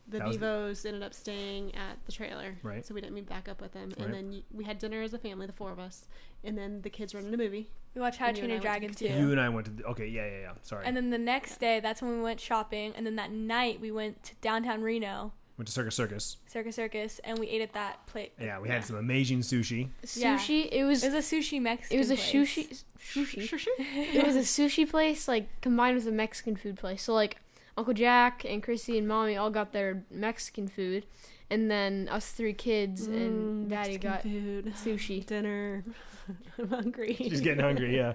the 0.07 0.17
That 0.19 0.27
was- 0.27 0.37
Vivos 0.37 0.85
ended 0.85 1.03
up 1.03 1.13
staying 1.13 1.73
at 1.75 1.97
the 2.05 2.11
trailer. 2.11 2.57
Right. 2.63 2.85
So 2.85 2.93
we 2.93 3.01
didn't 3.01 3.15
meet 3.15 3.29
back 3.29 3.47
up 3.47 3.61
with 3.61 3.71
them, 3.73 3.89
Right. 3.97 4.05
and 4.05 4.13
then 4.13 4.43
we 4.51 4.63
had 4.65 4.79
dinner 4.79 5.01
as 5.01 5.13
a 5.13 5.19
family, 5.19 5.47
the 5.47 5.53
four 5.53 5.71
of 5.71 5.79
us, 5.79 6.05
and 6.43 6.57
then 6.57 6.81
the 6.81 6.89
kids 6.89 7.13
rented 7.13 7.33
a 7.33 7.37
movie. 7.37 7.69
We 7.95 8.01
watched 8.01 8.17
How 8.19 8.25
to 8.25 8.29
And 8.29 8.37
you 8.37 8.41
Train 8.43 8.49
Your 8.61 8.71
I 8.71 8.79
went 8.79 8.97
to 8.97 9.03
Dragon 9.05 9.17
too. 9.17 9.25
you 9.25 9.31
and 9.31 9.39
I 9.41 9.49
went 9.49 9.65
to. 9.65 9.71
The, 9.73 9.83
okay, 9.85 10.07
yeah, 10.07 10.25
yeah, 10.25 10.39
yeah. 10.39 10.51
Sorry. 10.63 10.85
And 10.85 10.95
then 10.97 11.09
the 11.09 11.17
next 11.17 11.59
day, 11.59 11.79
that's 11.79 12.01
when 12.01 12.15
we 12.17 12.21
went 12.21 12.39
shopping. 12.39 12.93
And 12.95 13.05
then 13.05 13.15
that 13.17 13.31
night, 13.31 13.79
we 13.81 13.91
went 13.91 14.23
to 14.23 14.35
downtown 14.41 14.81
Reno, 14.81 15.33
went 15.57 15.67
to 15.67 15.73
Circus 15.73 15.95
Circus. 15.95 16.37
Circus 16.47 16.75
Circus, 16.77 17.19
and 17.25 17.37
we 17.37 17.47
ate 17.49 17.61
at 17.61 17.73
that 17.73 18.05
plate. 18.07 18.31
Yeah, 18.39 18.59
we 18.59 18.69
had 18.69 18.75
Yeah. 18.75 18.83
some 18.85 18.95
amazing 18.95 19.41
sushi. 19.41 19.89
Yeah. 20.15 20.37
Sushi. 20.37 20.69
It 20.71 20.85
was. 20.85 21.03
It 21.03 21.11
was 21.13 21.31
a 21.31 21.35
sushi 21.35 21.61
Mexican. 21.61 21.95
It 21.95 21.99
was 21.99 22.11
a 22.11 22.15
place. 22.15 22.31
sushi. 22.31 22.83
Sushi. 23.01 23.67
it 23.79 24.25
was 24.25 24.35
a 24.35 24.39
sushi 24.39 24.89
place 24.89 25.27
like 25.27 25.49
combined 25.61 25.95
with 25.97 26.07
a 26.07 26.11
Mexican 26.11 26.55
food 26.55 26.77
place. 26.77 27.03
So 27.03 27.13
like 27.13 27.37
Uncle 27.77 27.93
Jack 27.93 28.45
and 28.47 28.61
Chrissy 28.61 28.97
and 28.97 29.07
Mommy 29.07 29.35
all 29.37 29.49
got 29.49 29.71
their 29.73 30.03
Mexican 30.11 30.67
food, 30.67 31.05
and 31.49 31.69
then 31.71 32.07
us 32.11 32.31
three 32.31 32.53
kids 32.53 33.07
and 33.07 33.67
Mm, 33.67 33.69
Daddy 33.69 33.93
Mexican 33.93 34.11
got 34.11 34.23
food, 34.23 34.73
sushi. 34.75 35.25
dinner. 35.25 35.83
I'm 36.59 36.67
hungry. 36.69 37.15
She's 37.17 37.41
getting 37.41 37.63
hungry. 37.63 37.95
Yeah, 37.95 38.13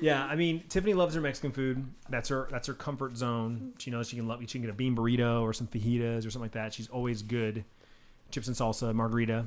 yeah. 0.00 0.24
I 0.24 0.36
mean, 0.36 0.64
Tiffany 0.68 0.94
loves 0.94 1.14
her 1.14 1.20
Mexican 1.20 1.52
food. 1.52 1.84
That's 2.08 2.28
her. 2.30 2.48
That's 2.50 2.66
her 2.66 2.74
comfort 2.74 3.16
zone. 3.16 3.72
She 3.78 3.90
knows 3.90 4.08
she 4.08 4.16
can 4.16 4.26
love. 4.26 4.40
She 4.40 4.46
can 4.58 4.62
get 4.62 4.70
a 4.70 4.74
bean 4.74 4.96
burrito 4.96 5.42
or 5.42 5.52
some 5.52 5.66
fajitas 5.66 6.18
or 6.26 6.30
something 6.30 6.42
like 6.42 6.52
that. 6.52 6.74
She's 6.74 6.88
always 6.88 7.22
good. 7.22 7.64
Chips 8.30 8.48
and 8.48 8.56
salsa, 8.56 8.94
margarita. 8.94 9.46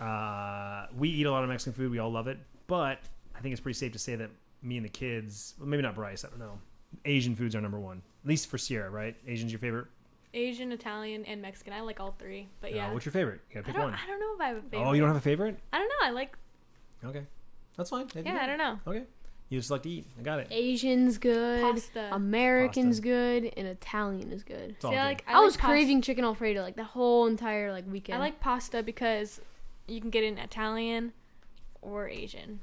Uh, 0.00 0.86
we 0.96 1.08
eat 1.08 1.26
a 1.26 1.30
lot 1.30 1.42
of 1.42 1.48
Mexican 1.50 1.72
food. 1.72 1.90
We 1.90 1.98
all 1.98 2.10
love 2.10 2.28
it. 2.28 2.38
But 2.66 2.98
I 3.36 3.40
think 3.40 3.52
it's 3.52 3.60
pretty 3.60 3.78
safe 3.78 3.92
to 3.92 3.98
say 3.98 4.16
that 4.16 4.30
me 4.62 4.76
and 4.76 4.84
the 4.84 4.90
kids, 4.90 5.54
well, 5.58 5.68
maybe 5.68 5.82
not 5.82 5.94
Bryce. 5.94 6.24
I 6.24 6.28
don't 6.28 6.38
know. 6.38 6.58
Asian 7.04 7.34
foods 7.36 7.54
are 7.54 7.60
number 7.60 7.78
one, 7.78 7.98
at 7.98 8.17
least 8.28 8.48
for 8.48 8.58
Sierra. 8.58 8.90
Right? 8.90 9.16
Asian's 9.26 9.50
your 9.52 9.58
favorite. 9.58 9.86
Asian, 10.34 10.72
Italian, 10.72 11.24
and 11.24 11.40
Mexican. 11.40 11.72
I 11.72 11.80
like 11.80 12.00
all 12.00 12.14
three. 12.18 12.48
But 12.60 12.72
Uh, 12.72 12.76
yeah. 12.76 12.92
what's 12.92 13.06
your 13.06 13.12
favorite? 13.14 13.40
You 13.50 13.54
gotta 13.54 13.64
I 13.64 13.66
pick 13.66 13.74
don't, 13.74 13.84
one. 13.92 13.94
I 13.94 14.06
don't 14.06 14.20
know 14.20 14.34
if 14.34 14.40
I 14.42 14.48
have 14.48 14.56
a 14.58 14.60
favorite. 14.60 14.86
Oh, 14.86 14.92
you 14.92 15.00
don't 15.00 15.08
have 15.08 15.16
a 15.16 15.20
favorite? 15.20 15.58
I 15.72 15.78
don't 15.78 15.88
know. 15.88 16.06
I 16.06 16.10
like. 16.10 16.36
Okay, 17.02 17.24
that's 17.76 17.90
fine. 17.90 18.06
Yeah, 18.14 18.38
I 18.42 18.46
don't 18.46 18.58
know. 18.58 18.78
Okay, 18.86 19.04
you 19.48 19.58
just 19.58 19.70
like 19.70 19.82
to 19.84 19.88
eat. 19.88 20.04
I 20.18 20.22
got 20.22 20.38
it. 20.40 20.48
Asian's 20.50 21.16
good. 21.16 21.62
Pasta. 21.62 22.10
American's 22.14 22.98
Pasta. 22.98 23.02
good, 23.08 23.52
and 23.56 23.66
Italian 23.68 24.30
is 24.30 24.42
good. 24.44 24.70
It's 24.72 24.84
all 24.84 24.90
See, 24.90 24.98
I 24.98 25.00
good. 25.00 25.08
like. 25.08 25.24
I, 25.26 25.38
I, 25.38 25.40
was 25.40 25.54
like 25.54 25.60
pas- 25.62 25.68
craving 25.70 26.02
chicken 26.02 26.24
alfredo 26.24 26.60
like 26.62 26.76
the 26.76 26.84
whole 26.84 27.26
entire 27.26 27.72
like 27.72 27.90
weekend. 27.90 28.16
I 28.18 28.20
like 28.20 28.38
pasta 28.38 28.82
because 28.82 29.40
you 29.86 30.00
can 30.02 30.10
get 30.10 30.24
it 30.24 30.26
in 30.26 30.38
Italian 30.38 31.14
or 31.80 32.06
Asian, 32.06 32.60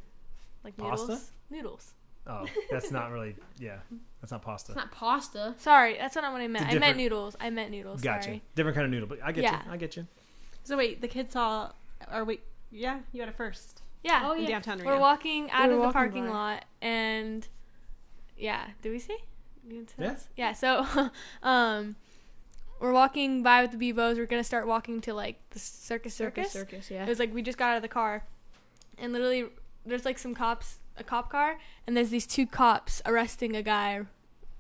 like 0.64 0.78
noodles. 0.78 1.08
Pasta? 1.08 1.26
Noodles. 1.50 1.94
Oh, 2.28 2.46
that's 2.72 2.92
not 2.92 3.12
really. 3.12 3.36
Yeah, 3.60 3.78
that's 4.22 4.32
not 4.32 4.42
pasta. 4.42 4.72
It's 4.72 4.78
not 4.78 4.92
pasta. 4.92 5.54
Sorry, 5.58 5.96
that's 5.98 6.16
not 6.16 6.32
what 6.32 6.42
I 6.42 6.48
meant. 6.48 6.66
I 6.66 6.70
I 6.70 6.72
a 6.72 6.80
meant 6.80 6.82
different- 6.82 6.98
noodles. 6.98 7.36
I 7.40 7.50
meant 7.52 7.72
noodles. 7.72 8.02
Gotcha. 8.02 8.24
Sorry. 8.24 8.42
Different 8.56 8.76
kind 8.76 8.86
of 8.86 8.92
noodle, 8.92 9.08
but 9.08 9.20
I 9.24 9.32
get 9.32 9.44
Yeah. 9.44 9.64
you. 9.66 9.72
I 9.72 9.78
get 9.78 9.96
you. 9.96 10.08
So 10.64 10.76
wait, 10.78 11.02
the 11.02 11.08
kids 11.08 11.34
saw. 11.34 11.72
Or 12.12 12.24
wait, 12.26 12.42
yeah, 12.72 13.00
you 13.12 13.20
had 13.22 13.30
it 13.30 13.36
first. 13.36 13.82
Yeah. 14.04 14.22
Oh, 14.26 14.34
in 14.34 14.42
yeah. 14.44 14.48
downtown 14.50 14.80
We're 14.80 14.92
Reno. 14.94 15.00
walking 15.00 15.50
out 15.52 15.68
We 15.70 15.74
of 15.76 15.80
were 15.80 15.82
the 15.82 15.82
walking 15.82 15.94
parking 15.94 16.26
by. 16.26 16.32
lot, 16.32 16.66
and 16.82 17.48
yeah, 18.38 18.68
do 18.82 18.92
we 18.92 19.00
see? 19.00 19.18
You 19.68 19.78
didn't 19.78 19.94
Yeah. 19.98 20.12
us? 20.12 20.28
Yeah. 20.36 20.54
So, 20.54 20.86
um, 21.44 21.96
we're 22.80 22.92
walking 22.92 23.42
by 23.44 23.62
with 23.62 23.72
the 23.72 23.78
Bebos. 23.94 24.18
We're 24.18 24.26
gonna 24.26 24.44
start 24.44 24.68
walking 24.68 25.00
to 25.02 25.14
like 25.14 25.40
the 25.52 25.60
circus 25.60 26.14
circus. 26.16 26.52
circus, 26.52 26.90
yeah. 26.92 27.04
It 27.06 27.10
was 27.10 27.20
like 27.20 27.34
we 27.34 27.42
just 27.42 27.58
got 27.58 27.70
out 27.72 27.76
of 27.78 27.82
the 27.84 27.88
car, 27.88 28.24
and 28.98 29.14
literally 29.14 29.46
there's 29.86 30.06
like 30.06 30.18
some 30.20 30.34
cops, 30.36 30.80
a 30.98 31.04
cop 31.04 31.30
car, 31.32 31.58
and 31.86 31.96
there's 31.96 32.10
these 32.10 32.26
two 32.28 32.46
cops 32.48 33.02
arresting 33.06 33.56
a 33.56 33.62
guy, 33.62 34.02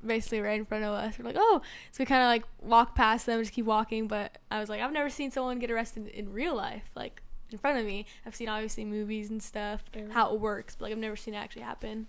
basically 0.05 0.41
right 0.41 0.59
in 0.59 0.65
front 0.65 0.83
of 0.83 0.93
us. 0.93 1.17
We're 1.17 1.25
like, 1.25 1.35
oh, 1.37 1.61
so 1.91 1.97
we 1.99 2.05
kind 2.05 2.21
of 2.21 2.27
like 2.27 2.43
walk 2.61 2.95
past 2.95 3.25
them, 3.25 3.39
just 3.41 3.53
keep 3.53 3.65
walking. 3.65 4.07
But 4.07 4.37
I 4.51 4.59
was 4.59 4.69
like, 4.69 4.81
I've 4.81 4.91
never 4.93 5.09
seen 5.09 5.31
someone 5.31 5.59
get 5.59 5.71
arrested 5.71 6.07
in 6.07 6.31
real 6.31 6.55
life, 6.55 6.83
like 6.95 7.21
in 7.51 7.57
front 7.57 7.79
of 7.79 7.85
me. 7.85 8.05
I've 8.25 8.35
seen 8.35 8.49
obviously 8.49 8.85
movies 8.85 9.29
and 9.29 9.41
stuff, 9.41 9.83
Yeah. 9.95 10.03
how 10.11 10.33
it 10.33 10.39
works, 10.39 10.75
but 10.75 10.85
like 10.85 10.91
I've 10.91 10.97
never 10.97 11.15
seen 11.15 11.33
it 11.33 11.37
actually 11.37 11.61
happen 11.63 12.07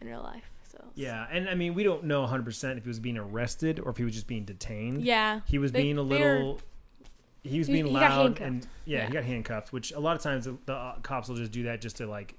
in 0.00 0.06
real 0.06 0.22
life. 0.22 0.50
So 0.70 0.84
Yeah, 0.94 1.26
and 1.32 1.48
I 1.48 1.54
mean, 1.56 1.74
we 1.74 1.82
don't 1.82 2.04
know 2.04 2.20
100 2.20 2.44
percent 2.44 2.78
if 2.78 2.84
he 2.84 2.88
was 2.88 3.00
being 3.00 3.18
arrested 3.18 3.80
or 3.80 3.90
if 3.90 3.96
he 3.96 4.04
was 4.04 4.14
just 4.14 4.28
being 4.28 4.44
detained. 4.44 5.02
yeah, 5.02 5.40
he 5.46 5.58
was 5.58 5.72
They- 5.72 5.82
being 5.82 5.98
a 5.98 6.02
little. 6.02 6.60
He 7.42 7.56
was 7.58 7.66
He- 7.68 7.72
being 7.72 7.86
he 7.86 7.92
got 7.94 8.02
loud 8.02 8.16
handcuffed. 8.38 8.40
and 8.46 8.66
yeah, 8.84 8.98
Yeah. 8.98 9.06
he 9.06 9.12
got 9.14 9.24
handcuffed. 9.24 9.72
Which 9.72 9.92
a 9.92 9.98
lot 9.98 10.14
of 10.14 10.22
times 10.22 10.44
the, 10.44 10.58
the 10.66 10.74
uh, 10.74 10.98
cops 11.00 11.28
will 11.28 11.36
just 11.36 11.50
do 11.52 11.62
that 11.64 11.80
just 11.80 11.96
to 11.96 12.06
like 12.06 12.34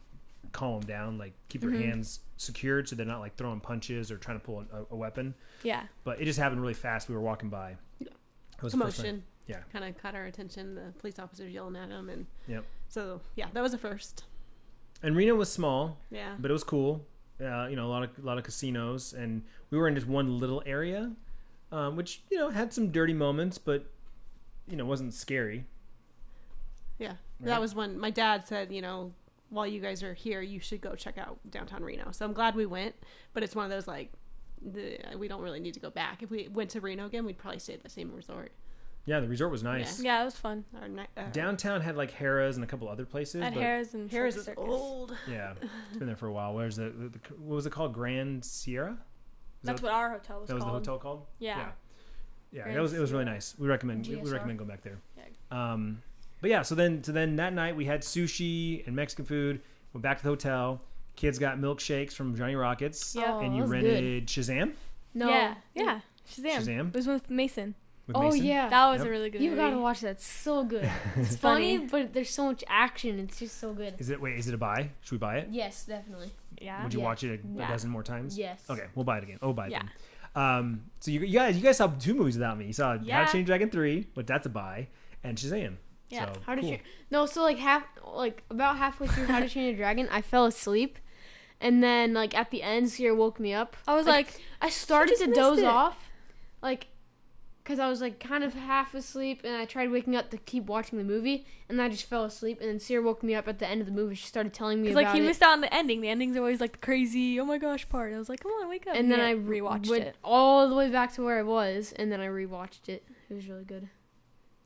calm 0.51 0.75
him 0.81 0.87
down, 0.87 1.17
like 1.17 1.33
keep 1.49 1.61
their 1.61 1.69
Mhm. 1.71 1.85
hands 1.85 2.19
secured 2.37 2.87
so 2.89 2.95
they're 2.95 3.05
not 3.05 3.19
like 3.19 3.35
throwing 3.35 3.59
punches 3.59 4.11
or 4.11 4.17
trying 4.17 4.39
to 4.39 4.45
pull 4.45 4.65
a, 4.71 4.85
a 4.91 4.95
weapon. 4.95 5.33
yeah, 5.63 5.87
But 6.03 6.19
it 6.21 6.25
just 6.25 6.39
happened 6.39 6.61
really 6.61 6.73
fast. 6.73 7.07
We 7.09 7.15
were 7.15 7.21
walking 7.21 7.49
by. 7.49 7.77
Yeah. 7.99 8.07
It 8.57 8.63
was 8.63 8.73
the 8.73 8.79
first 8.79 8.97
time. 8.97 9.05
Commotion. 9.05 9.23
Yeah. 9.47 9.59
Kind 9.73 9.85
of 9.85 9.97
caught 10.01 10.15
our 10.15 10.25
attention. 10.25 10.75
The 10.75 10.93
police 10.99 11.19
officers 11.19 11.51
yelling 11.53 11.75
at 11.75 11.89
him, 11.89 12.09
and 12.09 12.25
Yep. 12.47 12.65
so 12.89 13.21
yeah, 13.35 13.47
that 13.53 13.61
was 13.61 13.73
a 13.73 13.77
first. 13.77 14.23
And 15.03 15.15
Reno 15.15 15.35
was 15.35 15.51
small, 15.51 15.97
Yeah. 16.11 16.35
but 16.39 16.49
it 16.51 16.53
was 16.53 16.63
cool. 16.63 17.05
Uh, 17.39 17.65
you 17.67 17.75
know, 17.75 17.87
a 17.87 17.89
lot 17.89 18.03
of 18.03 18.17
a 18.19 18.21
lot 18.21 18.37
of 18.37 18.43
casinos, 18.43 19.13
and 19.13 19.43
we 19.71 19.77
were 19.77 19.87
in 19.87 19.95
just 19.95 20.05
one 20.07 20.37
little 20.37 20.61
area, 20.65 21.15
um, 21.71 21.95
which 21.95 22.21
you 22.29 22.37
know 22.37 22.49
had 22.49 22.71
some 22.71 22.91
dirty 22.91 23.13
moments, 23.13 23.57
but 23.57 23.85
you 24.67 24.77
know 24.77 24.85
wasn't 24.85 25.13
scary. 25.13 25.65
Yeah, 26.99 27.07
Right. 27.39 27.47
that 27.47 27.61
was 27.61 27.73
when 27.73 27.97
my 27.97 28.11
dad 28.11 28.47
said, 28.47 28.71
you 28.71 28.81
know, 28.81 29.13
while 29.51 29.67
you 29.67 29.79
guys 29.81 30.01
are 30.01 30.13
here, 30.13 30.41
you 30.41 30.59
should 30.59 30.81
go 30.81 30.95
check 30.95 31.17
out 31.17 31.37
downtown 31.51 31.83
Reno. 31.83 32.11
So 32.11 32.25
I'm 32.25 32.33
glad 32.33 32.55
we 32.55 32.65
went, 32.65 32.95
but 33.33 33.43
it's 33.43 33.53
one 33.53 33.65
of 33.65 33.69
those 33.69 33.87
like, 33.87 34.11
the, 34.61 34.97
we 35.17 35.27
don't 35.27 35.41
really 35.41 35.59
need 35.59 35.73
to 35.73 35.79
go 35.79 35.89
back. 35.89 36.23
If 36.23 36.31
we 36.31 36.47
went 36.47 36.69
to 36.71 36.81
Reno 36.81 37.05
again, 37.05 37.25
we'd 37.25 37.37
probably 37.37 37.59
stay 37.59 37.73
at 37.73 37.83
the 37.83 37.89
same 37.89 38.11
resort. 38.15 38.53
Yeah, 39.05 39.19
the 39.19 39.27
resort 39.27 39.51
was 39.51 39.63
nice. 39.63 40.01
yeah, 40.01 40.21
it 40.21 40.25
was 40.25 40.37
fun. 40.37 40.63
Our 40.79 40.87
ni- 40.87 41.07
uh, 41.17 41.23
Downtown 41.31 41.81
had 41.81 41.97
like 41.97 42.11
Harrah's 42.13 42.55
and 42.55 42.63
a 42.63 42.67
couple 42.67 42.87
other 42.87 43.05
places. 43.05 43.41
At 43.41 43.53
but 43.55 43.61
Harris 43.61 43.93
and 43.93 44.09
Harris 44.09 44.35
Circus 44.35 44.49
is 44.49 44.53
old. 44.57 45.17
Yeah, 45.29 45.53
it's 45.89 45.97
been 45.97 46.07
there 46.07 46.15
for 46.15 46.27
a 46.27 46.31
while. 46.31 46.53
Where's 46.53 46.75
the, 46.75 46.91
the, 46.91 47.09
the 47.09 47.19
what 47.39 47.55
was 47.55 47.65
it 47.65 47.71
called? 47.71 47.93
Grand 47.93 48.45
Sierra. 48.45 48.91
Is 48.91 48.97
That's 49.63 49.81
that, 49.81 49.87
what 49.87 49.93
our 49.93 50.11
hotel 50.11 50.39
was 50.39 50.47
that 50.47 50.53
was 50.53 50.63
called. 50.63 50.75
the 50.75 50.79
hotel 50.79 50.97
called. 50.99 51.25
Yeah. 51.39 51.57
Yeah, 51.57 51.67
yeah 52.51 52.63
Grand 52.63 52.77
it 52.77 52.81
was 52.81 52.93
it 52.93 52.99
was 52.99 53.11
really 53.11 53.25
nice. 53.25 53.55
We 53.57 53.67
recommend 53.67 54.07
we, 54.07 54.15
we 54.17 54.29
recommend 54.29 54.59
going 54.59 54.69
back 54.69 54.83
there. 54.83 54.99
Um, 55.49 56.03
but 56.41 56.49
yeah, 56.49 56.61
so 56.63 56.75
then 56.75 57.03
so 57.03 57.11
then 57.11 57.35
that 57.37 57.53
night 57.53 57.75
we 57.75 57.85
had 57.85 58.01
sushi 58.01 58.85
and 58.85 58.95
Mexican 58.95 59.25
food. 59.25 59.61
Went 59.93 60.01
back 60.03 60.17
to 60.17 60.23
the 60.23 60.29
hotel. 60.29 60.81
Kids 61.15 61.37
got 61.39 61.57
milkshakes 61.57 62.13
from 62.13 62.35
Johnny 62.35 62.55
Rockets, 62.55 63.15
Yeah. 63.15 63.33
Oh, 63.35 63.39
and 63.39 63.53
you 63.55 63.61
that 63.63 63.69
was 63.69 63.81
good. 63.81 63.93
rented 63.93 64.27
Shazam 64.27 64.73
No. 65.13 65.29
Yeah, 65.29 65.55
yeah. 65.75 65.99
Shazam. 66.29 66.57
Shazam? 66.65 66.87
It 66.89 66.95
was 66.95 67.07
with 67.07 67.29
Mason. 67.29 67.75
with 68.07 68.15
Oh 68.15 68.21
Mason. 68.31 68.43
yeah. 68.45 68.69
That 68.69 68.89
was 68.89 68.99
Yep. 68.99 69.07
a 69.07 69.09
really 69.09 69.29
good 69.29 69.37
movie. 69.41 69.45
you 69.45 69.51
movie. 69.51 69.61
gotta 69.61 69.77
watch 69.79 69.99
that. 70.01 70.11
It's 70.11 70.25
so 70.25 70.63
good. 70.63 70.89
It's 71.17 71.33
It's 71.33 71.35
funny, 71.41 71.77
funny. 71.77 71.89
but 71.89 72.13
there's 72.13 72.29
so 72.29 72.45
much 72.45 72.63
action. 72.67 73.19
It's 73.19 73.37
just 73.39 73.59
so 73.59 73.73
good. 73.73 73.95
Is 73.99 74.09
it 74.09 74.21
wait? 74.21 74.37
Is 74.39 74.47
it 74.47 74.53
a 74.53 74.57
buy? 74.57 74.89
Should 75.01 75.11
we 75.11 75.17
buy 75.17 75.37
it? 75.39 75.49
Yes, 75.51 75.85
definitely. 75.85 76.31
Yeah. 76.61 76.81
Would 76.83 76.93
you 76.93 76.99
Yeah. 77.01 77.05
watch 77.05 77.23
it 77.25 77.41
a, 77.43 77.57
a 77.57 77.59
Yeah. 77.59 77.67
dozen 77.69 77.89
more 77.91 78.03
times? 78.03 78.37
Yes. 78.37 78.63
Okay, 78.69 78.85
we'll 78.95 79.03
buy 79.05 79.17
it 79.17 79.23
again. 79.23 79.37
Oh, 79.41 79.51
buy 79.53 79.65
it 79.67 79.71
Yeah. 79.71 79.81
then. 79.83 80.43
Um, 80.43 80.83
so 81.01 81.11
you, 81.11 81.19
you 81.19 81.33
guys, 81.37 81.57
you 81.57 81.61
guys 81.63 81.75
saw 81.77 81.87
two 81.87 82.13
movies 82.13 82.35
without 82.37 82.57
me. 82.57 82.65
You 82.67 82.73
saw 82.73 82.97
How 82.97 83.03
Yeah. 83.03 83.25
to 83.25 83.31
Train 83.31 83.41
Your 83.41 83.47
Dragon 83.47 83.69
three, 83.69 84.07
but 84.15 84.25
that's 84.25 84.45
a 84.45 84.49
buy, 84.49 84.87
and 85.25 85.37
Shazam. 85.37 85.75
Yeah. 86.11 86.31
So, 86.33 86.39
How 86.45 86.55
to 86.55 86.61
cool. 86.61 86.69
Train? 86.69 86.81
No, 87.09 87.25
so 87.25 87.41
like 87.43 87.57
half, 87.57 87.83
like 88.05 88.43
about 88.49 88.77
halfway 88.77 89.07
through 89.07 89.25
How 89.25 89.39
to 89.39 89.49
Train 89.49 89.73
a 89.73 89.77
Dragon, 89.77 90.07
I 90.11 90.21
fell 90.21 90.45
asleep, 90.45 90.99
and 91.59 91.81
then 91.83 92.13
like 92.13 92.35
at 92.37 92.51
the 92.51 92.61
end, 92.63 92.89
Sierra 92.89 93.15
woke 93.15 93.39
me 93.39 93.53
up. 93.53 93.75
I 93.87 93.95
was 93.95 94.05
Like, 94.05 94.27
like, 94.27 94.41
I 94.61 94.69
started 94.69 95.17
to 95.19 95.27
doze 95.27 95.59
it. 95.59 95.65
off, 95.65 95.97
like, 96.61 96.87
cause 97.63 97.79
I 97.79 97.87
was 97.87 98.01
like 98.01 98.19
kind 98.19 98.43
of 98.43 98.53
half 98.53 98.93
asleep, 98.93 99.41
and 99.43 99.55
I 99.55 99.65
tried 99.65 99.91
waking 99.91 100.15
up 100.15 100.29
to 100.31 100.37
keep 100.37 100.65
watching 100.65 100.97
the 100.97 101.03
movie, 101.05 101.45
and 101.69 101.81
I 101.81 101.87
just 101.89 102.05
fell 102.05 102.25
asleep. 102.25 102.59
And 102.59 102.69
then 102.69 102.79
Sierra 102.79 103.03
woke 103.03 103.23
me 103.23 103.35
up 103.35 103.47
at 103.47 103.59
the 103.59 103.67
end 103.67 103.79
of 103.81 103.87
the 103.87 103.93
movie. 103.93 104.15
She 104.15 104.25
started 104.27 104.53
telling 104.53 104.81
me 104.81 104.89
because 104.89 105.01
about 105.01 105.09
like 105.13 105.15
he 105.15 105.21
it, 105.23 105.27
missed 105.27 105.41
out 105.43 105.53
on 105.53 105.61
the 105.61 105.73
ending. 105.73 106.01
The 106.01 106.09
ending's 106.09 106.35
always 106.35 106.59
like 106.59 106.73
the 106.73 106.77
crazy, 106.79 107.39
oh 107.39 107.45
my 107.45 107.57
gosh 107.57 107.87
part. 107.87 108.13
I 108.13 108.17
was 108.17 108.27
like, 108.29 108.41
come 108.41 108.51
on, 108.53 108.67
wake 108.69 108.87
up. 108.87 108.95
and 108.95 109.09
then 109.11 109.19
Yeah, 109.19 109.27
I 109.27 109.33
rewatched 109.35 109.89
went 109.89 110.03
it. 110.03 110.15
all 110.23 110.67
the 110.67 110.75
way 110.75 110.89
back 110.89 111.13
to 111.15 111.23
where 111.23 111.39
I 111.39 111.43
was, 111.43 111.93
and 111.97 112.11
then 112.11 112.19
I 112.19 112.27
rewatched 112.27 112.89
it. 112.89 113.05
It 113.29 113.33
was 113.33 113.47
really 113.47 113.63
good. 113.65 113.87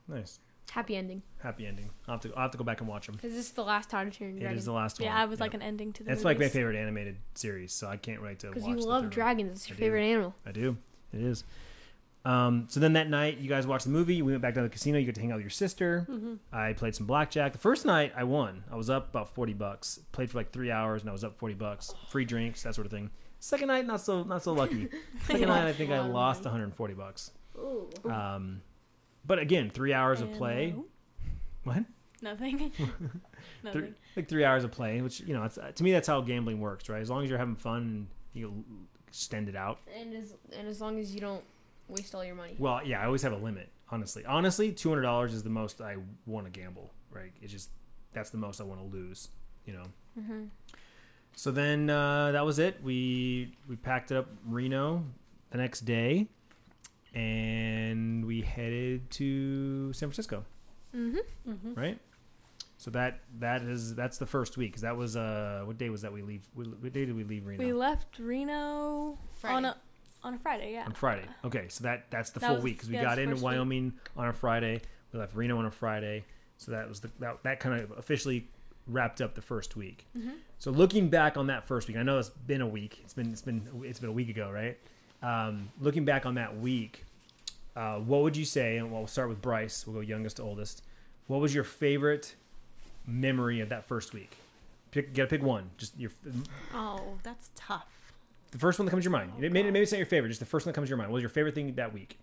Nice, 0.08 0.40
Happy 0.72 0.96
ending. 0.96 1.22
happy 1.42 1.66
ending. 1.66 1.90
I'll 2.08 2.16
have 2.16 2.22
to, 2.22 2.34
I'll 2.36 2.42
have 2.44 2.52
to 2.52 2.58
go 2.58 2.64
back 2.64 2.82
and 2.82 2.90
watch 2.90 3.06
them. 3.06 3.16
Cause 3.16 3.32
this 3.32 3.46
is 3.46 3.52
the 3.52 3.64
last 3.64 3.92
How 3.92 4.04
to 4.04 4.08
a 4.08 4.10
It 4.10 4.40
Dragon. 4.40 4.58
is 4.58 4.66
the 4.66 4.74
last 4.74 5.00
one. 5.00 5.06
Yeah, 5.06 5.24
it 5.24 5.30
was 5.30 5.40
like 5.40 5.54
an 5.54 5.62
ending 5.62 5.94
to 5.94 6.04
the. 6.04 6.12
It's 6.12 6.24
like 6.26 6.38
my 6.40 6.50
favorite 6.50 6.76
animated 6.76 7.18
series, 7.36 7.72
so 7.72 7.88
I 7.88 7.98
can't 7.98 8.22
wait 8.22 8.40
to 8.40 8.48
watch. 8.48 8.56
Because 8.56 8.68
you 8.70 8.76
the 8.76 8.82
love 8.82 9.02
third 9.04 9.08
one. 9.08 9.10
dragons. 9.12 9.52
It's 9.60 9.68
I 9.68 9.70
your 9.70 9.78
do. 9.78 9.84
favorite 9.84 10.04
animal. 10.06 10.36
I 10.46 10.52
do. 10.52 10.78
It 11.14 11.22
is. 11.22 11.44
Um, 12.26 12.66
so 12.70 12.80
then 12.80 12.94
that 12.94 13.08
night, 13.08 13.38
you 13.38 13.48
guys 13.48 13.68
watched 13.68 13.86
the 13.86 13.92
movie. 13.92 14.22
We 14.24 14.32
went 14.32 14.42
back 14.42 14.56
down 14.56 14.64
to 14.64 14.70
the 14.70 14.74
casino. 14.74 14.98
You 14.98 15.06
got 15.06 15.14
to 15.16 15.22
hang 15.22 15.32
out 15.32 15.36
with 15.36 15.44
your 15.44 15.52
sister. 15.52 16.08
I 16.52 16.74
played 16.74 16.96
some 16.96 17.06
blackjack. 17.06 17.52
The 17.54 17.60
first 17.60 17.86
night, 17.86 18.14
I 18.18 18.24
won. 18.24 18.64
I 18.72 18.76
was 18.76 18.90
up 18.90 19.10
about 19.10 19.30
forty 19.30 19.54
bucks. 19.54 20.00
Played 20.12 20.32
for 20.32 20.40
like 20.40 20.52
three 20.52 20.72
hours, 20.72 21.02
and 21.04 21.10
I 21.10 21.14
was 21.14 21.24
up 21.24 21.36
forty 21.36 21.54
bucks. 21.56 21.94
Free 22.10 22.26
drinks, 22.26 22.64
that 22.64 22.74
sort 22.74 22.88
of 22.88 22.92
thing. 22.92 23.12
Second 23.40 23.68
night, 23.68 23.86
not 23.86 24.02
so 24.02 24.24
not 24.24 24.42
so 24.42 24.54
lucky. 24.54 24.90
Second 25.28 25.50
night, 25.50 25.68
I 25.68 25.74
think 25.74 25.92
I 25.92 26.00
lost 26.00 26.44
one 26.46 26.52
hundred 26.52 26.64
and 26.66 26.76
forty 26.76 26.96
bucks. 26.96 27.30
Ooh. 27.60 27.88
Um, 28.06 28.62
but 29.26 29.40
again, 29.40 29.70
three 29.70 29.94
hours 29.94 30.22
of 30.22 30.34
play. 30.34 30.72
Hello? 30.72 30.86
What? 31.64 31.84
Nothing. 32.22 32.72
Three, 32.78 32.98
Nothing. 33.64 33.96
like 34.16 34.30
three 34.30 34.46
hours 34.46 34.64
of 34.64 34.72
play, 34.72 35.02
which 35.02 35.22
you 35.22 35.34
know, 35.34 35.44
it's, 35.44 35.58
to 35.76 35.84
me, 35.84 35.92
that's 35.92 36.08
how 36.08 36.22
gambling 36.22 36.60
works, 36.60 36.88
right? 36.88 37.02
As 37.02 37.10
long 37.10 37.24
as 37.24 37.30
you're 37.30 37.40
having 37.40 37.56
fun, 37.56 37.82
and 37.82 38.08
you 38.34 38.64
extend 39.08 39.50
it 39.50 39.56
out. 39.56 39.80
And 40.00 40.16
as 40.16 40.34
and 40.58 40.68
as 40.68 40.82
long 40.82 41.00
as 41.00 41.14
you 41.14 41.22
don't 41.22 41.44
waste 41.88 42.14
all 42.14 42.24
your 42.24 42.36
money. 42.36 42.56
Well, 42.58 42.82
yeah, 42.86 43.02
I 43.02 43.06
always 43.06 43.22
have 43.24 43.34
a 43.34 43.38
limit. 43.38 43.70
Honestly, 43.90 44.26
honestly, 44.26 44.72
two 44.72 44.90
hundred 44.90 45.04
dollars 45.04 45.34
is 45.34 45.44
the 45.44 45.50
most 45.50 45.82
I 45.82 45.98
want 46.26 46.46
to 46.46 46.52
gamble. 46.52 46.92
Right? 47.12 47.32
It's 47.42 47.52
just 47.52 47.70
that's 48.14 48.30
the 48.30 48.38
most 48.38 48.62
I 48.62 48.64
want 48.64 48.82
to 48.82 48.88
lose. 48.88 49.30
You 49.66 49.74
know. 49.74 49.84
Mm-hmm. 50.20 50.44
So 51.36 51.52
then 51.52 51.90
uh, 51.90 52.32
that 52.32 52.46
was 52.46 52.60
it. 52.60 52.82
We 52.84 53.56
we 53.68 53.76
packed 53.76 54.12
it 54.12 54.18
up 54.18 54.28
Reno 54.48 55.04
the 55.52 55.58
next 55.58 55.82
day, 55.82 56.28
and 57.16 58.26
we 58.26 58.42
headed 58.42 59.10
to 59.12 59.92
San 59.94 60.10
Francisco. 60.10 60.44
Mm-hmm. 60.96 61.52
Mm-hmm. 61.52 61.74
Right. 61.74 62.00
So 62.78 62.92
that 62.92 63.20
that 63.40 63.62
is 63.64 63.96
that's 63.96 64.18
the 64.18 64.26
first 64.26 64.58
week. 64.58 64.74
'cause 64.74 64.82
that 64.82 64.96
was 64.98 65.16
uh 65.16 65.64
what 65.66 65.78
day 65.78 65.90
was 65.90 66.02
that 66.02 66.14
we 66.14 66.22
leave? 66.22 66.48
What 66.54 66.68
what 66.82 66.94
day 66.94 67.06
did 67.06 67.16
we 67.16 67.24
leave 67.24 67.46
Reno? 67.48 67.64
We 67.64 67.74
left 67.74 68.20
Reno 68.20 69.18
Friday. 69.36 69.56
on 69.56 69.66
a 69.66 69.78
on 70.24 70.34
a 70.36 70.38
Friday. 70.40 70.74
Yeah. 70.74 70.86
on 70.86 70.94
Friday. 70.94 71.26
Okay, 71.44 71.66
so 71.70 71.84
that 71.86 72.06
that's 72.12 72.32
the 72.32 72.40
That 72.40 72.48
full 72.48 72.56
was- 72.58 72.64
week 72.64 72.76
because 72.76 72.90
we 72.90 72.96
yeah, 72.96 73.04
got 73.04 73.18
it's 73.18 73.24
into 73.24 73.36
week. 73.36 73.44
Wyoming 73.44 73.94
on 74.18 74.28
a 74.28 74.34
Friday. 74.34 74.82
We 75.14 75.20
left 75.20 75.36
Reno 75.36 75.58
on 75.58 75.66
a 75.66 75.72
Friday. 75.72 76.26
So 76.58 76.72
that 76.72 76.88
was 76.88 77.00
the 77.00 77.10
that, 77.20 77.44
that 77.44 77.60
kind 77.60 77.82
of 77.82 77.92
officially 77.98 78.48
wrapped 78.88 79.20
up 79.22 79.34
the 79.36 79.42
first 79.42 79.76
week. 79.76 80.06
Mm-hmm. 80.18 80.30
So 80.60 80.72
looking 80.72 81.10
back 81.10 81.38
on 81.38 81.48
that 81.48 81.68
first 81.68 81.88
week, 81.88 81.98
I 81.98 82.04
know 82.04 82.20
it's 82.20 82.30
been 82.30 82.62
a 82.62 82.68
week. 82.68 83.00
It's 83.04 83.14
been 83.14 83.32
it's 83.32 83.42
been 83.42 83.68
it's 83.84 84.00
been 84.00 84.10
a 84.10 84.14
week 84.14 84.30
ago, 84.30 84.52
right? 84.52 84.78
Um, 85.24 85.70
looking 85.80 86.06
back 86.06 86.26
on 86.26 86.36
that 86.36 86.58
week, 86.60 87.05
uh, 87.76 87.98
what 88.00 88.22
would 88.22 88.38
you 88.38 88.46
say? 88.46 88.78
And 88.78 88.92
we'll 88.92 89.08
start 89.08 89.30
with 89.30 89.42
Bryce. 89.42 89.86
We'll 89.86 89.96
go 89.96 90.02
youngest 90.02 90.38
to 90.38 90.44
oldest. 90.44 90.84
What 91.28 91.42
was 91.42 91.54
your 91.54 91.64
favorite 91.64 92.36
memory 93.06 93.60
of 93.60 93.70
that 93.70 93.86
first 93.88 94.14
week? 94.14 94.38
Pick, 94.92 95.14
get 95.14 95.24
to 95.24 95.28
pick 95.38 95.44
one. 95.44 95.70
Just 95.78 95.98
your 96.00 96.12
Oh, 96.74 97.18
that's 97.24 97.50
tough. 97.56 97.86
the 98.52 98.58
first 98.58 98.80
one 98.80 98.86
that 98.86 98.92
comes 98.92 99.04
to 99.04 99.10
your 99.10 99.18
mind. 99.18 99.32
Oh, 99.36 99.40
maybe, 99.42 99.64
maybe 99.64 99.80
it's 99.82 99.92
not 99.92 99.98
your 99.98 100.06
favorite. 100.06 100.30
Just 100.30 100.40
the 100.40 100.46
first 100.46 100.66
one 100.66 100.72
that 100.72 100.76
comes 100.76 100.88
to 100.88 100.90
your 100.92 100.98
mind. 100.98 101.10
What 101.12 101.16
was 101.16 101.24
your 101.24 101.30
favorite 101.30 101.54
thing 101.56 101.74
that 101.76 101.94
week? 101.94 102.18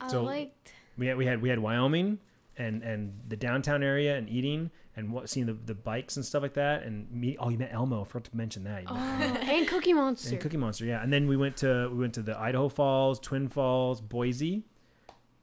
I 0.00 0.08
So- 0.08 0.22
liked 0.24 0.72
We 0.98 1.06
had 1.06 1.16
we 1.16 1.26
had 1.26 1.40
we 1.42 1.48
had 1.48 1.58
Wyoming 1.58 2.18
and 2.56 2.82
and 2.82 3.18
the 3.28 3.36
downtown 3.36 3.82
area 3.82 4.16
and 4.16 4.28
eating 4.28 4.70
and 4.96 5.10
what 5.12 5.28
seeing 5.28 5.46
the, 5.46 5.52
the 5.54 5.74
bikes 5.74 6.16
and 6.16 6.24
stuff 6.24 6.42
like 6.42 6.54
that 6.54 6.84
and 6.84 7.10
me. 7.10 7.36
Oh, 7.40 7.48
you 7.48 7.58
met 7.58 7.70
Elmo. 7.72 8.02
I 8.02 8.04
forgot 8.04 8.24
to 8.30 8.36
mention 8.36 8.64
that. 8.64 8.84
Oh, 8.86 8.94
and 9.42 9.66
Cookie 9.66 9.92
Monster. 9.92 10.30
and 10.30 10.40
Cookie 10.40 10.56
Monster, 10.56 10.84
yeah. 10.84 11.02
And 11.02 11.12
then 11.12 11.26
we 11.26 11.36
went 11.36 11.56
to 11.58 11.88
we 11.92 11.98
went 11.98 12.14
to 12.14 12.22
the 12.22 12.38
Idaho 12.38 12.68
Falls, 12.68 13.18
Twin 13.18 13.48
Falls, 13.48 14.00
Boise, 14.00 14.62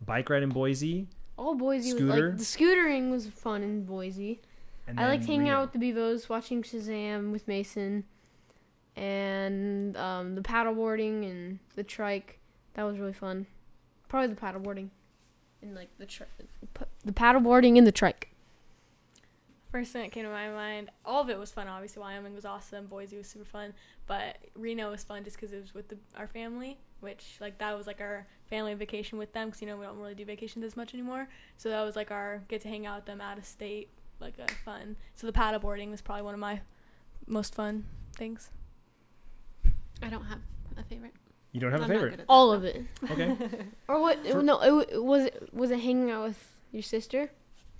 bike 0.05 0.29
ride 0.29 0.43
in 0.43 0.49
Boise. 0.49 1.07
All 1.37 1.55
Boise 1.55 1.93
was 1.93 2.01
Scooter. 2.01 2.29
like 2.29 2.37
the 2.37 2.43
scootering 2.43 3.09
was 3.11 3.27
fun 3.27 3.63
in 3.63 3.83
Boise. 3.85 4.41
And 4.87 4.99
I 4.99 5.07
liked 5.07 5.25
hanging 5.25 5.41
Reno. 5.43 5.57
out 5.57 5.71
with 5.73 5.79
the 5.81 5.91
Bevos, 5.93 6.27
watching 6.27 6.63
Shazam 6.63 7.31
with 7.31 7.47
Mason, 7.47 8.03
and 8.95 9.95
um, 9.97 10.35
the 10.35 10.41
paddleboarding 10.41 11.29
and 11.29 11.59
the 11.75 11.83
trike. 11.83 12.39
That 12.73 12.83
was 12.83 12.99
really 12.99 13.13
fun. 13.13 13.47
Probably 14.09 14.33
the 14.33 14.39
paddleboarding, 14.41 14.89
and 15.61 15.75
like 15.75 15.89
the 15.97 16.05
tri- 16.05 16.25
the 17.05 17.11
paddleboarding 17.11 17.77
and 17.77 17.85
the 17.87 17.91
trike. 17.91 18.30
First 19.71 19.93
thing 19.93 20.01
that 20.01 20.11
came 20.11 20.25
to 20.25 20.29
my 20.29 20.49
mind, 20.49 20.89
all 21.05 21.21
of 21.21 21.29
it 21.29 21.39
was 21.39 21.49
fun. 21.49 21.67
Obviously, 21.67 22.01
Wyoming 22.01 22.33
was 22.35 22.43
awesome. 22.43 22.87
Boise 22.87 23.17
was 23.17 23.27
super 23.27 23.45
fun, 23.45 23.73
but 24.05 24.37
Reno 24.53 24.91
was 24.91 25.03
fun 25.03 25.23
just 25.23 25.37
because 25.37 25.53
it 25.53 25.61
was 25.61 25.73
with 25.73 25.87
the, 25.87 25.97
our 26.17 26.27
family, 26.27 26.77
which 26.99 27.37
like 27.39 27.57
that 27.59 27.77
was 27.77 27.87
like 27.87 28.01
our 28.01 28.27
family 28.49 28.73
vacation 28.73 29.17
with 29.17 29.31
them. 29.31 29.47
Because 29.47 29.61
you 29.61 29.67
know 29.67 29.77
we 29.77 29.85
don't 29.85 29.97
really 29.97 30.13
do 30.13 30.25
vacations 30.25 30.65
as 30.65 30.75
much 30.75 30.93
anymore. 30.93 31.29
So 31.55 31.69
that 31.69 31.81
was 31.83 31.95
like 31.95 32.11
our 32.11 32.43
get 32.49 32.61
to 32.61 32.67
hang 32.67 32.85
out 32.85 32.97
with 32.97 33.05
them 33.05 33.21
out 33.21 33.37
of 33.37 33.45
state, 33.45 33.89
like 34.19 34.33
uh, 34.41 34.51
fun. 34.65 34.97
So 35.15 35.25
the 35.25 35.33
paddleboarding 35.33 35.89
was 35.89 36.01
probably 36.01 36.23
one 36.23 36.33
of 36.33 36.39
my 36.41 36.59
most 37.25 37.55
fun 37.55 37.85
things. 38.15 38.49
I 40.03 40.09
don't 40.09 40.25
have 40.25 40.39
a 40.77 40.83
favorite. 40.83 41.13
You 41.53 41.61
don't 41.61 41.71
have 41.71 41.81
I'm 41.81 41.91
a 41.91 41.93
favorite, 41.93 42.25
All 42.29 42.51
of 42.51 42.63
it, 42.63 42.83
okay? 43.09 43.35
or 43.87 44.01
what? 44.01 44.25
For- 44.25 44.41
no, 44.41 44.61
it, 44.61 45.01
was 45.03 45.25
it 45.25 45.49
was 45.53 45.71
it 45.71 45.79
hanging 45.79 46.11
out 46.11 46.23
with 46.27 46.61
your 46.71 46.83
sister? 46.83 47.31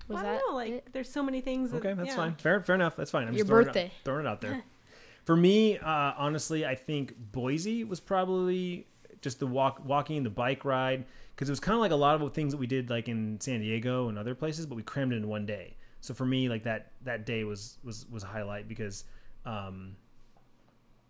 Was 0.08 0.16
Well, 0.16 0.26
I 0.26 0.38
don't 0.38 0.50
know. 0.50 0.56
Like, 0.56 0.72
it? 0.72 0.88
there's 0.94 1.10
so 1.10 1.24
many 1.24 1.42
things. 1.42 1.72
that- 1.72 1.78
Okay, 1.78 1.94
that's 1.94 2.10
yeah. 2.10 2.16
fine. 2.16 2.36
Fair, 2.36 2.62
fair 2.62 2.76
enough. 2.76 2.96
That's 2.96 3.12
fine. 3.12 3.28
I'm 3.28 3.34
Your 3.34 3.40
just 3.40 3.48
throwing 3.50 3.66
birthday. 3.66 3.86
It 3.86 3.86
out, 3.86 4.06
throwing 4.06 4.26
it 4.26 4.30
out 4.30 4.42
there. 4.42 4.64
For 5.26 5.36
me, 5.36 5.78
uh, 5.78 6.14
honestly, 6.18 6.66
I 6.66 6.74
think 6.76 7.14
Boise 7.32 7.84
was 7.84 8.00
probably 8.00 8.88
just 9.22 9.40
the 9.40 9.46
walk, 9.48 9.84
walking, 9.86 10.24
the 10.24 10.32
bike 10.32 10.66
ride, 10.66 11.06
because 11.36 11.48
it 11.48 11.52
was 11.52 11.60
kind 11.60 11.76
of 11.76 11.80
like 11.82 11.92
a 11.92 11.96
lot 11.96 12.16
of 12.16 12.22
the 12.22 12.30
things 12.32 12.54
that 12.54 12.58
we 12.58 12.66
did 12.68 12.90
like 12.90 13.08
in 13.08 13.40
San 13.40 13.60
Diego 13.60 14.10
and 14.10 14.18
other 14.18 14.34
places, 14.34 14.66
but 14.66 14.76
we 14.76 14.82
crammed 14.84 15.14
it 15.14 15.18
in 15.18 15.28
one 15.28 15.46
day. 15.46 15.76
So 16.02 16.16
for 16.16 16.26
me, 16.26 16.50
like 16.50 16.64
that 16.64 16.94
that 17.04 17.28
day 17.28 17.44
was 17.44 17.78
was 17.84 18.08
was 18.10 18.24
a 18.24 18.28
highlight 18.28 18.68
because, 18.68 19.04
um, 19.46 19.96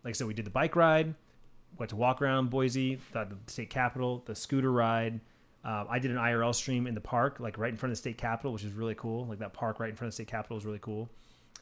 like 0.04 0.10
I 0.10 0.12
said, 0.12 0.26
we 0.26 0.34
did 0.34 0.44
the 0.44 0.50
bike 0.50 0.76
ride, 0.76 1.14
went 1.78 1.88
to 1.90 1.96
walk 1.96 2.20
around 2.20 2.50
Boise, 2.50 2.98
the, 3.12 3.24
the 3.24 3.36
state 3.50 3.70
capitol, 3.70 4.22
the 4.26 4.34
scooter 4.34 4.70
ride. 4.70 5.20
Uh, 5.64 5.84
I 5.88 5.98
did 5.98 6.10
an 6.10 6.16
IRL 6.16 6.54
stream 6.54 6.86
in 6.86 6.94
the 6.94 7.00
park, 7.00 7.38
like 7.38 7.56
right 7.56 7.70
in 7.70 7.76
front 7.76 7.92
of 7.92 7.96
the 7.96 8.00
state 8.00 8.18
capitol, 8.18 8.52
which 8.52 8.64
is 8.64 8.72
really 8.72 8.96
cool. 8.96 9.26
Like 9.26 9.38
that 9.38 9.52
park 9.52 9.78
right 9.78 9.90
in 9.90 9.96
front 9.96 10.08
of 10.08 10.12
the 10.12 10.24
state 10.24 10.28
capitol 10.28 10.56
is 10.56 10.64
really 10.64 10.80
cool. 10.80 11.08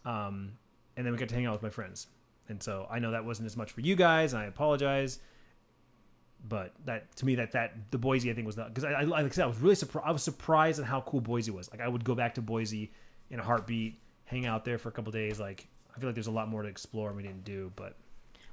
Um, 0.05 0.53
and 0.97 1.05
then 1.05 1.13
we 1.13 1.19
got 1.19 1.29
to 1.29 1.35
hang 1.35 1.47
out 1.47 1.53
with 1.53 1.63
my 1.63 1.71
friends. 1.71 2.07
And 2.49 2.63
so 2.63 2.87
I 2.91 2.99
know 2.99 3.13
that 3.13 3.25
wasn't 3.25 3.47
as 3.47 3.57
much 3.57 3.73
for 3.73 3.81
you 3.81 3.95
guys, 3.95 4.33
and 4.33 4.43
I 4.43 4.47
apologize. 4.47 5.21
But 6.49 6.73
that 6.87 7.15
to 7.17 7.27
me, 7.27 7.35
that 7.37 7.53
that 7.53 7.75
the 7.91 7.99
Boise 7.99 8.31
I 8.31 8.35
think 8.35 8.47
was 8.47 8.57
not 8.57 8.75
because 8.75 8.85
I, 8.85 8.93
I 8.93 9.03
like 9.03 9.27
I 9.27 9.29
said 9.29 9.45
I 9.45 9.47
was 9.47 9.59
really 9.59 9.75
surprised. 9.75 10.09
I 10.09 10.11
was 10.11 10.23
surprised 10.23 10.81
at 10.81 10.87
how 10.87 11.03
cool 11.03 11.21
Boise 11.21 11.51
was. 11.51 11.71
Like 11.71 11.81
I 11.81 11.89
would 11.89 12.03
go 12.03 12.15
back 12.15 12.35
to 12.37 12.43
Boise 12.43 12.91
in 13.29 13.39
a 13.39 13.43
heartbeat, 13.43 14.01
hang 14.25 14.47
out 14.47 14.65
there 14.65 14.79
for 14.79 14.89
a 14.89 14.93
couple 14.93 15.13
days. 15.13 15.39
Like 15.39 15.69
I 15.95 16.01
feel 16.01 16.09
like 16.09 16.15
there's 16.15 16.29
a 16.29 16.33
lot 16.33 16.49
more 16.49 16.63
to 16.63 16.69
explore 16.69 17.09
and 17.09 17.17
we 17.17 17.23
didn't 17.23 17.45
do. 17.45 17.71
But 17.77 17.97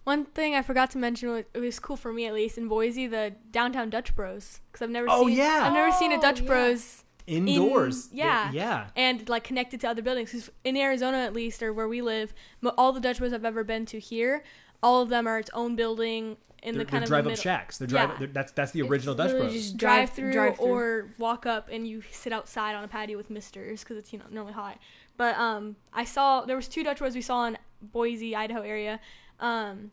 One 0.07 0.23
thing 0.23 0.55
I 0.55 0.61
forgot 0.61 0.89
to 0.91 0.97
mention 0.97 1.27
was 1.29 1.43
it 1.53 1.59
was 1.59 1.79
cool 1.79 1.97
for 1.97 2.13
me 2.13 2.25
at 2.27 2.33
least 2.33 2.57
in 2.57 2.69
Boise 2.69 3.07
the 3.07 3.33
downtown 3.51 3.89
Dutch 3.89 4.15
Bros 4.15 4.61
because 4.71 4.81
I've 4.85 4.89
never 4.89 5.07
Oh, 5.09 5.27
seen 5.27 5.37
yeah. 5.37 5.63
I've 5.65 5.73
never 5.73 5.91
seen 5.91 6.13
a 6.13 6.15
Oh, 6.15 6.21
Dutch 6.21 6.39
yeah. 6.39 6.47
Bros 6.47 7.03
indoors, 7.27 8.09
In- 8.11 8.17
yeah. 8.19 8.49
they- 8.51 8.57
yeah. 8.57 8.87
and 8.95 9.27
like 9.27 9.43
connected 9.43 9.81
to 9.81 9.89
other 9.89 10.01
buildings. 10.01 10.31
'Cause 10.31 10.49
in 10.63 10.77
Arizona, 10.77 11.17
at 11.17 11.33
least, 11.33 11.61
or 11.61 11.73
where 11.73 11.89
we 11.89 12.01
live, 12.01 12.33
all 12.77 12.93
the 12.93 13.01
Dutch 13.01 13.17
Bros 13.19 13.33
I've 13.33 13.43
ever 13.43 13.65
been 13.65 13.85
to 13.87 13.99
here, 13.99 14.43
all 14.81 15.01
of 15.01 15.09
them 15.09 15.27
are 15.27 15.39
its 15.39 15.49
own 15.53 15.75
building 15.75 16.37
in 16.63 16.75
They're, 16.75 16.85
the 16.85 16.89
kind 16.89 17.03
of 17.03 17.09
drive 17.09 17.25
up 17.25 17.31
middle. 17.31 17.41
shacks. 17.41 17.77
They're 17.77 17.87
drive. 17.87 18.09
Yeah. 18.11 18.15
They're, 18.19 18.27
that's 18.29 18.51
that's 18.53 18.71
the 18.71 18.79
It's 18.79 18.89
original 18.89 19.13
Dutch 19.13 19.31
Bros. 19.31 19.51
just 19.51 19.75
drive 19.75 20.07
drive- 20.07 20.09
through 20.15 20.31
drive-through. 20.31 20.65
or 20.65 21.09
walk 21.17 21.45
up 21.45 21.67
and 21.69 21.85
you 21.85 22.01
sit 22.11 22.31
outside 22.31 22.75
on 22.75 22.83
a 22.85 22.87
patio 22.87 23.17
with 23.17 23.29
misters 23.29 23.81
because 23.83 23.97
it's 23.97 24.13
you 24.13 24.19
know 24.19 24.25
normally 24.31 24.53
hot 24.53 24.77
but 25.17 25.37
um 25.37 25.75
i 25.93 26.03
saw 26.03 26.41
there 26.45 26.55
was 26.55 26.67
two 26.67 26.83
dutch 26.83 26.97
bros 26.99 27.13
we 27.15 27.21
saw 27.21 27.45
in 27.45 27.57
boise 27.81 28.35
idaho 28.35 28.61
area 28.61 28.99
um 29.39 29.91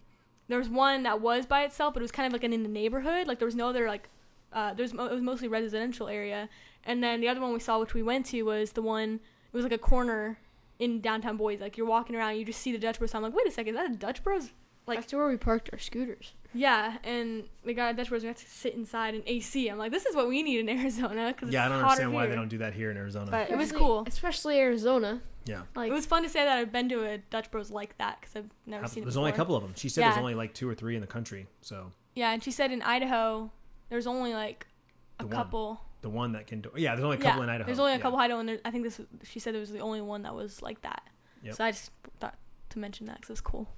there 0.49 0.59
was 0.59 0.69
one 0.69 1.03
that 1.05 1.21
was 1.21 1.47
by 1.47 1.63
itself 1.65 1.95
but 1.95 2.01
it 2.01 2.05
was 2.05 2.11
kind 2.13 2.27
of 2.27 2.33
like 2.33 2.45
an 2.45 2.53
in 2.53 2.63
the 2.63 2.69
neighborhood 2.69 3.27
like 3.27 3.39
there 3.39 3.47
was 3.47 3.55
no 3.55 3.69
other 3.69 3.87
like 3.87 4.09
uh 4.53 4.73
there's 4.75 4.93
mo- 4.95 5.07
it 5.07 5.13
was 5.13 5.21
mostly 5.23 5.49
residential 5.49 6.09
area 6.09 6.49
and 6.85 7.03
then 7.03 7.21
the 7.21 7.29
other 7.29 7.41
one 7.41 7.53
we 7.53 7.61
saw 7.61 7.79
which 7.81 7.95
we 7.95 8.03
went 8.03 8.27
to 8.27 8.43
was 8.43 8.73
the 8.73 8.83
one 8.83 9.15
it 9.53 9.57
was 9.57 9.65
like 9.65 9.73
a 9.73 9.79
corner 9.79 10.39
in 10.79 11.01
downtown 11.01 11.37
boise 11.37 11.61
like 11.61 11.77
you're 11.77 11.87
walking 11.87 12.17
around 12.17 12.37
you 12.37 12.45
just 12.45 12.61
see 12.61 12.73
the 12.73 12.79
dutch 12.79 12.99
bros 12.99 13.15
i'm 13.15 13.23
like 13.23 13.35
wait 13.35 13.47
a 13.47 13.51
second 13.51 13.75
is 13.75 13.81
that 13.81 13.91
a 13.91 13.95
dutch 13.95 14.23
bros 14.25 14.51
like- 14.87 14.99
That's 15.01 15.15
where 15.15 15.27
we 15.29 15.39
parked 15.39 15.71
our 15.73 15.79
scooters. 15.79 16.35
yeah, 16.53 16.99
and 17.05 17.45
we 17.65 17.73
got 17.73 17.95
a 17.95 17.97
Dutch 17.97 18.11
Bros. 18.11 18.21
We 18.21 18.27
have 18.29 18.37
to 18.37 18.45
sit 18.47 18.75
inside 18.75 19.15
in 19.15 19.23
AC. 19.25 19.67
I'm 19.69 19.79
like, 19.79 19.91
this 19.93 20.05
is 20.05 20.15
what 20.15 20.29
we 20.29 20.43
need 20.43 20.61
in 20.61 20.69
Arizona 20.79 21.33
because 21.35 21.49
Yeah, 21.49 21.65
I 21.65 21.69
don't 21.71 21.79
understand 21.83 22.13
why 22.13 22.25
here. 22.25 22.29
they 22.33 22.37
don't 22.37 22.49
do 22.51 22.59
that 22.59 22.75
here 22.75 22.91
in 22.91 22.99
Arizona. 22.99 23.31
But 23.31 23.49
it 23.51 23.57
was 23.57 23.73
cool. 23.73 24.05
especially 24.07 24.59
Arizona. 24.59 25.23
Yeah, 25.45 25.63
Like 25.75 25.91
It 25.91 25.93
was 25.93 26.07
fun 26.07 26.23
to 26.23 26.29
say 26.29 26.45
that 26.45 26.59
I've 26.59 26.73
been 26.73 26.89
to 26.91 27.05
a 27.05 27.19
Dutch 27.19 27.51
Bros 27.51 27.71
like 27.71 27.97
that 27.99 28.21
because 28.21 28.37
I've 28.37 28.51
never 28.67 28.83
Have- 28.83 28.91
seen 28.93 29.03
it. 29.03 29.07
there's 29.07 29.17
only 29.17 29.31
a 29.31 29.35
couple 29.35 29.55
of 29.57 29.63
them. 29.63 29.73
She 29.77 29.89
said 29.89 30.05
there's 30.05 30.17
only 30.19 30.35
like 30.35 30.55
two 30.55 30.69
or 30.69 30.75
three 30.75 30.95
in 30.95 31.01
the 31.01 31.07
country. 31.07 31.47
So 31.61 31.93
Yeah, 32.15 32.33
and 32.33 32.43
she 32.43 32.51
said 32.51 32.71
in 32.73 32.83
Idaho, 32.83 33.51
there's 33.91 34.07
only 34.07 34.33
like 34.35 34.67
a 35.19 35.23
The 35.23 35.27
one. 35.29 35.37
couple. 35.37 35.81
the 36.03 36.09
one 36.11 36.33
that 36.33 36.47
can 36.47 36.61
do. 36.61 36.71
Yeah, 36.77 36.95
there's 36.95 37.05
only 37.05 37.17
a 37.17 37.21
couple 37.21 37.39
yeah, 37.41 37.45
in 37.45 37.51
Idaho. 37.51 37.67
There's 37.67 37.79
only 37.79 37.93
a 37.93 37.97
Yeah. 37.97 38.01
couple 38.03 38.19
Idaho, 38.19 38.41
and 38.41 38.49
there, 38.49 38.59
I 38.65 38.71
think 38.71 38.85
this. 38.85 39.01
She 39.23 39.39
said 39.39 39.55
there 39.55 39.61
was 39.61 39.71
the 39.73 39.79
only 39.81 40.01
one 40.03 40.23
that 40.23 40.35
was 40.35 40.61
like 40.61 40.83
that. 40.83 41.03
Yep. 41.43 41.55
So 41.55 41.65
I 41.65 41.71
just 41.71 41.91
thought 42.21 42.37
to 42.71 42.79
mention 42.79 43.07
that 43.07 43.17
because 43.17 43.31
it 43.31 43.33
was 43.33 43.41
cool. 43.41 43.69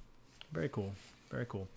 Very 0.51 0.67
cool. 0.69 0.93
Very 1.31 1.45
cool. 1.47 1.67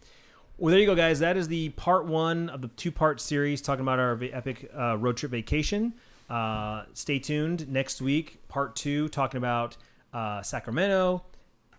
Well, 0.59 0.71
there 0.73 0.81
you 0.81 0.87
go, 0.87 0.95
guys. 0.95 1.21
That 1.21 1.37
is 1.37 1.49
the 1.49 1.71
part 1.71 2.05
one 2.07 2.49
of 2.51 2.61
the 2.63 2.69
two 2.69 2.91
part 2.93 3.21
series 3.21 3.63
talking 3.63 3.83
about 3.83 3.99
our 3.99 4.19
epic 4.33 4.71
uh, 4.77 4.97
road 4.99 5.17
trip 5.17 5.31
vacation. 5.33 5.95
Uh, 6.31 6.85
stay 6.93 7.19
tuned. 7.19 7.69
Next 7.69 8.01
week, 8.01 8.47
part 8.49 8.77
two, 8.77 9.09
talking 9.09 9.39
about 9.39 9.77
uh, 10.13 10.43
Sacramento, 10.43 11.25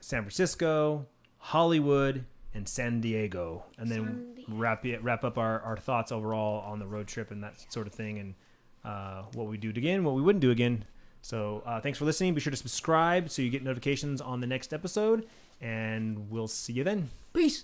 San 0.01 0.23
Francisco, 0.23 1.05
Hollywood, 1.37 2.25
and 2.53 2.67
San 2.67 2.99
Diego, 2.99 3.63
and 3.77 3.89
then 3.89 4.35
wrap 4.49 4.85
it, 4.85 5.01
wrap 5.01 5.23
up 5.23 5.37
our, 5.37 5.61
our 5.61 5.77
thoughts 5.77 6.11
overall 6.11 6.61
on 6.69 6.79
the 6.79 6.85
road 6.85 7.07
trip 7.07 7.31
and 7.31 7.41
that 7.43 7.53
sort 7.71 7.87
of 7.87 7.93
thing, 7.93 8.19
and 8.19 8.35
uh, 8.83 9.23
what 9.33 9.47
we 9.47 9.57
do 9.57 9.69
again, 9.69 10.03
what 10.03 10.15
we 10.15 10.21
wouldn't 10.21 10.41
do 10.41 10.51
again. 10.51 10.83
So 11.21 11.63
uh, 11.65 11.79
thanks 11.79 11.97
for 11.97 12.05
listening. 12.05 12.33
Be 12.33 12.41
sure 12.41 12.51
to 12.51 12.57
subscribe 12.57 13.29
so 13.29 13.41
you 13.41 13.49
get 13.49 13.63
notifications 13.63 14.19
on 14.19 14.41
the 14.41 14.47
next 14.47 14.73
episode, 14.73 15.27
and 15.61 16.29
we'll 16.29 16.49
see 16.49 16.73
you 16.73 16.83
then. 16.83 17.09
Peace. 17.33 17.63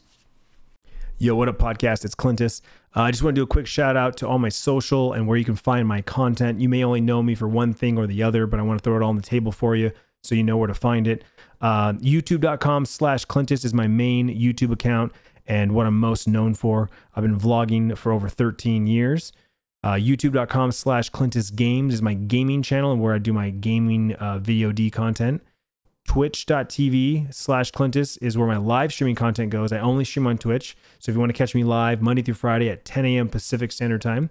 Yo, 1.19 1.33
what 1.33 1.49
up, 1.49 1.57
podcast? 1.57 2.05
It's 2.05 2.13
Clintus. 2.13 2.61
Uh, 2.95 3.01
I 3.01 3.09
just 3.09 3.23
want 3.23 3.33
to 3.33 3.39
do 3.39 3.43
a 3.43 3.47
quick 3.47 3.65
shout 3.65 3.97
out 3.97 4.17
to 4.17 4.27
all 4.27 4.37
my 4.37 4.49
social 4.49 5.13
and 5.13 5.27
where 5.27 5.35
you 5.35 5.43
can 5.43 5.55
find 5.55 5.87
my 5.87 5.99
content. 6.03 6.61
You 6.61 6.69
may 6.69 6.83
only 6.83 7.01
know 7.01 7.23
me 7.23 7.33
for 7.33 7.47
one 7.47 7.73
thing 7.73 7.97
or 7.97 8.05
the 8.05 8.21
other, 8.21 8.45
but 8.45 8.59
I 8.59 8.63
want 8.63 8.77
to 8.77 8.83
throw 8.83 8.95
it 8.97 9.01
all 9.01 9.09
on 9.09 9.15
the 9.15 9.23
table 9.23 9.51
for 9.51 9.75
you 9.75 9.91
so 10.21 10.35
you 10.35 10.43
know 10.43 10.57
where 10.57 10.67
to 10.67 10.75
find 10.75 11.07
it. 11.07 11.23
Uh, 11.59 11.93
YouTube.com 11.93 12.85
slash 12.85 13.25
Clintus 13.25 13.65
is 13.65 13.73
my 13.73 13.87
main 13.87 14.29
YouTube 14.29 14.71
account 14.71 15.11
and 15.47 15.71
what 15.71 15.87
I'm 15.87 15.99
most 15.99 16.27
known 16.27 16.53
for. 16.53 16.87
I've 17.15 17.23
been 17.23 17.39
vlogging 17.39 17.97
for 17.97 18.11
over 18.11 18.29
13 18.29 18.85
years. 18.85 19.33
Uh, 19.83 19.93
YouTube.com 19.93 20.71
slash 20.71 21.09
Clintus 21.09 21.49
Games 21.49 21.95
is 21.95 22.01
my 22.03 22.13
gaming 22.13 22.61
channel 22.61 22.91
and 22.91 23.01
where 23.01 23.15
I 23.15 23.17
do 23.17 23.33
my 23.33 23.49
gaming 23.49 24.13
uh, 24.13 24.37
VOD 24.37 24.91
content 24.91 25.41
twitch.tv 26.07 27.33
slash 27.33 27.71
clintus 27.71 28.17
is 28.17 28.37
where 28.37 28.47
my 28.47 28.57
live 28.57 28.91
streaming 28.91 29.15
content 29.15 29.51
goes. 29.51 29.71
I 29.71 29.79
only 29.79 30.03
stream 30.03 30.25
on 30.25 30.37
twitch. 30.37 30.75
So 30.99 31.11
if 31.11 31.15
you 31.15 31.19
want 31.19 31.29
to 31.29 31.37
catch 31.37 31.53
me 31.53 31.63
live 31.63 32.01
monday 32.01 32.21
through 32.23 32.33
friday 32.33 32.69
at 32.69 32.83
10 32.85 33.05
a.m 33.05 33.29
pacific 33.29 33.71
standard 33.71 34.01
time 34.01 34.29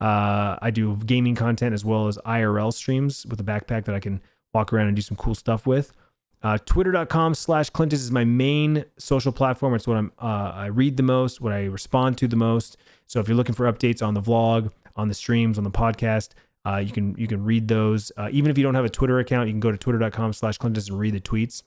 uh, 0.00 0.56
i 0.60 0.70
do 0.70 0.96
gaming 1.06 1.34
content 1.34 1.72
as 1.72 1.84
well 1.84 2.08
as 2.08 2.18
irl 2.18 2.72
streams 2.72 3.24
with 3.26 3.40
a 3.40 3.44
backpack 3.44 3.84
that 3.86 3.94
i 3.94 4.00
can 4.00 4.20
walk 4.54 4.72
around 4.72 4.86
and 4.86 4.96
do 4.96 5.02
some 5.02 5.16
cool 5.16 5.34
stuff 5.34 5.66
with. 5.66 5.92
Uh, 6.42 6.58
twitter.com 6.64 7.34
slash 7.34 7.70
clintus 7.70 8.00
is 8.00 8.10
my 8.10 8.24
main 8.24 8.84
social 8.98 9.32
platform. 9.32 9.74
It's 9.74 9.86
what 9.86 9.96
i'm 9.96 10.12
uh, 10.18 10.52
i 10.54 10.66
read 10.66 10.96
the 10.96 11.02
most 11.02 11.40
what 11.40 11.52
i 11.52 11.64
respond 11.64 12.16
to 12.18 12.28
the 12.28 12.36
most. 12.36 12.76
So 13.06 13.20
if 13.20 13.28
you're 13.28 13.36
looking 13.36 13.54
for 13.54 13.70
updates 13.70 14.06
on 14.06 14.14
the 14.14 14.22
vlog 14.22 14.70
on 14.96 15.08
the 15.08 15.14
streams 15.14 15.58
on 15.58 15.64
the 15.64 15.70
podcast 15.70 16.30
uh, 16.66 16.76
you 16.76 16.92
can 16.92 17.14
you 17.18 17.26
can 17.26 17.44
read 17.44 17.68
those. 17.68 18.10
Uh, 18.16 18.28
even 18.32 18.50
if 18.50 18.56
you 18.56 18.64
don't 18.64 18.74
have 18.74 18.84
a 18.84 18.90
Twitter 18.90 19.18
account, 19.18 19.48
you 19.48 19.52
can 19.52 19.60
go 19.60 19.70
to 19.70 19.76
twitter.com 19.76 20.32
slash 20.32 20.58
Clintus 20.58 20.88
and 20.88 20.98
read 20.98 21.14
the 21.14 21.20
tweets. 21.20 21.62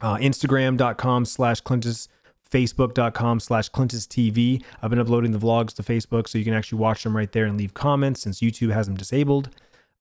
Uh, 0.00 0.16
Instagram.com 0.16 1.24
slash 1.24 1.60
Clintus, 1.62 2.08
Facebook.com 2.50 3.40
slash 3.40 3.68
Clintus 3.70 4.06
TV. 4.06 4.62
I've 4.82 4.90
been 4.90 4.98
uploading 4.98 5.32
the 5.32 5.38
vlogs 5.38 5.74
to 5.74 5.82
Facebook, 5.82 6.28
so 6.28 6.38
you 6.38 6.44
can 6.44 6.54
actually 6.54 6.78
watch 6.78 7.02
them 7.02 7.16
right 7.16 7.30
there 7.30 7.44
and 7.44 7.58
leave 7.58 7.74
comments 7.74 8.22
since 8.22 8.40
YouTube 8.40 8.72
has 8.72 8.86
them 8.86 8.96
disabled. 8.96 9.50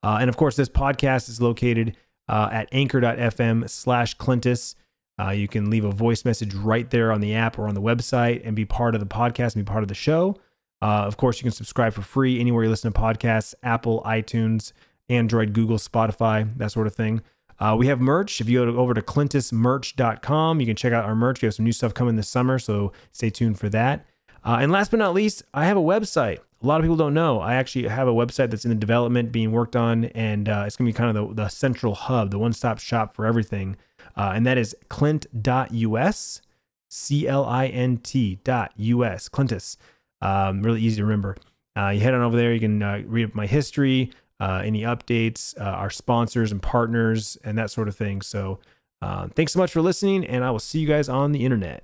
Uh, 0.03 0.18
and 0.22 0.30
of 0.30 0.38
course, 0.38 0.55
this 0.55 0.70
podcast 0.70 1.30
is 1.30 1.41
located 1.41 1.95
uh, 2.30 2.49
at 2.51 2.70
anchor.fm 2.72 3.70
slash 3.70 4.15
Clintus. 4.18 4.76
Uh, 5.20 5.32
you 5.32 5.47
can 5.47 5.70
leave 5.70 5.84
a 5.84 5.91
voice 5.91 6.26
message 6.26 6.53
right 6.53 6.89
there 6.91 7.11
on 7.11 7.22
the 7.22 7.34
app 7.34 7.57
or 7.57 7.68
on 7.68 7.74
the 7.74 7.82
website 7.82 8.41
and 8.45 8.55
be 8.55 8.65
part 8.65 8.93
of 8.93 9.01
the 9.01 9.07
podcast 9.07 9.55
and 9.55 9.65
be 9.65 9.70
part 9.70 9.84
of 9.84 9.88
the 9.88 9.95
show. 9.95 10.38
Uh, 10.82 11.05
of 11.05 11.17
course, 11.17 11.39
you 11.39 11.43
can 11.43 11.51
subscribe 11.51 11.93
for 11.93 12.01
free 12.01 12.39
anywhere 12.39 12.63
you 12.63 12.69
listen 12.69 12.91
to 12.91 12.99
podcasts 12.99 13.55
Apple, 13.63 14.01
iTunes, 14.05 14.73
Android, 15.09 15.53
Google, 15.53 15.78
Spotify, 15.78 16.55
that 16.57 16.71
sort 16.71 16.88
of 16.88 16.95
thing. 16.95 17.21
Uh, 17.59 17.75
we 17.78 17.88
have 17.88 17.99
merch. 17.99 18.39
If 18.39 18.47
you 18.49 18.63
go 18.63 18.80
over 18.80 18.93
to 18.93 19.01
clintusmerch.com, 19.01 20.59
you 20.59 20.65
can 20.65 20.75
check 20.75 20.93
out 20.93 21.05
our 21.05 21.15
merch. 21.15 21.41
We 21.41 21.47
have 21.47 21.55
some 21.55 21.65
new 21.65 21.71
stuff 21.71 21.93
coming 21.93 22.15
this 22.15 22.30
summer, 22.30 22.59
so 22.59 22.91
stay 23.11 23.30
tuned 23.30 23.57
for 23.59 23.69
that. 23.69 24.05
Uh, 24.45 24.59
and 24.61 24.71
last 24.71 24.91
but 24.91 24.97
not 24.97 25.13
least, 25.13 25.43
I 25.53 25.65
have 25.65 25.78
a 25.78 25.82
website. 25.82 26.39
A 26.61 26.65
lot 26.65 26.80
of 26.80 26.84
people 26.84 26.95
don't 26.95 27.13
know. 27.13 27.39
I 27.39 27.55
actually 27.55 27.88
have 27.88 28.07
a 28.07 28.13
website 28.13 28.49
that's 28.49 28.65
in 28.65 28.69
the 28.69 28.75
development, 28.75 29.32
being 29.32 29.51
worked 29.51 29.75
on, 29.75 30.05
and 30.05 30.47
uh, 30.49 30.63
it's 30.65 30.75
going 30.75 30.91
to 30.91 30.93
be 30.93 30.97
kind 30.97 31.15
of 31.15 31.30
the, 31.30 31.43
the 31.43 31.49
central 31.49 31.95
hub, 31.95 32.32
the 32.32 32.39
one 32.39 32.53
stop 32.53 32.80
shop 32.80 33.13
for 33.13 33.25
everything. 33.25 33.75
Uh, 34.15 34.32
and 34.36 34.45
that 34.45 34.57
is 34.57 34.75
clint.us, 34.89 36.41
C 36.89 37.28
L 37.28 37.45
I 37.45 37.67
N 37.67 37.97
T.us, 37.97 38.69
US, 38.75 39.30
Clintus. 39.30 39.78
Um, 40.22 40.63
really 40.63 40.82
easy 40.82 40.97
to 40.97 41.03
remember. 41.03 41.38
Uh, 41.78 41.89
you 41.89 41.99
head 41.99 42.13
on 42.13 42.22
over 42.22 42.36
there, 42.36 42.53
you 42.53 42.59
can 42.59 42.82
uh, 42.82 43.03
read 43.05 43.36
my 43.36 43.45
history, 43.45 44.11
uh, 44.39 44.61
any 44.63 44.82
updates, 44.82 45.59
uh, 45.59 45.63
our 45.63 45.89
sponsors 45.89 46.51
and 46.51 46.61
partners, 46.61 47.38
and 47.43 47.57
that 47.57 47.70
sort 47.70 47.88
of 47.88 47.95
thing. 47.95 48.22
So, 48.22 48.59
uh, 49.01 49.28
thanks 49.28 49.53
so 49.53 49.59
much 49.59 49.72
for 49.72 49.82
listening, 49.82 50.26
and 50.26 50.43
I 50.43 50.49
will 50.49 50.59
see 50.59 50.80
you 50.80 50.88
guys 50.88 51.07
on 51.07 51.32
the 51.32 51.45
internet. 51.45 51.84